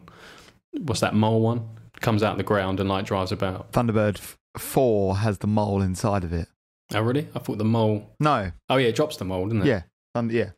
What's 0.79 1.01
that 1.01 1.13
mole 1.15 1.41
one? 1.41 1.67
Comes 2.01 2.23
out 2.23 2.33
of 2.33 2.37
the 2.37 2.43
ground 2.43 2.79
and 2.79 2.89
like 2.89 3.05
drives 3.05 3.31
about. 3.31 3.71
Thunderbird 3.71 4.17
f- 4.17 4.37
4 4.57 5.17
has 5.17 5.37
the 5.39 5.47
mole 5.47 5.81
inside 5.81 6.23
of 6.23 6.33
it. 6.33 6.47
Oh, 6.93 7.01
really? 7.01 7.27
I 7.35 7.39
thought 7.39 7.57
the 7.59 7.63
mole. 7.65 8.09
No, 8.19 8.51
Oh, 8.69 8.77
yeah, 8.77 8.87
it 8.87 8.95
drops 8.95 9.17
the 9.17 9.25
mole, 9.25 9.45
doesn't 9.45 9.61
it? 9.61 9.67
yeah. 9.67 9.81
Thunder, 10.13 10.33
yeah. 10.33 10.49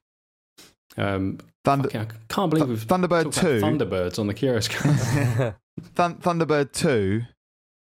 Um, 0.97 1.37
Thunder, 1.63 1.89
fucking- 1.89 2.01
I 2.01 2.33
can't 2.33 2.49
believe 2.49 2.67
we've 2.69 2.85
Thunderbird 2.87 3.33
2 3.33 3.61
Thunderbirds 3.61 4.17
on 4.19 4.27
the 4.27 4.33
Curious 4.33 4.67
Cast. 4.69 5.55
Thunderbird 5.95 6.71
2 6.71 7.23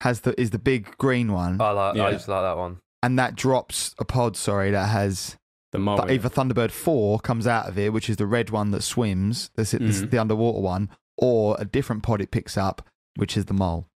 has 0.03 0.21
the 0.21 0.41
is 0.41 0.51
the 0.51 0.59
big 0.59 0.97
green 0.99 1.33
one 1.33 1.61
I 1.61 1.71
like. 1.71 1.97
Yeah. 1.97 2.05
I 2.07 2.11
used 2.11 2.25
to 2.25 2.31
like 2.33 2.43
that 2.43 2.57
one. 2.57 2.79
and 3.03 3.19
that 3.19 3.37
drops 3.37 3.95
a 3.99 4.05
pod 4.05 4.37
sorry 4.37 4.71
that 4.73 4.89
has 4.89 5.37
the 5.73 5.79
mole. 5.79 5.99
th- 5.99 6.11
either 6.11 6.29
Thunderbird 6.29 6.71
4 6.71 7.19
comes 7.21 7.47
out 7.47 7.69
of 7.69 7.79
it 7.79 7.93
which 7.93 8.09
is 8.11 8.17
the 8.19 8.27
red 8.27 8.51
one 8.51 8.71
that 8.71 8.83
swims 8.83 9.51
this 9.57 9.75
is 9.75 10.03
Mhm. 10.03 10.11
the 10.11 10.19
underwater 10.19 10.61
one 10.61 10.89
or 11.19 11.57
a 11.59 11.65
different 11.65 12.03
pod 12.03 12.21
it 12.21 12.31
picks 12.31 12.57
up 12.57 12.87
which 13.17 13.37
is 13.37 13.47
the 13.47 13.55
mole. 13.55 13.87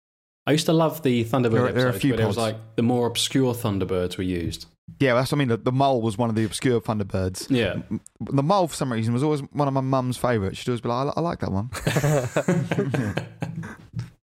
I 0.47 0.53
used 0.53 0.67
to 0.67 0.73
love 0.73 1.03
the 1.03 1.25
Thunderbird 1.25 1.51
There 1.51 1.65
are- 1.67 1.73
there 1.73 1.85
are 1.85 1.87
a 1.87 1.89
episodes, 1.91 2.03
few 2.03 2.13
but 2.13 2.21
it 2.21 2.27
was 2.27 2.37
like 2.37 2.57
the 2.77 2.83
more 2.83 3.07
obscure 3.07 3.53
Thunderbirds 3.55 4.17
were 4.17 4.23
used. 4.25 4.67
Yeah, 5.01 5.15
that's 5.15 5.33
what 5.33 5.39
I 5.39 5.41
mean. 5.41 5.49
The, 5.49 5.57
the 5.57 5.73
mole 5.73 6.01
was 6.01 6.17
one 6.17 6.29
of 6.31 6.37
the 6.37 6.45
obscure 6.45 6.81
Thunderbirds. 6.81 7.49
Yeah. 7.51 7.83
The 8.21 8.43
mole, 8.45 8.69
for 8.69 8.77
some 8.77 8.93
reason, 8.93 9.13
was 9.13 9.25
always 9.25 9.41
one 9.53 9.67
of 9.67 9.75
my 9.75 9.81
mum's 9.81 10.17
favourites. 10.17 10.59
She'd 10.59 10.69
always 10.69 10.81
be 10.81 10.89
like, 10.89 11.09
I, 11.09 11.13
I 11.17 11.21
like 11.21 11.41
that 11.41 11.51
one. 11.51 11.71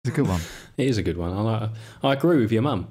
It's 0.03 0.13
a 0.13 0.17
good 0.17 0.27
one. 0.29 0.41
It 0.79 0.89
is 0.89 0.97
a 0.99 1.03
good 1.03 1.17
one. 1.19 1.33
I 1.33 1.41
like. 1.43 1.71
I 2.03 2.13
agree 2.15 2.41
with 2.41 2.51
your 2.51 2.63
mum. 2.63 2.89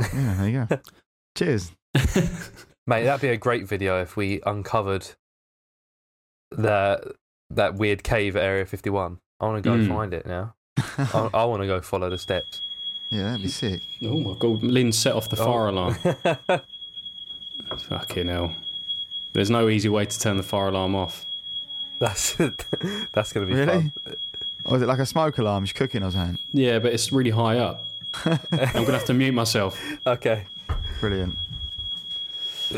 Yeah, 0.00 0.34
there 0.38 0.48
you 0.48 0.66
go. 0.70 0.78
Cheers. 1.36 1.72
Mate, 2.86 3.04
that'd 3.04 3.20
be 3.22 3.28
a 3.28 3.36
great 3.36 3.66
video 3.66 4.00
if 4.02 4.16
we 4.16 4.40
uncovered 4.46 5.06
that 6.50 7.02
that 7.50 7.74
weird 7.76 8.02
cave 8.02 8.36
at 8.36 8.42
Area 8.42 8.66
51. 8.66 9.18
I 9.40 9.44
want 9.46 9.62
to 9.62 9.68
go 9.70 9.76
Mm. 9.76 9.88
find 9.88 10.14
it 10.14 10.26
now. 10.26 10.54
I, 10.98 11.30
I 11.34 11.44
want 11.44 11.62
to 11.62 11.66
go 11.66 11.80
follow 11.80 12.10
the 12.10 12.18
steps. 12.18 12.60
yeah, 13.10 13.24
that'd 13.24 13.42
be 13.42 13.48
sick. 13.48 13.80
oh 14.02 14.18
my 14.20 14.34
god! 14.38 14.62
Lynn 14.62 14.92
set 14.92 15.14
off 15.14 15.28
the 15.28 15.40
Oh. 15.40 15.44
fire 15.44 15.68
alarm. 15.68 15.94
Fucking 17.88 18.28
hell! 18.28 18.54
There's 19.32 19.50
no 19.50 19.68
easy 19.68 19.88
way 19.88 20.04
to 20.04 20.18
turn 20.20 20.36
the 20.36 20.42
fire 20.42 20.68
alarm 20.68 20.94
off. 20.94 21.24
that's 22.00 22.34
that's 23.14 23.32
gonna 23.32 23.46
be 23.46 23.54
Really? 23.54 23.92
Or 24.66 24.76
is 24.76 24.82
it 24.82 24.86
like 24.86 24.98
a 24.98 25.06
smoke 25.06 25.38
alarm? 25.38 25.64
She's 25.66 25.72
cooking 25.74 26.02
or 26.02 26.10
something? 26.10 26.38
Yeah, 26.52 26.78
but 26.78 26.92
it's 26.92 27.12
really 27.12 27.30
high 27.30 27.58
up. 27.58 27.80
I'm 28.24 28.38
gonna 28.84 28.92
have 28.92 29.04
to 29.06 29.14
mute 29.14 29.32
myself. 29.34 29.80
Okay, 30.06 30.44
Brilliant. 31.00 31.36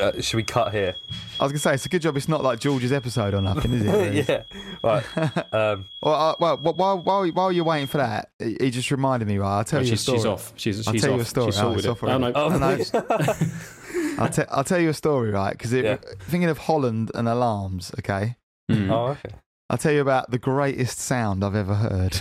Uh, 0.01 0.21
should 0.21 0.37
we 0.37 0.43
cut 0.43 0.73
here? 0.73 0.95
I 1.39 1.45
was 1.45 1.53
going 1.53 1.59
to 1.59 1.59
say, 1.59 1.75
it's 1.75 1.87
a 1.87 1.89
good 1.89 2.03
job 2.03 2.17
it's 2.17 2.29
not 2.29 2.43
like 2.43 2.59
George's 2.61 2.93
episode 2.93 3.35
or 3.35 3.41
nothing, 3.43 3.73
is 3.75 3.85
it? 3.85 4.29
yeah. 4.29 4.43
Right. 4.83 5.05
Um, 5.53 5.87
Well, 6.03 6.15
uh, 6.15 6.35
well, 6.41 6.57
well, 6.59 6.75
while, 6.75 6.99
while, 7.03 7.27
while 7.29 7.53
you're 7.53 7.65
waiting 7.65 7.87
for 7.87 7.99
that, 7.99 8.31
he 8.39 8.57
he 8.61 8.71
just 8.71 8.91
reminded 8.91 9.29
me, 9.29 9.39
right? 9.39 9.59
I'll 9.59 9.65
tell 9.65 9.81
Oh, 9.81 9.83
you 9.83 9.95
a 9.95 9.97
story. 9.97 10.19
she's 10.19 10.27
off. 10.27 10.53
She's 10.57 10.87
I'll 10.89 10.95
tell 10.95 11.11
off. 11.13 11.17
you 11.17 11.23
a 11.23 11.25
story. 11.25 11.47
She's 11.53 11.59
Oh, 11.59 11.63
sorted 11.63 11.79
it's 11.79 11.87
it. 11.87 11.91
off 11.91 12.03
Oh, 12.05 12.19
no. 12.19 12.33
oh, 12.35 12.51
I 12.51 12.59
know. 12.59 14.23
I'll, 14.23 14.29
te- 14.31 14.43
I'll 14.51 14.65
tell 14.65 14.81
you 14.81 14.89
a 14.91 14.95
story, 14.95 15.31
right? 15.31 15.53
Because 15.53 15.73
Yeah. 15.73 15.97
thinking 16.21 16.49
of 16.49 16.59
Holland 16.59 17.11
and 17.15 17.29
alarms, 17.29 17.93
okay? 17.99 18.37
Mm. 18.71 18.91
oh, 18.91 19.07
okay. 19.13 19.31
I'll 19.69 19.79
tell 19.79 19.93
you 19.93 20.01
about 20.01 20.31
the 20.31 20.39
greatest 20.39 20.99
sound 21.01 21.43
I've 21.45 21.57
ever 21.57 21.75
heard. 21.75 22.21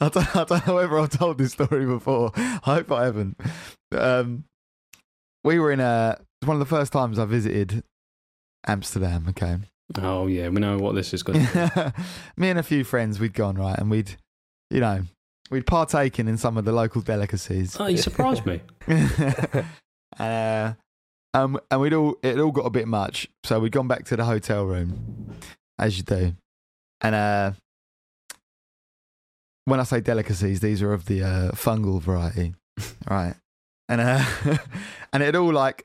I, 0.00 0.08
don't, 0.08 0.36
I 0.36 0.44
don't 0.44 0.66
know 0.66 0.74
whether 0.76 0.98
I've 0.98 1.10
told 1.10 1.38
this 1.38 1.52
story 1.52 1.86
before. 1.86 2.30
I 2.36 2.60
hope 2.62 2.92
I 2.92 3.04
haven't. 3.04 3.36
Um, 3.92 4.44
we 5.44 5.58
were 5.58 5.70
in 5.70 5.80
a. 5.80 6.18
It's 6.40 6.48
one 6.48 6.56
of 6.56 6.60
the 6.60 6.74
first 6.74 6.92
times 6.92 7.18
I 7.18 7.24
visited 7.26 7.84
Amsterdam. 8.66 9.26
Okay, 9.28 9.58
Oh 9.96 10.26
yeah, 10.26 10.48
we 10.48 10.60
know 10.60 10.78
what 10.78 10.94
this 10.94 11.12
is 11.12 11.22
going 11.22 11.44
to 11.46 11.94
be. 11.96 12.02
me 12.40 12.50
and 12.50 12.58
a 12.58 12.62
few 12.62 12.84
friends 12.84 13.20
we'd 13.20 13.34
gone 13.34 13.56
right, 13.56 13.78
and 13.78 13.90
we'd, 13.90 14.16
you 14.70 14.80
know, 14.80 15.02
we'd 15.50 15.66
partaken 15.66 16.26
in 16.26 16.38
some 16.38 16.56
of 16.56 16.64
the 16.64 16.72
local 16.72 17.02
delicacies. 17.02 17.76
Oh, 17.78 17.86
you 17.86 17.98
surprised 17.98 18.46
me. 18.46 18.60
uh, 20.18 20.72
um, 21.34 21.60
and 21.70 21.80
we'd 21.80 21.92
all 21.92 22.16
it 22.22 22.38
all 22.38 22.50
got 22.50 22.66
a 22.66 22.70
bit 22.70 22.88
much, 22.88 23.28
so 23.44 23.60
we'd 23.60 23.72
gone 23.72 23.88
back 23.88 24.04
to 24.06 24.16
the 24.16 24.24
hotel 24.24 24.64
room, 24.64 25.34
as 25.78 25.98
you 25.98 26.02
do. 26.02 26.34
And 27.02 27.14
uh, 27.14 27.52
when 29.66 29.80
I 29.80 29.84
say 29.84 30.00
delicacies, 30.00 30.60
these 30.60 30.80
are 30.80 30.94
of 30.94 31.04
the 31.04 31.22
uh, 31.22 31.50
fungal 31.52 32.00
variety, 32.00 32.54
right? 33.08 33.34
And 33.88 34.00
uh, 34.00 34.24
and 35.12 35.22
it 35.22 35.36
all 35.36 35.52
like, 35.52 35.84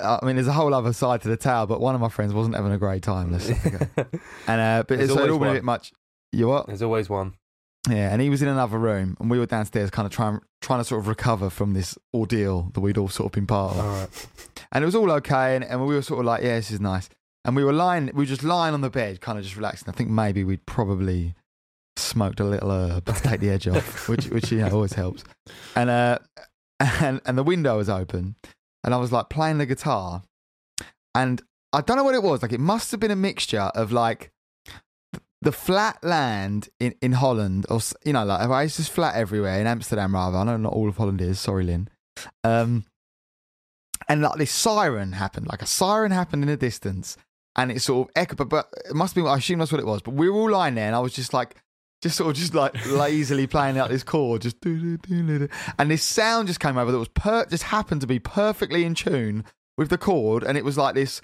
I 0.00 0.18
mean, 0.24 0.36
there's 0.36 0.48
a 0.48 0.52
whole 0.52 0.72
other 0.74 0.92
side 0.92 1.22
to 1.22 1.28
the 1.28 1.36
tale, 1.36 1.66
but 1.66 1.80
one 1.80 1.94
of 1.94 2.00
my 2.00 2.08
friends 2.08 2.32
wasn't 2.34 2.56
having 2.56 2.72
a 2.72 2.78
great 2.78 3.02
time. 3.02 3.32
Let's 3.32 3.48
and 4.46 4.60
uh, 4.60 4.84
but 4.86 5.00
it's 5.00 5.12
so 5.12 5.22
it 5.24 5.30
all 5.30 5.38
been 5.38 5.48
a 5.48 5.54
bit 5.54 5.64
much. 5.64 5.92
You 6.32 6.48
what? 6.48 6.66
There's 6.66 6.82
always 6.82 7.08
one. 7.08 7.34
Yeah, 7.88 8.12
and 8.12 8.20
he 8.20 8.30
was 8.30 8.42
in 8.42 8.48
another 8.48 8.78
room, 8.78 9.16
and 9.20 9.30
we 9.30 9.38
were 9.38 9.46
downstairs, 9.46 9.90
kind 9.90 10.06
of 10.06 10.12
trying 10.12 10.40
trying 10.60 10.80
to 10.80 10.84
sort 10.84 11.00
of 11.00 11.08
recover 11.08 11.50
from 11.50 11.72
this 11.72 11.96
ordeal 12.12 12.70
that 12.74 12.80
we'd 12.80 12.98
all 12.98 13.08
sort 13.08 13.26
of 13.26 13.32
been 13.32 13.46
part 13.46 13.76
of. 13.76 13.78
All 13.78 13.86
right. 13.86 14.28
And 14.72 14.82
it 14.82 14.86
was 14.86 14.94
all 14.94 15.10
okay, 15.12 15.54
and, 15.54 15.64
and 15.64 15.86
we 15.86 15.94
were 15.94 16.02
sort 16.02 16.20
of 16.20 16.26
like, 16.26 16.42
yeah, 16.42 16.56
this 16.56 16.70
is 16.70 16.80
nice. 16.80 17.08
And 17.44 17.54
we 17.54 17.62
were 17.62 17.72
lying, 17.72 18.06
we 18.06 18.22
were 18.22 18.24
just 18.24 18.42
lying 18.42 18.74
on 18.74 18.80
the 18.80 18.90
bed, 18.90 19.20
kind 19.20 19.38
of 19.38 19.44
just 19.44 19.56
relaxing. 19.56 19.88
I 19.88 19.92
think 19.92 20.10
maybe 20.10 20.42
we'd 20.42 20.66
probably 20.66 21.36
smoked 21.96 22.40
a 22.40 22.44
little 22.44 22.70
herb 22.70 23.04
to 23.06 23.12
take 23.14 23.40
the 23.40 23.50
edge 23.50 23.68
off, 23.68 24.08
which 24.08 24.26
which 24.26 24.50
you 24.50 24.58
know 24.58 24.70
always 24.70 24.94
helps. 24.94 25.22
And 25.76 25.88
uh, 25.88 26.18
and 26.80 27.20
and 27.24 27.38
the 27.38 27.42
window 27.42 27.76
was 27.76 27.88
open, 27.88 28.36
and 28.84 28.94
I 28.94 28.98
was 28.98 29.12
like 29.12 29.28
playing 29.28 29.58
the 29.58 29.66
guitar, 29.66 30.22
and 31.14 31.42
I 31.72 31.80
don't 31.80 31.96
know 31.96 32.04
what 32.04 32.14
it 32.14 32.22
was. 32.22 32.42
Like 32.42 32.52
it 32.52 32.60
must 32.60 32.90
have 32.90 33.00
been 33.00 33.10
a 33.10 33.16
mixture 33.16 33.70
of 33.74 33.92
like 33.92 34.30
the 35.42 35.52
flat 35.52 36.02
land 36.02 36.68
in, 36.80 36.94
in 37.00 37.12
Holland, 37.12 37.66
or 37.70 37.80
you 38.04 38.12
know, 38.12 38.24
like 38.24 38.66
it's 38.66 38.76
just 38.76 38.90
flat 38.90 39.14
everywhere 39.14 39.60
in 39.60 39.66
Amsterdam. 39.66 40.14
Rather, 40.14 40.38
I 40.38 40.44
know 40.44 40.56
not 40.56 40.72
all 40.72 40.88
of 40.88 40.96
Holland 40.96 41.20
is. 41.20 41.38
Sorry, 41.40 41.64
Lynn. 41.64 41.88
Um, 42.44 42.84
and 44.08 44.22
like 44.22 44.38
this 44.38 44.50
siren 44.50 45.12
happened, 45.12 45.46
like 45.48 45.62
a 45.62 45.66
siren 45.66 46.12
happened 46.12 46.42
in 46.42 46.48
the 46.48 46.56
distance, 46.56 47.16
and 47.56 47.70
it 47.70 47.80
sort 47.80 48.08
of 48.08 48.12
echoed. 48.16 48.38
But, 48.38 48.48
but 48.48 48.68
it 48.88 48.94
must 48.94 49.14
be. 49.14 49.22
I 49.22 49.36
assume 49.36 49.58
that's 49.58 49.72
what 49.72 49.80
it 49.80 49.86
was. 49.86 50.02
But 50.02 50.14
we 50.14 50.28
were 50.28 50.40
all 50.40 50.50
lying 50.50 50.74
there, 50.74 50.86
and 50.86 50.96
I 50.96 51.00
was 51.00 51.12
just 51.12 51.34
like, 51.34 51.56
just 52.02 52.16
sort 52.16 52.30
of 52.30 52.36
just 52.36 52.54
like 52.54 52.74
lazily 52.86 53.46
playing 53.46 53.78
out 53.78 53.88
this 53.90 54.02
chord, 54.04 54.42
just 54.42 54.60
do 54.60 54.78
do 54.78 54.96
do 54.98 55.22
do, 55.26 55.38
do. 55.40 55.48
and 55.78 55.90
this 55.90 56.02
sound 56.02 56.46
just 56.48 56.60
came 56.60 56.76
over 56.76 56.92
that 56.92 56.98
was 56.98 57.08
per 57.08 57.46
just 57.46 57.64
happened 57.64 58.00
to 58.02 58.06
be 58.06 58.18
perfectly 58.18 58.84
in 58.84 58.94
tune 58.94 59.44
with 59.78 59.88
the 59.88 59.98
chord, 59.98 60.42
and 60.42 60.56
it 60.58 60.64
was 60.64 60.76
like 60.78 60.94
this. 60.94 61.20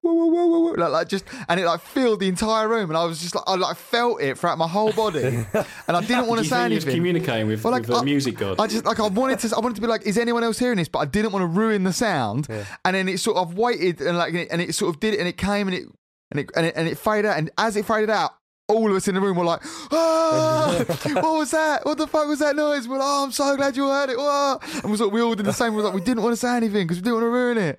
Like, 0.00 0.90
like 0.92 1.08
just 1.08 1.24
and 1.48 1.58
it 1.58 1.66
like 1.66 1.80
filled 1.80 2.20
the 2.20 2.28
entire 2.28 2.68
room 2.68 2.90
and 2.90 2.96
I 2.96 3.04
was 3.04 3.20
just 3.20 3.34
like 3.34 3.44
I 3.46 3.56
like 3.56 3.76
felt 3.76 4.20
it 4.22 4.38
throughout 4.38 4.56
my 4.58 4.68
whole 4.68 4.92
body 4.92 5.24
and 5.52 5.66
I 5.88 6.00
didn't 6.00 6.26
want 6.28 6.40
to 6.42 6.48
say 6.48 6.56
think 6.56 6.70
you 6.70 6.74
was 6.76 6.84
anything. 6.84 6.94
communicating 6.94 7.46
with, 7.48 7.64
Well, 7.64 7.72
like, 7.72 7.82
with 7.82 7.90
the 7.90 7.96
I- 7.96 8.04
music 8.04 8.36
god. 8.38 8.60
I 8.60 8.66
just 8.68 8.84
like 8.84 9.00
I 9.00 9.06
wanted 9.08 9.40
to 9.40 9.56
I 9.56 9.60
wanted 9.60 9.74
to 9.76 9.80
be 9.80 9.86
like, 9.88 10.06
is 10.06 10.16
anyone 10.16 10.44
else 10.44 10.58
hearing 10.58 10.76
this? 10.78 10.88
But 10.88 11.00
I 11.00 11.04
didn't 11.06 11.32
want 11.32 11.42
to 11.42 11.46
ruin 11.48 11.84
the 11.84 11.92
sound. 11.92 12.46
Yeah. 12.48 12.64
And 12.84 12.94
then 12.94 13.08
it 13.08 13.18
sort 13.20 13.36
of 13.36 13.54
waited 13.58 14.00
and 14.00 14.16
like 14.16 14.32
and 14.34 14.62
it 14.62 14.74
sort 14.74 14.94
of 14.94 15.00
did 15.00 15.14
it 15.14 15.18
and 15.20 15.28
it 15.28 15.36
came 15.36 15.66
and 15.68 15.76
it 15.76 15.86
and 16.30 16.40
it 16.40 16.50
and 16.56 16.66
it, 16.66 16.74
and 16.76 16.88
it 16.88 16.98
faded 16.98 17.26
out 17.26 17.38
and 17.38 17.50
as 17.58 17.76
it 17.76 17.84
faded 17.86 18.10
out. 18.10 18.32
All 18.70 18.90
of 18.90 18.94
us 18.94 19.08
in 19.08 19.14
the 19.14 19.20
room 19.22 19.38
were 19.38 19.46
like, 19.46 19.62
ah, 19.90 20.84
what 21.14 21.38
was 21.38 21.52
that? 21.52 21.86
What 21.86 21.96
the 21.96 22.06
fuck 22.06 22.28
was 22.28 22.40
that 22.40 22.54
noise? 22.54 22.86
We're 22.86 22.98
like, 22.98 23.06
oh, 23.08 23.24
I'm 23.24 23.32
so 23.32 23.56
glad 23.56 23.74
you 23.78 23.88
heard 23.88 24.10
it. 24.10 24.18
Wah. 24.18 24.58
And 24.84 24.92
we, 24.92 25.06
we 25.06 25.22
all 25.22 25.34
did 25.34 25.46
the 25.46 25.54
same. 25.54 25.72
We 25.72 25.78
were 25.78 25.84
like, 25.84 25.94
we 25.94 26.02
didn't 26.02 26.22
want 26.22 26.34
to 26.34 26.36
say 26.36 26.54
anything 26.54 26.86
because 26.86 26.98
we 26.98 27.02
didn't 27.04 27.14
want 27.14 27.24
to 27.24 27.30
ruin 27.30 27.56
it. 27.56 27.78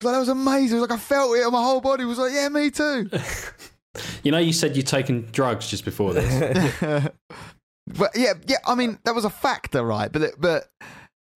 It 0.00 0.04
like, 0.04 0.14
that 0.14 0.18
was 0.18 0.28
amazing. 0.28 0.78
It 0.78 0.80
was 0.80 0.90
like 0.90 0.98
I 0.98 1.00
felt 1.00 1.36
it 1.36 1.44
and 1.44 1.52
my 1.52 1.62
whole 1.62 1.80
body 1.80 2.04
was 2.04 2.18
like, 2.18 2.32
yeah, 2.32 2.48
me 2.48 2.72
too. 2.72 3.08
you 4.24 4.32
know, 4.32 4.38
you 4.38 4.52
said 4.52 4.74
you'd 4.76 4.88
taken 4.88 5.28
drugs 5.30 5.70
just 5.70 5.84
before 5.84 6.12
this. 6.12 7.08
But 7.96 8.10
yeah, 8.16 8.32
yeah. 8.48 8.56
I 8.66 8.74
mean, 8.74 8.98
that 9.04 9.14
was 9.14 9.24
a 9.24 9.30
factor, 9.30 9.84
right? 9.84 10.10
But 10.10 10.32
but 10.40 10.68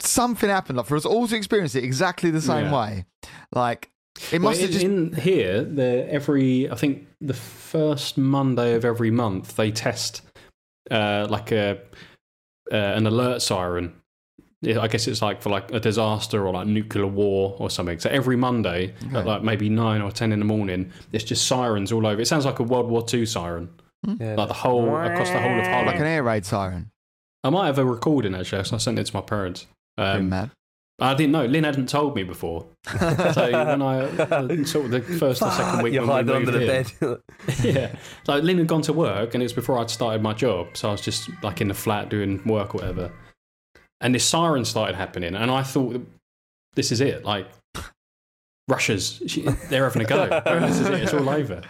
something 0.00 0.50
happened 0.50 0.78
like, 0.78 0.86
for 0.86 0.96
us 0.96 1.06
all 1.06 1.28
to 1.28 1.36
experience 1.36 1.76
it 1.76 1.84
exactly 1.84 2.32
the 2.32 2.40
same 2.40 2.64
Yeah. 2.66 2.76
way. 2.76 3.04
Like 3.52 3.90
it 4.32 4.40
Well, 4.40 4.50
must 4.50 4.60
have 4.60 4.70
in, 4.70 4.72
just. 4.72 4.84
in 4.84 5.12
here, 5.14 5.62
the 5.64 6.06
every 6.12 6.70
I 6.70 6.74
think 6.74 7.06
the 7.20 7.34
first 7.34 8.18
Monday 8.18 8.74
of 8.74 8.84
every 8.84 9.10
month 9.10 9.56
they 9.56 9.70
test 9.70 10.22
uh, 10.90 11.26
like 11.30 11.52
a 11.52 11.80
uh, 12.72 12.76
an 12.76 13.06
alert 13.06 13.42
siren. 13.42 13.94
I 14.62 14.88
guess 14.88 15.08
it's 15.08 15.22
like 15.22 15.40
for 15.40 15.48
like 15.48 15.72
a 15.72 15.80
disaster 15.80 16.46
or 16.46 16.52
like 16.52 16.66
nuclear 16.66 17.06
war 17.06 17.56
or 17.58 17.70
something. 17.70 17.98
So 17.98 18.10
every 18.10 18.36
Monday 18.36 18.92
Okay. 19.06 19.16
at 19.16 19.26
like 19.26 19.42
maybe 19.42 19.70
nine 19.70 20.02
or 20.02 20.10
ten 20.12 20.32
in 20.32 20.38
the 20.38 20.44
morning, 20.44 20.92
it's 21.12 21.24
just 21.24 21.46
sirens 21.48 21.92
all 21.92 22.06
over. 22.06 22.20
It 22.20 22.26
sounds 22.26 22.44
like 22.44 22.58
a 22.58 22.62
World 22.62 22.90
War 22.90 23.02
II 23.12 23.24
siren, 23.24 23.70
Yeah. 24.06 24.34
like 24.34 24.48
the 24.48 24.54
whole 24.54 24.94
across 24.96 25.30
the 25.30 25.40
whole 25.40 25.58
of 25.58 25.66
Holland. 25.66 25.86
like 25.86 25.96
an 26.00 26.06
air 26.06 26.22
raid 26.22 26.44
siren. 26.44 26.90
I 27.42 27.48
might 27.48 27.66
have 27.66 27.78
a 27.78 27.86
recording 27.86 28.34
actually, 28.34 28.62
so 28.64 28.76
I 28.76 28.78
sent 28.78 28.98
it 28.98 29.04
to 29.06 29.16
my 29.16 29.22
parents. 29.22 29.66
Um, 29.96 30.28
mad. 30.28 30.50
I 31.00 31.14
didn't 31.14 31.32
know. 31.32 31.46
Lynn 31.46 31.64
hadn't 31.64 31.88
told 31.88 32.14
me 32.14 32.22
before. 32.22 32.66
So 33.30 33.50
when 33.52 33.82
I 33.82 34.00
uh, 34.00 34.64
sort 34.64 34.86
of 34.86 34.90
the 34.90 35.00
first 35.00 35.42
or 35.42 35.50
second 35.50 35.82
week 35.82 35.94
You're 35.94 36.06
when 36.06 36.26
we 36.26 36.32
under 36.32 36.50
the 36.50 36.60
in, 36.60 36.66
bed. 36.66 37.20
yeah. 37.62 37.96
So 38.24 38.36
Lynn 38.36 38.58
had 38.58 38.66
gone 38.66 38.82
to 38.82 38.92
work, 38.92 39.34
and 39.34 39.42
it 39.42 39.44
was 39.44 39.52
before 39.52 39.78
I'd 39.78 39.90
started 39.90 40.22
my 40.22 40.32
job. 40.32 40.76
So 40.76 40.88
I 40.88 40.92
was 40.92 41.00
just 41.00 41.30
like 41.42 41.60
in 41.60 41.68
the 41.68 41.74
flat 41.74 42.08
doing 42.08 42.42
work 42.44 42.74
or 42.74 42.78
whatever. 42.78 43.12
And 44.00 44.14
this 44.14 44.24
siren 44.24 44.64
started 44.64 44.96
happening, 44.96 45.34
and 45.34 45.50
I 45.50 45.62
thought, 45.62 46.04
this 46.74 46.90
is 46.90 47.00
it. 47.00 47.24
Like, 47.24 47.48
Russia's, 48.68 49.18
they're 49.68 49.84
having 49.84 50.02
a 50.02 50.04
go. 50.06 50.26
this 50.44 50.80
is 50.80 50.86
it. 50.88 51.02
It's 51.02 51.14
all 51.14 51.28
over. 51.28 51.62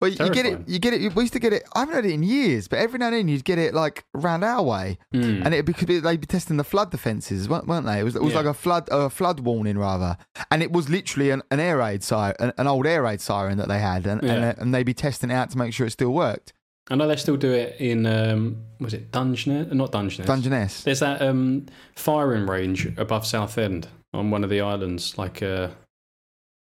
Well, 0.00 0.10
you 0.10 0.28
get 0.30 0.44
it. 0.44 0.60
You 0.68 0.78
get 0.78 0.92
it. 0.92 1.14
We 1.14 1.22
used 1.22 1.32
to 1.32 1.38
get 1.38 1.54
it. 1.54 1.62
I 1.74 1.80
haven't 1.80 1.94
had 1.94 2.04
it 2.04 2.10
in 2.12 2.22
years, 2.22 2.68
but 2.68 2.78
every 2.78 2.98
now 2.98 3.06
and 3.06 3.14
then 3.16 3.28
you'd 3.28 3.44
get 3.44 3.58
it 3.58 3.72
like 3.72 4.04
round 4.12 4.44
our 4.44 4.62
way, 4.62 4.98
Mm. 5.14 5.44
and 5.44 5.54
it 5.54 5.64
because 5.64 6.02
they'd 6.02 6.20
be 6.20 6.26
testing 6.26 6.58
the 6.58 6.64
flood 6.64 6.90
defences, 6.90 7.48
weren't 7.48 7.66
weren't 7.66 7.86
they? 7.86 8.00
It 8.00 8.04
was 8.04 8.14
it 8.14 8.22
was 8.22 8.32
Yeah. 8.34 8.40
like 8.40 8.46
a 8.46 8.54
flood 8.54 8.88
a 8.90 9.08
flood 9.08 9.40
warning 9.40 9.78
rather, 9.78 10.18
and 10.50 10.62
it 10.62 10.70
was 10.70 10.90
literally 10.90 11.30
an, 11.30 11.42
an 11.50 11.60
air 11.60 11.78
raid 11.78 12.02
siren, 12.02 12.34
an, 12.40 12.52
an 12.58 12.66
old 12.66 12.86
air 12.86 13.02
raid 13.02 13.22
siren 13.22 13.56
that 13.56 13.68
they 13.68 13.78
had, 13.78 14.06
and 14.06 14.22
Yeah. 14.22 14.32
and, 14.34 14.58
and 14.58 14.74
they'd 14.74 14.82
be 14.84 14.92
testing 14.94 15.30
it 15.30 15.34
out 15.34 15.50
to 15.52 15.58
make 15.58 15.72
sure 15.72 15.86
it 15.86 15.90
still 15.92 16.12
worked. 16.12 16.52
I 16.90 16.94
know 16.94 17.08
they 17.08 17.16
still 17.16 17.36
do 17.38 17.50
it 17.52 17.76
in, 17.80 18.04
um, 18.06 18.58
was 18.78 18.94
it 18.94 19.10
Dungeness? 19.10 19.72
Not 19.72 19.90
Dungeness. 19.92 20.26
Dungeness. 20.26 20.82
There's 20.84 21.00
that 21.00 21.20
um, 21.22 21.66
firing 21.96 22.46
range 22.46 22.86
above 22.98 23.26
Southend 23.26 23.88
on 24.12 24.30
one 24.30 24.44
of 24.44 24.50
the 24.50 24.60
islands, 24.60 25.16
like 25.18 25.42
uh, 25.42 25.68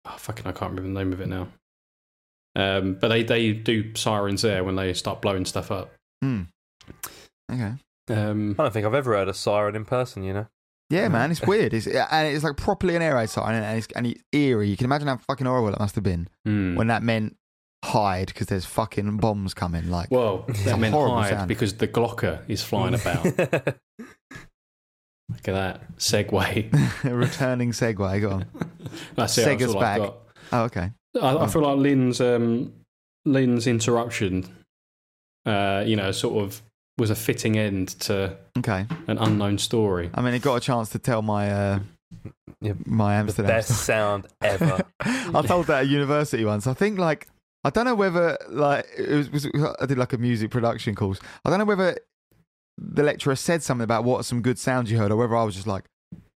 oh, 0.05 0.15
fucking, 0.17 0.45
I 0.47 0.51
can't 0.51 0.71
remember 0.71 0.93
the 0.93 1.03
name 1.03 1.11
of 1.13 1.19
it 1.19 1.27
now. 1.27 1.47
Um, 2.55 2.95
but 2.95 3.07
they, 3.07 3.23
they 3.23 3.53
do 3.53 3.95
sirens 3.95 4.43
there 4.43 4.63
when 4.63 4.75
they 4.75 4.93
start 4.93 5.21
blowing 5.21 5.45
stuff 5.45 5.71
up. 5.71 5.91
Hmm. 6.21 6.41
Okay. 7.51 7.73
Um, 8.09 8.55
I 8.59 8.63
don't 8.63 8.71
think 8.73 8.85
I've 8.85 8.93
ever 8.93 9.13
heard 9.15 9.29
a 9.29 9.33
siren 9.33 9.75
in 9.75 9.85
person, 9.85 10.23
you 10.23 10.33
know? 10.33 10.47
Yeah, 10.89 11.07
man, 11.07 11.31
it's 11.31 11.41
weird. 11.47 11.73
It's 11.73 11.87
and 11.87 12.27
it's 12.27 12.43
like 12.43 12.57
properly 12.57 12.95
an 12.95 13.01
air 13.01 13.15
raid 13.15 13.29
siren, 13.29 13.63
and 13.63 13.77
it's 13.77 13.87
and 13.95 14.05
it's 14.05 14.21
eerie. 14.31 14.69
You 14.69 14.77
can 14.77 14.85
imagine 14.85 15.07
how 15.07 15.17
fucking 15.17 15.47
horrible 15.47 15.69
it 15.69 15.79
must 15.79 15.95
have 15.95 16.03
been 16.03 16.27
hmm. 16.45 16.75
when 16.75 16.87
that 16.87 17.01
meant 17.01 17.35
hide 17.83 18.27
because 18.27 18.47
there's 18.47 18.65
fucking 18.65 19.17
bombs 19.17 19.53
coming. 19.53 19.89
Like, 19.89 20.11
Well, 20.11 20.45
a 20.47 20.51
that 20.65 20.79
meant 20.79 20.93
horrible 20.93 21.17
hide 21.17 21.31
sound. 21.31 21.47
because 21.47 21.73
the 21.75 21.87
Glocke 21.87 22.41
is 22.47 22.63
flying 22.63 22.93
about. 22.93 23.25
Look 25.29 25.47
at 25.47 25.53
that 25.53 25.97
segue. 25.97 27.03
returning 27.03 27.71
segue. 27.71 28.21
Go 28.21 28.29
on. 28.29 28.45
That's 29.15 29.37
it. 29.37 29.47
Sega's 29.47 29.73
all 29.73 29.81
back. 29.81 30.01
Oh, 30.51 30.63
okay. 30.65 30.91
I, 31.21 31.37
I 31.37 31.47
feel 31.47 31.61
like 31.61 31.77
Lynn's 31.77 32.19
um, 32.21 32.73
Lynn's 33.25 33.67
interruption, 33.67 34.45
uh, 35.45 35.83
you 35.85 35.95
know, 35.95 36.11
sort 36.11 36.43
of 36.43 36.61
was 36.97 37.09
a 37.09 37.15
fitting 37.15 37.57
end 37.57 37.89
to 38.01 38.37
Okay. 38.59 38.85
an 39.07 39.17
unknown 39.17 39.57
story. 39.57 40.09
I 40.13 40.21
mean, 40.21 40.33
it 40.33 40.41
got 40.41 40.55
a 40.55 40.59
chance 40.59 40.89
to 40.89 40.99
tell 40.99 41.21
my 41.21 41.49
uh, 41.51 41.79
Yeah, 42.61 42.73
my 42.85 43.15
the 43.15 43.19
Amsterdam. 43.21 43.47
best 43.47 43.69
sound 43.85 44.27
ever. 44.41 44.81
I 45.01 45.41
told 45.41 45.67
that 45.67 45.81
at 45.81 45.87
university 45.87 46.45
once. 46.45 46.67
I 46.67 46.73
think 46.73 46.99
like 46.99 47.27
I 47.63 47.69
don't 47.69 47.85
know 47.85 47.95
whether 47.95 48.37
like 48.49 48.85
it 48.97 49.09
was, 49.09 49.31
was 49.31 49.47
I 49.79 49.85
did 49.85 49.97
like 49.97 50.13
a 50.13 50.17
music 50.17 50.51
production 50.51 50.95
course. 50.95 51.19
I 51.45 51.49
don't 51.49 51.59
know 51.59 51.65
whether 51.65 51.97
the 52.77 53.03
lecturer 53.03 53.35
said 53.35 53.63
something 53.63 53.83
about 53.83 54.03
what 54.03 54.19
are 54.19 54.23
some 54.23 54.41
good 54.41 54.59
sounds 54.59 54.91
you 54.91 54.97
heard, 54.97 55.11
or 55.11 55.15
whether 55.15 55.35
I 55.35 55.43
was 55.43 55.55
just 55.55 55.67
like, 55.67 55.85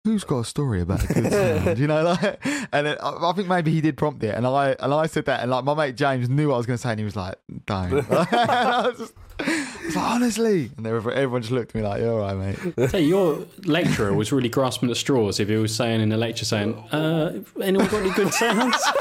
"Who's 0.07 0.23
got 0.23 0.39
a 0.39 0.45
story 0.45 0.81
about 0.81 1.03
a 1.03 1.13
good 1.13 1.31
sound?" 1.31 1.79
you 1.79 1.87
know, 1.87 2.03
like, 2.03 2.39
and 2.71 2.87
then 2.87 2.97
I, 3.01 3.29
I 3.29 3.33
think 3.35 3.47
maybe 3.47 3.71
he 3.71 3.81
did 3.81 3.97
prompt 3.97 4.23
it, 4.23 4.35
and 4.35 4.47
I 4.47 4.75
and 4.79 4.93
I 4.93 5.07
said 5.07 5.25
that, 5.25 5.41
and 5.41 5.51
like 5.51 5.63
my 5.63 5.73
mate 5.73 5.95
James 5.95 6.29
knew 6.29 6.47
what 6.47 6.55
I 6.55 6.57
was 6.57 6.65
going 6.65 6.77
to 6.77 6.81
say, 6.81 6.91
and 6.91 6.99
he 6.99 7.05
was 7.05 7.15
like, 7.15 7.35
"Don't." 7.65 7.91
and 8.09 8.31
I 8.31 8.87
was 8.87 8.97
just, 8.97 9.13
I 9.39 9.87
like, 9.87 9.97
honestly, 9.97 10.71
and 10.77 10.87
everyone, 10.87 11.13
everyone 11.13 11.41
just 11.41 11.51
looked 11.51 11.71
at 11.71 11.75
me 11.75 11.81
like, 11.81 12.01
"You're 12.01 12.13
all 12.13 12.35
right, 12.35 12.57
mate." 12.75 12.89
Tell 12.89 13.01
your 13.01 13.45
lecturer 13.65 14.13
was 14.13 14.31
really 14.31 14.49
grasping 14.49 14.89
at 14.89 14.97
straws 14.97 15.39
if 15.39 15.49
he 15.49 15.55
was 15.57 15.75
saying 15.75 15.99
in 15.99 16.09
the 16.09 16.17
lecture, 16.17 16.45
saying, 16.45 16.73
uh, 16.91 17.41
"Anyone 17.61 17.87
got 17.87 18.01
any 18.01 18.11
good 18.11 18.33
sounds?" 18.33 18.81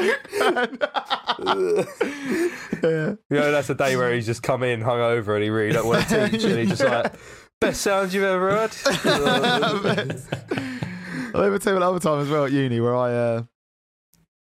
yeah. 0.00 1.84
You 2.82 3.36
know, 3.36 3.52
that's 3.52 3.70
a 3.70 3.74
day 3.74 3.96
where 3.96 4.12
he's 4.14 4.26
just 4.26 4.42
come 4.42 4.62
in 4.62 4.80
hungover 4.80 5.34
and 5.34 5.44
he 5.44 5.50
really 5.50 5.72
don't 5.72 5.86
want 5.86 6.08
to 6.08 6.28
teach, 6.28 6.44
and 6.44 6.58
he's 6.58 6.70
just 6.70 6.84
like, 6.84 7.12
best 7.60 7.82
sound 7.82 8.12
you've 8.12 8.24
ever 8.24 8.50
heard. 8.50 8.72
I'll 11.34 11.44
ever 11.44 11.58
tell 11.58 11.76
another 11.76 12.00
time 12.00 12.20
as 12.20 12.28
well 12.28 12.46
at 12.46 12.52
uni 12.52 12.80
where 12.80 12.96
I 12.96 13.12
uh, 13.12 13.42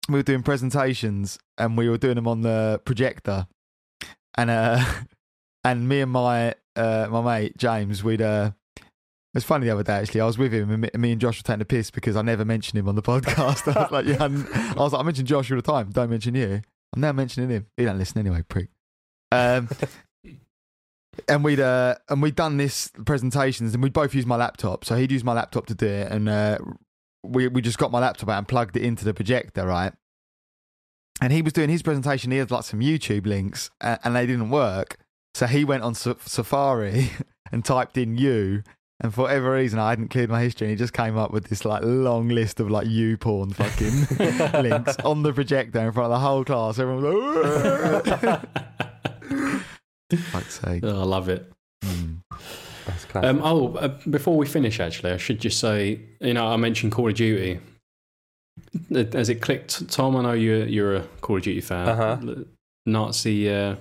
we 0.07 0.15
were 0.15 0.23
doing 0.23 0.43
presentations 0.43 1.37
and 1.57 1.77
we 1.77 1.89
were 1.89 1.97
doing 1.97 2.15
them 2.15 2.27
on 2.27 2.41
the 2.41 2.81
projector, 2.85 3.47
and 4.37 4.49
uh, 4.49 4.83
and 5.63 5.89
me 5.89 6.01
and 6.01 6.11
my 6.11 6.53
uh, 6.75 7.07
my 7.09 7.21
mate 7.21 7.57
James, 7.57 8.03
we'd 8.03 8.21
uh, 8.21 8.51
it 8.77 8.83
was 9.33 9.43
funny 9.43 9.65
the 9.65 9.73
other 9.73 9.83
day 9.83 9.93
actually. 9.93 10.21
I 10.21 10.25
was 10.25 10.37
with 10.37 10.53
him 10.53 10.71
and 10.71 11.01
me, 11.01 11.11
and 11.11 11.21
Josh 11.21 11.39
were 11.39 11.43
taking 11.43 11.61
a 11.61 11.65
piss 11.65 11.91
because 11.91 12.15
I 12.15 12.21
never 12.21 12.45
mentioned 12.45 12.79
him 12.79 12.87
on 12.87 12.95
the 12.95 13.01
podcast. 13.01 13.67
I 13.75 13.83
was 13.83 13.91
like, 13.91 14.05
yeah, 14.05 14.23
I 14.23 14.81
was 14.81 14.93
like, 14.93 15.01
I 15.01 15.03
mention 15.03 15.25
Josh 15.25 15.51
all 15.51 15.57
the 15.57 15.63
time. 15.63 15.91
Don't 15.91 16.09
mention 16.09 16.35
you. 16.35 16.61
I'm 16.93 17.01
now 17.01 17.11
mentioning 17.11 17.49
him. 17.49 17.67
He 17.77 17.85
don't 17.85 17.97
listen 17.97 18.19
anyway, 18.19 18.43
prick. 18.47 18.69
Um, 19.31 19.69
and 21.27 21.43
we'd 21.43 21.59
uh, 21.59 21.95
and 22.09 22.21
we'd 22.21 22.35
done 22.35 22.57
this 22.57 22.91
presentations 23.05 23.73
and 23.73 23.83
we'd 23.83 23.93
both 23.93 24.13
used 24.13 24.27
my 24.27 24.35
laptop. 24.35 24.85
So 24.85 24.95
he'd 24.95 25.11
used 25.11 25.25
my 25.25 25.33
laptop 25.33 25.65
to 25.67 25.75
do 25.75 25.87
it, 25.87 26.11
and 26.11 26.29
uh, 26.29 26.57
we 27.23 27.47
we 27.47 27.61
just 27.61 27.77
got 27.77 27.91
my 27.91 27.99
laptop 27.99 28.29
out 28.29 28.37
and 28.37 28.47
plugged 28.47 28.77
it 28.77 28.83
into 28.83 29.05
the 29.05 29.13
projector, 29.13 29.65
right? 29.65 29.93
And 31.21 31.33
he 31.33 31.41
was 31.41 31.53
doing 31.53 31.69
his 31.69 31.81
presentation. 31.81 32.31
He 32.31 32.37
had 32.37 32.51
like 32.51 32.63
some 32.63 32.79
YouTube 32.79 33.25
links, 33.25 33.69
and, 33.81 33.99
and 34.03 34.15
they 34.15 34.25
didn't 34.25 34.49
work. 34.49 34.97
So 35.33 35.45
he 35.47 35.63
went 35.65 35.83
on 35.83 35.93
Sa- 35.93 36.15
Safari 36.25 37.11
and 37.51 37.63
typed 37.63 37.97
in 37.97 38.17
"you," 38.17 38.63
and 39.01 39.13
for 39.13 39.21
whatever 39.21 39.53
reason, 39.53 39.79
I 39.79 39.89
hadn't 39.89 40.09
cleared 40.09 40.29
my 40.29 40.41
history, 40.41 40.67
and 40.67 40.71
he 40.71 40.75
just 40.77 40.93
came 40.93 41.17
up 41.17 41.31
with 41.31 41.45
this 41.45 41.63
like 41.63 41.83
long 41.83 42.27
list 42.29 42.59
of 42.59 42.69
like 42.69 42.87
you 42.87 43.17
porn 43.17 43.51
fucking 43.51 44.07
links 44.61 44.97
on 45.05 45.23
the 45.23 45.31
projector 45.33 45.79
in 45.79 45.91
front 45.91 46.11
of 46.11 46.19
the 46.19 46.19
whole 46.19 46.43
class. 46.43 46.79
Everyone 46.79 47.03
was 47.03 48.23
like, 48.23 48.41
"Fuck's 50.17 50.59
sake." 50.59 50.83
Oh, 50.83 51.01
I 51.01 51.03
love 51.03 51.29
it. 51.29 51.51
Mm. 51.83 52.17
Um, 53.13 53.41
oh, 53.43 53.73
uh, 53.75 53.87
before 54.09 54.35
we 54.35 54.45
finish, 54.47 54.79
actually, 54.79 55.11
I 55.11 55.17
should 55.17 55.39
just 55.39 55.59
say, 55.59 56.01
you 56.19 56.33
know, 56.33 56.47
I 56.47 56.57
mentioned 56.57 56.91
Call 56.91 57.07
of 57.09 57.13
Duty. 57.15 57.59
As 58.93 59.29
it 59.29 59.41
clicked, 59.41 59.89
Tom, 59.89 60.15
I 60.15 60.21
know 60.23 60.33
you're 60.33 60.65
you're 60.65 60.95
a 60.95 61.01
Call 61.21 61.37
of 61.37 61.43
Duty 61.43 61.61
fan. 61.61 61.87
Uh-huh. 61.87 62.43
Nazi 62.85 63.49
uh, 63.49 63.75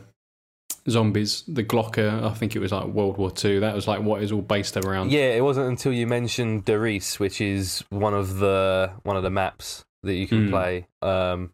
zombies, 0.89 1.43
the 1.49 1.65
Glocke. 1.65 2.23
I 2.23 2.33
think 2.35 2.55
it 2.55 2.59
was 2.59 2.71
like 2.73 2.85
World 2.87 3.17
War 3.17 3.31
Two. 3.31 3.61
That 3.61 3.75
was 3.75 3.89
like 3.89 4.03
what 4.03 4.23
is 4.23 4.31
all 4.31 4.43
based 4.43 4.77
around. 4.77 5.11
yeah, 5.11 5.31
it 5.35 5.43
wasn't 5.43 5.69
until 5.69 5.93
you 5.93 6.07
mentioned 6.07 6.65
Der 6.67 6.79
Riese, 6.79 7.19
which 7.19 7.41
is 7.41 7.83
one 7.91 8.15
of 8.15 8.39
the 8.39 8.93
one 9.03 9.17
of 9.17 9.23
the 9.23 9.31
maps 9.31 9.85
that 10.03 10.15
you 10.15 10.27
can 10.29 10.49
Mm. 10.49 10.51
play 10.51 10.87
um, 11.03 11.51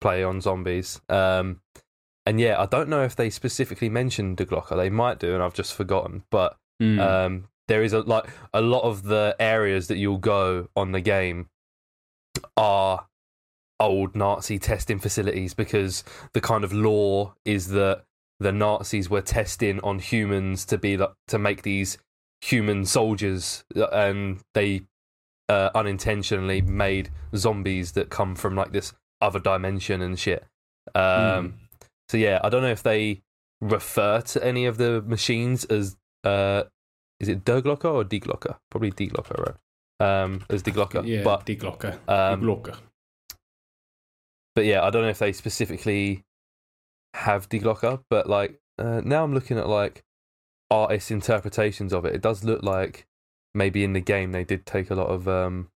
play 0.00 0.22
on 0.24 0.40
zombies. 0.40 1.00
Um, 1.08 1.60
and 2.26 2.40
yeah, 2.40 2.60
I 2.60 2.66
don't 2.66 2.88
know 2.88 3.02
if 3.02 3.14
they 3.16 3.30
specifically 3.30 3.88
mentioned 3.88 4.36
the 4.36 4.44
Glocke. 4.46 4.76
They 4.76 4.90
might 4.90 5.18
do, 5.18 5.32
and 5.34 5.42
I've 5.42 5.54
just 5.54 5.74
forgotten. 5.74 6.24
But 6.30 6.56
Mm. 6.82 7.00
um, 7.00 7.48
there 7.68 7.82
is 7.82 7.94
a 7.94 8.00
like 8.00 8.26
a 8.52 8.60
lot 8.60 8.82
of 8.82 9.04
the 9.04 9.34
areas 9.40 9.88
that 9.88 9.96
you'll 9.96 10.18
go 10.18 10.68
on 10.76 10.92
the 10.92 11.00
game 11.00 11.48
are 12.56 13.06
old 13.80 14.14
Nazi 14.14 14.58
testing 14.58 14.98
facilities 14.98 15.54
because 15.54 16.04
the 16.32 16.40
kind 16.40 16.64
of 16.64 16.72
law 16.72 17.34
is 17.44 17.68
that 17.68 18.04
the 18.40 18.52
Nazis 18.52 19.08
were 19.08 19.22
testing 19.22 19.80
on 19.80 19.98
humans 19.98 20.64
to 20.66 20.78
be 20.78 20.96
like, 20.96 21.12
to 21.28 21.38
make 21.38 21.62
these 21.62 21.96
human 22.42 22.84
soldiers, 22.84 23.64
uh, 23.74 23.86
and 23.86 24.40
they 24.54 24.82
uh, 25.48 25.70
unintentionally 25.74 26.60
made 26.60 27.08
zombies 27.34 27.92
that 27.92 28.10
come 28.10 28.34
from 28.34 28.54
like 28.54 28.72
this 28.72 28.92
other 29.22 29.38
dimension 29.38 30.02
and 30.02 30.18
shit. 30.18 30.44
Um, 30.94 31.54
So 32.08 32.16
yeah, 32.16 32.40
I 32.44 32.48
don't 32.48 32.62
know 32.62 32.70
if 32.70 32.82
they 32.82 33.22
refer 33.60 34.20
to 34.20 34.44
any 34.44 34.66
of 34.66 34.78
the 34.78 35.02
machines 35.02 35.64
as 35.64 35.96
uh, 36.24 36.64
is 37.20 37.28
it 37.28 37.44
Der 37.44 37.60
Glocke 37.62 37.84
or 37.86 38.04
Die 38.04 38.18
Glocke? 38.20 38.56
Probably 38.70 38.90
Die 38.90 39.06
Glocke, 39.06 39.36
right? 39.38 39.56
Um, 39.98 40.44
as 40.50 40.62
Die 40.62 40.72
Glocke, 40.72 41.04
yeah, 41.06 41.22
but 41.24 41.46
Die 41.46 41.54
Glocke. 41.56 41.98
um, 42.08 42.40
Die 42.40 42.46
Glocke. 42.46 42.76
but 44.54 44.64
yeah, 44.64 44.82
I 44.84 44.90
don't 44.90 45.02
know 45.02 45.08
if 45.08 45.18
they 45.18 45.32
specifically 45.32 46.24
have 47.14 47.48
Die 47.48 47.58
Glocke, 47.58 48.02
but 48.10 48.28
like 48.28 48.60
uh, 48.78 49.00
now 49.04 49.24
I'm 49.24 49.34
looking 49.34 49.58
at 49.58 49.68
like 49.68 50.04
artists' 50.70 51.10
interpretations 51.10 51.92
of 51.92 52.04
it. 52.04 52.14
It 52.14 52.22
does 52.22 52.44
look 52.44 52.62
like 52.62 53.06
maybe 53.54 53.82
in 53.84 53.94
the 53.94 54.00
game 54.00 54.32
they 54.32 54.44
did 54.44 54.66
take 54.66 54.90
a 54.90 54.94
lot 54.94 55.08
of 55.08 55.26
um, 55.26 55.70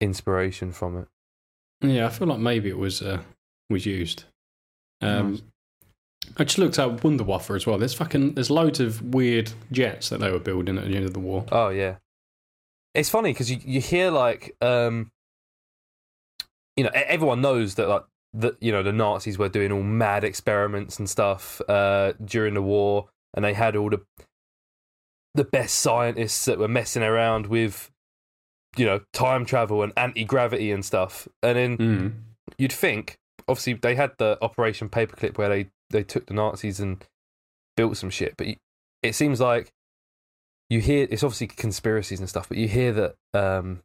inspiration 0.00 0.70
from 0.72 0.98
it. 0.98 1.08
Yeah, 1.80 2.06
I 2.06 2.08
feel 2.10 2.28
like 2.28 2.38
maybe 2.40 2.68
it 2.68 2.78
was 2.78 3.00
uh, 3.02 3.22
was 3.70 3.86
used. 3.86 4.24
Um, 5.00 5.32
Nice. 5.32 5.42
I 6.36 6.44
just 6.44 6.58
looked 6.58 6.78
at 6.78 6.88
Wunderwaffe 6.98 7.54
as 7.54 7.66
well. 7.66 7.78
There's 7.78 7.94
fucking 7.94 8.34
there's 8.34 8.50
loads 8.50 8.80
of 8.80 9.02
weird 9.14 9.52
jets 9.72 10.08
that 10.10 10.20
they 10.20 10.30
were 10.30 10.38
building 10.38 10.78
at 10.78 10.84
the 10.86 10.96
end 10.96 11.04
of 11.04 11.12
the 11.14 11.20
war. 11.20 11.44
Oh 11.52 11.68
yeah, 11.68 11.96
it's 12.94 13.08
funny 13.10 13.32
because 13.32 13.50
you 13.50 13.58
you 13.64 13.80
hear 13.80 14.10
like 14.10 14.54
um, 14.60 15.10
you 16.76 16.84
know 16.84 16.90
everyone 16.94 17.40
knows 17.40 17.74
that 17.76 17.88
like 17.88 18.02
that 18.34 18.56
you 18.60 18.72
know 18.72 18.82
the 18.82 18.92
Nazis 18.92 19.38
were 19.38 19.48
doing 19.48 19.72
all 19.72 19.82
mad 19.82 20.24
experiments 20.24 20.98
and 20.98 21.08
stuff 21.08 21.60
uh, 21.68 22.12
during 22.24 22.54
the 22.54 22.62
war, 22.62 23.08
and 23.34 23.44
they 23.44 23.54
had 23.54 23.76
all 23.76 23.90
the 23.90 24.00
the 25.34 25.44
best 25.44 25.76
scientists 25.76 26.44
that 26.46 26.58
were 26.58 26.68
messing 26.68 27.02
around 27.02 27.46
with 27.46 27.90
you 28.76 28.84
know 28.84 29.00
time 29.12 29.44
travel 29.46 29.82
and 29.82 29.92
anti 29.96 30.24
gravity 30.24 30.70
and 30.70 30.84
stuff, 30.84 31.28
and 31.42 31.56
then 31.56 31.78
Mm. 31.78 32.12
you'd 32.58 32.72
think 32.72 33.18
obviously 33.48 33.74
they 33.74 33.94
had 33.94 34.12
the 34.18 34.36
Operation 34.42 34.88
Paperclip 34.88 35.38
where 35.38 35.48
they 35.48 35.70
they 35.90 36.02
took 36.02 36.26
the 36.26 36.34
Nazis 36.34 36.80
and 36.80 37.04
built 37.76 37.96
some 37.96 38.10
shit, 38.10 38.34
but 38.36 38.46
you, 38.46 38.56
it 39.02 39.14
seems 39.14 39.40
like 39.40 39.70
you 40.68 40.80
hear 40.80 41.06
it's 41.10 41.22
obviously 41.22 41.46
conspiracies 41.46 42.20
and 42.20 42.28
stuff, 42.28 42.48
but 42.48 42.58
you 42.58 42.68
hear 42.68 42.92
that 42.92 43.14
um, 43.34 43.82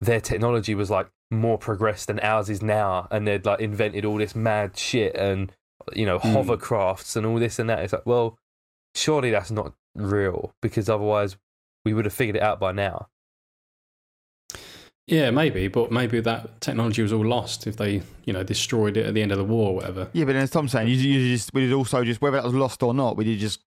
their 0.00 0.20
technology 0.20 0.74
was 0.74 0.90
like 0.90 1.08
more 1.30 1.58
progressed 1.58 2.06
than 2.06 2.20
ours 2.20 2.48
is 2.48 2.62
now, 2.62 3.08
and 3.10 3.26
they'd 3.26 3.44
like 3.44 3.60
invented 3.60 4.04
all 4.04 4.16
this 4.18 4.34
mad 4.34 4.76
shit 4.76 5.14
and 5.16 5.52
you 5.94 6.06
know 6.06 6.18
Hmm. 6.18 6.28
hovercrafts 6.36 7.16
and 7.16 7.26
all 7.26 7.38
this 7.38 7.58
and 7.58 7.68
that. 7.70 7.80
It's 7.80 7.92
like, 7.92 8.06
well, 8.06 8.38
surely 8.94 9.30
that's 9.30 9.50
not 9.50 9.74
real 9.94 10.52
because 10.62 10.88
otherwise 10.88 11.36
we 11.84 11.92
would 11.94 12.04
have 12.04 12.14
figured 12.14 12.36
it 12.36 12.42
out 12.42 12.60
by 12.60 12.72
now. 12.72 13.08
Yeah, 15.08 15.30
maybe, 15.30 15.68
but 15.68 15.90
maybe 15.90 16.20
that 16.20 16.60
technology 16.60 17.00
was 17.00 17.14
all 17.14 17.24
lost 17.24 17.66
if 17.66 17.78
they, 17.78 18.02
you 18.26 18.32
know, 18.34 18.42
destroyed 18.42 18.98
it 18.98 19.06
at 19.06 19.14
the 19.14 19.22
end 19.22 19.32
of 19.32 19.38
the 19.38 19.44
war 19.44 19.70
or 19.70 19.74
whatever. 19.76 20.08
Yeah, 20.12 20.26
but 20.26 20.36
as 20.36 20.50
Tom's 20.50 20.72
saying, 20.72 20.88
you, 20.88 20.96
you 20.96 21.34
just 21.34 21.52
we 21.54 21.62
did 21.62 21.72
also 21.72 22.04
just 22.04 22.20
whether 22.20 22.36
that 22.36 22.44
was 22.44 22.52
lost 22.52 22.82
or 22.82 22.92
not, 22.92 23.16
we 23.16 23.24
did 23.24 23.38
just 23.38 23.60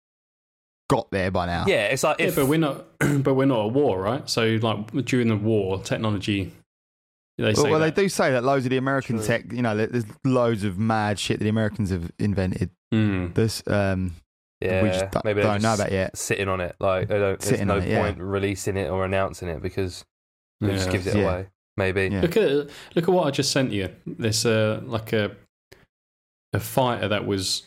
got 0.88 1.10
there 1.10 1.32
by 1.32 1.48
now. 1.48 1.66
Yeah, 1.68 1.86
it's 1.88 2.04
like 2.04 2.20
Yeah, 2.20 2.32
but 2.36 2.46
we're 2.46 2.60
not, 2.60 2.86
but 3.00 3.34
we're 3.34 3.46
not 3.46 3.66
at 3.66 3.74
war, 3.74 4.00
right? 4.00 4.30
So, 4.30 4.60
like 4.62 4.92
during 5.06 5.30
the 5.30 5.36
war, 5.36 5.82
technology. 5.82 6.52
They 7.40 7.54
Well, 7.54 7.72
well, 7.72 7.80
they 7.80 7.90
do 7.90 8.08
say 8.08 8.32
that 8.34 8.44
loads 8.44 8.66
of 8.68 8.70
the 8.70 8.78
American 8.78 9.16
True. 9.16 9.26
tech, 9.26 9.52
you 9.52 9.64
know, 9.64 9.76
there's 9.76 10.06
loads 10.24 10.64
of 10.64 10.78
mad 10.78 11.18
shit 11.18 11.40
that 11.40 11.44
the 11.44 11.50
Americans 11.50 11.90
have 11.90 12.12
invented. 12.20 12.70
Mm. 12.94 13.34
This, 13.34 13.64
um, 13.66 14.14
yeah, 14.60 14.84
we 14.84 14.90
just 14.90 15.10
don't, 15.10 15.26
maybe 15.26 15.42
they're 15.42 15.54
don't 15.54 15.64
know 15.64 15.70
just 15.70 15.82
about 15.82 15.92
yet. 15.92 16.16
sitting 16.16 16.48
on 16.48 16.62
it. 16.62 16.76
Like 16.80 17.08
they 17.08 17.18
don't. 17.18 17.40
There's 17.40 17.50
Sitting 17.50 17.68
no 17.68 17.78
on 17.78 17.82
it, 17.82 17.90
yeah. 17.90 18.02
point 18.04 18.20
releasing 18.20 18.78
it 18.78 18.92
or 18.92 19.06
announcing 19.06 19.50
it 19.50 19.60
because 19.60 20.06
it 20.70 20.74
just 20.74 20.92
gives 20.92 21.08
it 21.08 21.16
Yeah. 21.16 21.22
away. 21.24 21.48
Maybe. 21.78 22.10
Yeah. 22.12 22.22
Look 22.22 22.38
at 22.38 22.52
look 22.96 23.04
at 23.08 23.10
what 23.10 23.28
I 23.28 23.32
just 23.32 23.52
sent 23.52 23.72
you. 23.72 23.90
There's 24.06 24.46
uh, 24.46 24.82
like 24.84 25.14
a 25.14 25.36
a 26.54 26.60
fighter 26.60 27.08
that 27.08 27.26
was 27.26 27.64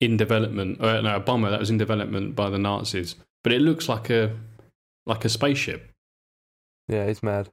in 0.00 0.16
development, 0.16 0.78
or 0.80 1.02
no, 1.02 1.16
a 1.16 1.20
bomber 1.20 1.50
that 1.50 1.58
was 1.60 1.70
in 1.70 1.76
development 1.78 2.36
by 2.36 2.48
the 2.50 2.58
Nazis, 2.58 3.16
but 3.42 3.52
it 3.52 3.60
looks 3.60 3.88
like 3.88 4.10
a 4.10 4.36
like 5.06 5.24
a 5.24 5.28
spaceship. 5.28 5.90
Yeah, 6.88 7.04
it's 7.04 7.22
mad. 7.22 7.48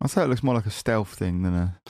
I'd 0.00 0.10
say 0.10 0.22
it 0.22 0.28
looks 0.28 0.42
more 0.42 0.54
like 0.54 0.66
a 0.66 0.70
stealth 0.70 1.14
thing 1.14 1.42
than 1.42 1.54
a. 1.54 1.80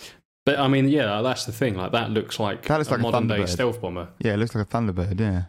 But 0.46 0.58
I 0.58 0.68
mean, 0.68 0.88
yeah, 0.88 1.20
that's 1.22 1.44
the 1.46 1.52
thing. 1.52 1.74
Like 1.74 1.92
that 1.92 2.10
looks 2.10 2.38
like 2.38 2.62
That 2.66 2.78
looks 2.78 2.88
a 2.88 2.92
like 2.92 3.00
a 3.00 3.02
modern 3.02 3.28
day 3.28 3.46
stealth 3.46 3.80
bomber. 3.80 4.08
Yeah, 4.18 4.34
it 4.34 4.36
looks 4.38 4.54
like 4.54 4.66
a 4.66 4.68
Thunderbird. 4.68 5.18
Yeah. 5.20 5.44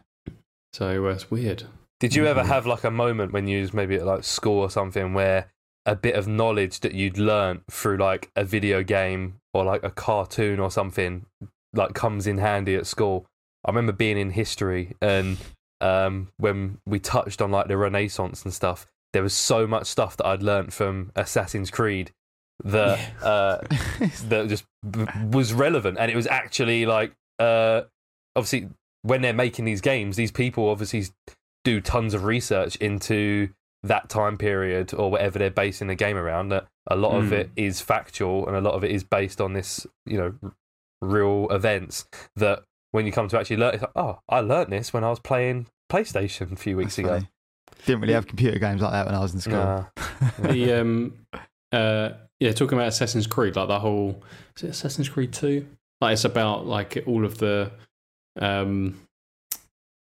So 0.74 1.08
uh, 1.08 1.10
it's 1.12 1.30
weird. 1.32 1.64
Did 1.99 2.14
you 2.16 2.28
ever 2.28 2.43
have 2.43 2.66
like 2.66 2.84
a 2.84 2.91
moment 2.91 3.32
when 3.32 3.47
you 3.47 3.62
was 3.62 3.74
maybe 3.74 3.95
at 3.95 4.06
like 4.06 4.24
school 4.26 4.60
or 4.60 4.70
something 4.70 5.14
where 5.14 5.47
a 5.86 5.95
bit 5.95 6.15
of 6.15 6.27
knowledge 6.27 6.79
that 6.81 6.93
you'd 6.93 7.17
learnt 7.17 7.63
through 7.69 7.97
like 7.97 8.31
a 8.36 8.43
video 8.43 8.83
game 8.83 9.36
or 9.53 9.63
like 9.63 9.83
a 9.83 9.91
cartoon 9.91 10.59
or 10.59 10.71
something 10.71 11.25
like 11.73 11.93
comes 11.93 12.27
in 12.27 12.38
handy 12.38 12.75
at 12.75 12.88
school? 12.88 13.25
I 13.65 13.69
remember 13.69 13.91
being 13.91 14.17
in 14.17 14.31
history 14.31 14.95
and 15.01 15.38
um, 15.81 16.29
when 16.38 16.79
we 16.86 16.99
touched 16.99 17.41
on 17.41 17.51
like 17.51 17.67
the 17.67 17.77
Renaissance 17.77 18.43
and 18.43 18.53
stuff, 18.53 18.88
there 19.13 19.23
was 19.23 19.33
so 19.33 19.65
much 19.67 19.88
stuff 19.88 20.17
that 20.17 20.25
I'd 20.25 20.43
learnt 20.43 20.73
from 20.73 21.11
Assassin's 21.15 21.71
Creed 21.71 22.11
that 22.63 22.99
uh, 23.21 23.57
that 24.27 24.47
just 24.47 24.65
was 25.29 25.53
relevant 25.53 25.97
and 25.99 26.09
it 26.09 26.15
was 26.15 26.27
actually 26.27 26.86
like 26.86 27.13
uh 27.39 27.81
obviously 28.36 28.69
when 29.01 29.21
they're 29.21 29.33
making 29.33 29.65
these 29.65 29.81
games 29.81 30.15
these 30.15 30.31
people 30.31 30.69
obviously 30.69 31.03
do 31.65 31.81
tons 31.81 32.13
of 32.13 32.23
research 32.23 32.75
into 32.77 33.49
that 33.88 34.09
time 34.09 34.38
period 34.38 34.93
or 34.93 35.09
whatever 35.11 35.39
they're 35.39 35.49
basing 35.49 35.88
the 35.88 35.95
game 35.95 36.17
around. 36.17 36.49
That 36.49 36.67
a 36.88 36.95
lot 36.95 37.15
of 37.17 37.25
Mm. 37.25 37.31
it 37.33 37.49
is 37.55 37.81
factual 37.81 38.47
and 38.47 38.55
a 38.55 38.61
lot 38.61 38.73
of 38.73 38.83
it 38.83 38.91
is 38.91 39.03
based 39.03 39.39
on 39.41 39.53
this, 39.53 39.86
you 40.05 40.17
know, 40.17 40.33
r- 40.43 40.53
real 41.01 41.47
events. 41.51 42.05
That 42.36 42.63
when 42.91 43.05
you 43.05 43.11
come 43.11 43.27
to 43.29 43.39
actually 43.39 43.57
learn, 43.57 43.73
it's 43.73 43.81
like, 43.83 43.91
oh, 43.95 44.19
I 44.29 44.39
learnt 44.41 44.69
this 44.69 44.93
when 44.93 45.03
I 45.03 45.09
was 45.09 45.19
playing 45.19 45.67
PlayStation 45.91 46.51
a 46.53 46.55
few 46.55 46.77
weeks 46.77 46.95
That's 46.95 47.07
ago. 47.07 47.15
funny. 47.17 47.29
Didn't 47.86 48.01
really 48.01 48.13
have 48.13 48.27
computer 48.27 48.57
games 48.59 48.81
like 48.81 48.91
that 48.91 49.05
when 49.05 49.15
I 49.15 49.19
was 49.19 49.33
in 49.33 49.39
school. 49.41 49.53
Nah. 49.55 49.86
the 50.39 50.73
um 50.73 51.13
uh 51.71 52.09
yeah 52.39 52.51
talking 52.53 52.77
about 52.77 52.88
assassin's 52.88 53.27
creed 53.27 53.55
like 53.55 53.67
the 53.67 53.79
whole 53.79 54.21
is 54.55 54.63
it 54.63 54.69
assassin's 54.69 55.09
creed 55.09 55.33
2 55.33 55.65
like 56.01 56.13
it's 56.13 56.23
about 56.25 56.65
like 56.65 57.03
all 57.05 57.25
of 57.25 57.38
the 57.38 57.71
um 58.39 58.95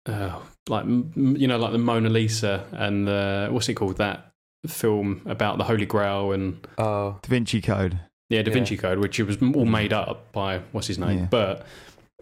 uh 0.06 0.38
like 0.68 0.84
m- 0.84 1.12
m- 1.16 1.36
you 1.36 1.46
know 1.48 1.58
like 1.58 1.72
the 1.72 1.78
mona 1.78 2.08
lisa 2.08 2.66
and 2.72 3.06
the 3.06 3.48
what's 3.50 3.68
it 3.68 3.74
called 3.74 3.96
that 3.98 4.30
film 4.66 5.20
about 5.26 5.58
the 5.58 5.64
holy 5.64 5.84
grail 5.86 6.32
and 6.32 6.66
Oh, 6.78 7.18
Da 7.22 7.28
Vinci 7.28 7.60
Code. 7.60 7.98
yeah 8.30 8.40
da 8.42 8.50
Yeah. 8.50 8.54
vinci 8.54 8.76
code 8.78 8.98
which 8.98 9.20
it 9.20 9.24
was 9.24 9.36
all 9.42 9.66
made 9.66 9.92
up 9.92 10.32
by 10.32 10.60
what's 10.72 10.86
his 10.86 10.98
name 10.98 11.18
Yeah. 11.18 11.26
but 11.30 11.66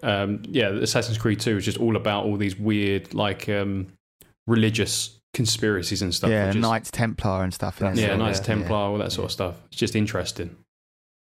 um 0.02 0.42
yeah 0.48 0.68
assassin's 0.70 1.18
creed 1.18 1.38
2 1.38 1.58
is 1.58 1.64
just 1.64 1.78
all 1.78 1.94
about 1.94 2.24
all 2.24 2.36
these 2.36 2.56
weird 2.58 3.14
like 3.14 3.48
um 3.48 3.86
religious 4.48 5.20
conspiracies 5.34 6.02
and 6.02 6.12
stuff 6.14 6.30
yeah, 6.30 6.48
which 6.48 6.56
is- 6.56 6.62
Knights 6.62 6.90
Templar 6.90 7.42
and 7.44 7.54
stuff. 7.54 7.78
That's 7.78 7.98
innit? 7.98 8.02
yeah, 8.02 8.14
it, 8.14 8.18
Knights 8.18 8.40
yeah. 8.40 8.44
Templar, 8.46 8.76
all 8.76 8.98
that 8.98 9.12
sort 9.12 9.26
of 9.26 9.32
stuff. 9.32 9.54
It's 9.68 9.76
just 9.78 9.94
interesting. 9.96 10.56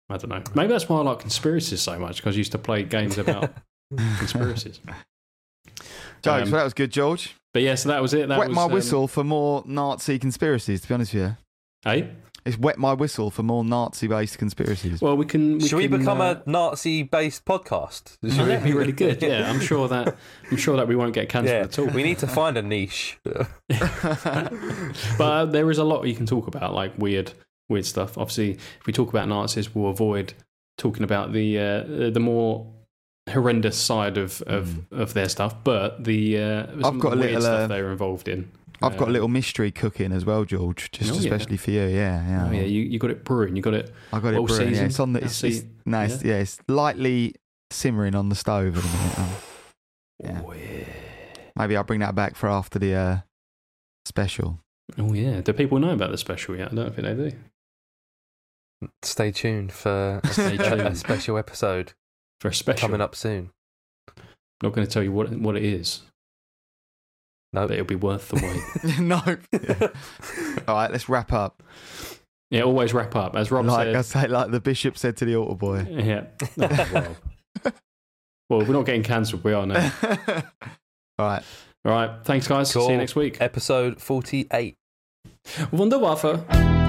I 0.08 0.16
don't 0.16 0.30
know. 0.30 0.42
Maybe 0.54 0.68
that's 0.72 0.88
why 0.88 0.98
I 0.98 1.02
like 1.02 1.18
conspiracies 1.18 1.80
so 1.82 1.98
much 1.98 2.16
because 2.16 2.34
I 2.34 2.38
used 2.38 2.52
to 2.52 2.58
play 2.58 2.82
games 2.84 3.18
about 3.18 3.52
conspiracies. 4.18 4.80
Jokes. 6.22 6.42
Um, 6.46 6.50
well, 6.52 6.60
that 6.60 6.64
was 6.64 6.74
good, 6.74 6.90
George. 6.90 7.34
But 7.52 7.62
yeah, 7.62 7.74
so 7.74 7.88
that 7.88 8.00
was 8.00 8.14
it. 8.14 8.28
That 8.28 8.38
wet 8.38 8.48
was, 8.48 8.54
my 8.56 8.64
um, 8.64 8.72
whistle 8.72 9.08
for 9.08 9.24
more 9.24 9.62
Nazi 9.66 10.18
conspiracies. 10.18 10.82
To 10.82 10.88
be 10.88 10.94
honest 10.94 11.14
with 11.14 11.22
you, 11.22 11.36
Hey, 11.82 12.10
it's 12.44 12.58
wet 12.58 12.78
my 12.78 12.92
whistle 12.94 13.30
for 13.30 13.42
more 13.42 13.64
Nazi-based 13.64 14.38
conspiracies. 14.38 15.00
well, 15.02 15.16
we 15.16 15.26
can. 15.26 15.58
We 15.58 15.68
Should 15.68 15.76
we 15.76 15.86
become 15.88 16.20
uh, 16.20 16.36
a 16.46 16.50
Nazi-based 16.50 17.44
podcast? 17.44 18.16
Should 18.22 18.40
Oh, 18.40 18.44
that'd 18.46 18.64
be 18.64 18.72
really 18.72 18.92
good. 18.92 19.22
Yeah, 19.22 19.50
I'm 19.50 19.60
sure 19.60 19.88
that 19.88 20.16
I'm 20.50 20.56
sure 20.56 20.76
that 20.76 20.88
we 20.88 20.96
won't 20.96 21.12
get 21.12 21.28
cancelled 21.28 21.54
Yeah, 21.54 21.64
at 21.64 21.78
all. 21.78 21.86
we 21.86 22.02
need 22.02 22.18
to 22.18 22.26
find 22.26 22.56
a 22.56 22.62
niche. 22.62 23.18
but 23.24 24.54
uh, 25.20 25.44
there 25.46 25.70
is 25.70 25.78
a 25.78 25.84
lot 25.84 26.04
you 26.06 26.14
can 26.14 26.26
talk 26.26 26.46
about, 26.46 26.74
like 26.74 26.92
weird, 26.98 27.32
weird 27.68 27.84
stuff. 27.86 28.16
Obviously, 28.16 28.52
if 28.52 28.86
we 28.86 28.92
talk 28.92 29.08
about 29.08 29.28
Nazis, 29.28 29.74
we'll 29.74 29.90
avoid 29.90 30.34
talking 30.78 31.02
about 31.02 31.32
the 31.32 31.58
uh, 31.58 32.10
the 32.10 32.20
more 32.20 32.66
horrendous 33.30 33.76
side 33.78 34.18
of 34.18 34.42
of, 34.42 34.90
of 34.92 35.14
their 35.14 35.28
stuff. 35.28 35.62
But 35.64 36.04
the 36.04 36.38
uh, 36.38 36.66
some 36.82 36.98
got 36.98 37.12
a 37.12 37.16
little, 37.16 37.40
stuff 37.40 37.60
uh, 37.60 37.66
they 37.68 37.82
were 37.82 37.92
involved 37.92 38.28
in. 38.28 38.50
I've 38.82 38.96
got 38.96 39.08
a 39.08 39.10
Uh, 39.10 39.12
little 39.12 39.28
mystery 39.28 39.70
cooking 39.70 40.10
as 40.10 40.24
well, 40.24 40.44
George, 40.46 40.90
just 40.90 41.10
Oh, 41.10 41.14
yeah. 41.14 41.20
especially 41.20 41.56
for 41.58 41.70
you. 41.70 41.82
Yeah, 41.82 42.26
yeah. 42.28 42.46
Oh 42.48 42.52
yeah, 42.52 42.62
you, 42.62 42.80
you 42.82 42.98
got 42.98 43.10
it 43.10 43.24
brewing. 43.24 43.54
You 43.56 43.62
got 43.62 43.74
it. 43.74 43.92
I 44.12 44.20
got 44.20 44.32
it 44.32 44.38
all 44.38 44.46
brewing. 44.46 44.62
Yeah, 44.62 44.68
season? 44.70 44.86
it's 44.86 45.00
on 45.00 45.12
the. 45.12 45.20
I 45.22 45.24
It's, 45.26 45.44
it's, 45.44 45.64
no, 45.84 46.00
it's, 46.00 46.22
yeah, 46.24 46.36
it's 46.38 46.58
lightly 46.66 47.34
simmering 47.70 48.14
on 48.14 48.30
the 48.30 48.34
stove 48.34 48.76
at 48.78 48.82
the 48.82 48.88
minute. 48.98 49.18
Um, 49.18 49.28
Yeah. 50.22 50.42
Oh 50.46 50.52
yeah. 50.54 50.84
maybe 51.56 51.76
I'll 51.76 51.84
bring 51.84 52.00
that 52.00 52.14
back 52.14 52.36
for 52.36 52.48
after 52.48 52.78
the 52.78 52.94
uh, 52.94 53.18
special. 54.06 54.60
Oh 54.98 55.12
yeah. 55.12 55.40
Do 55.42 55.52
people 55.52 55.78
know 55.78 55.90
about 55.90 56.10
the 56.10 56.18
special 56.18 56.56
yet? 56.56 56.72
I 56.72 56.74
don't 56.74 56.94
think 56.94 57.06
they 57.06 57.30
do. 57.30 57.36
Stay 59.02 59.30
tuned 59.30 59.72
for 59.72 60.20
a, 60.24 60.28
Stay 60.32 60.56
a- 60.56 60.86
a 60.88 60.94
special 60.96 61.36
episode 61.36 61.92
For 62.40 62.48
a 62.48 62.54
special, 62.54 62.88
coming 62.88 63.00
up 63.00 63.14
soon. 63.14 63.50
I'm 64.16 64.24
not 64.62 64.72
going 64.72 64.86
to 64.86 64.92
tell 64.92 65.02
you 65.02 65.12
what 65.12 65.30
what 65.32 65.56
it 65.56 65.62
is, 65.64 66.00
No, 67.52 67.66
but 67.66 67.72
it'll 67.72 67.84
be 67.86 67.94
worth 67.96 68.28
the 68.28 68.36
wait. 68.36 68.98
no. 69.00 69.20
All 70.68 70.74
right, 70.74 70.90
let's 70.90 71.08
wrap 71.08 71.32
up. 71.32 71.62
yeah, 72.50 72.62
always 72.62 72.92
wrap 72.94 73.14
up 73.16 73.36
as 73.36 73.50
Rob 73.50 73.66
like 73.66 73.86
said. 73.86 73.96
I 73.96 74.02
say, 74.02 74.26
like 74.28 74.50
the 74.50 74.60
bishop 74.60 74.96
said 74.98 75.16
to 75.18 75.24
the 75.24 75.36
altar 75.36 75.54
boy. 75.54 75.86
Yeah. 75.90 76.24
Oh, 77.62 77.66
well. 78.52 78.58
well, 78.58 78.60
we're 78.66 78.72
not 78.74 78.86
getting 78.86 79.02
cancelled. 79.02 79.44
We 79.44 79.52
are 79.52 79.66
now. 79.66 79.92
All 81.18 81.26
right. 81.26 81.42
All 81.84 81.92
right. 81.92 82.10
Thanks, 82.24 82.48
guys. 82.48 82.70
See 82.70 82.80
you 82.90 82.96
next 82.96 83.14
week. 83.14 83.40
episode 83.40 84.00
forty-eight. 84.00 84.76
Wunderwaffe. 85.46 86.79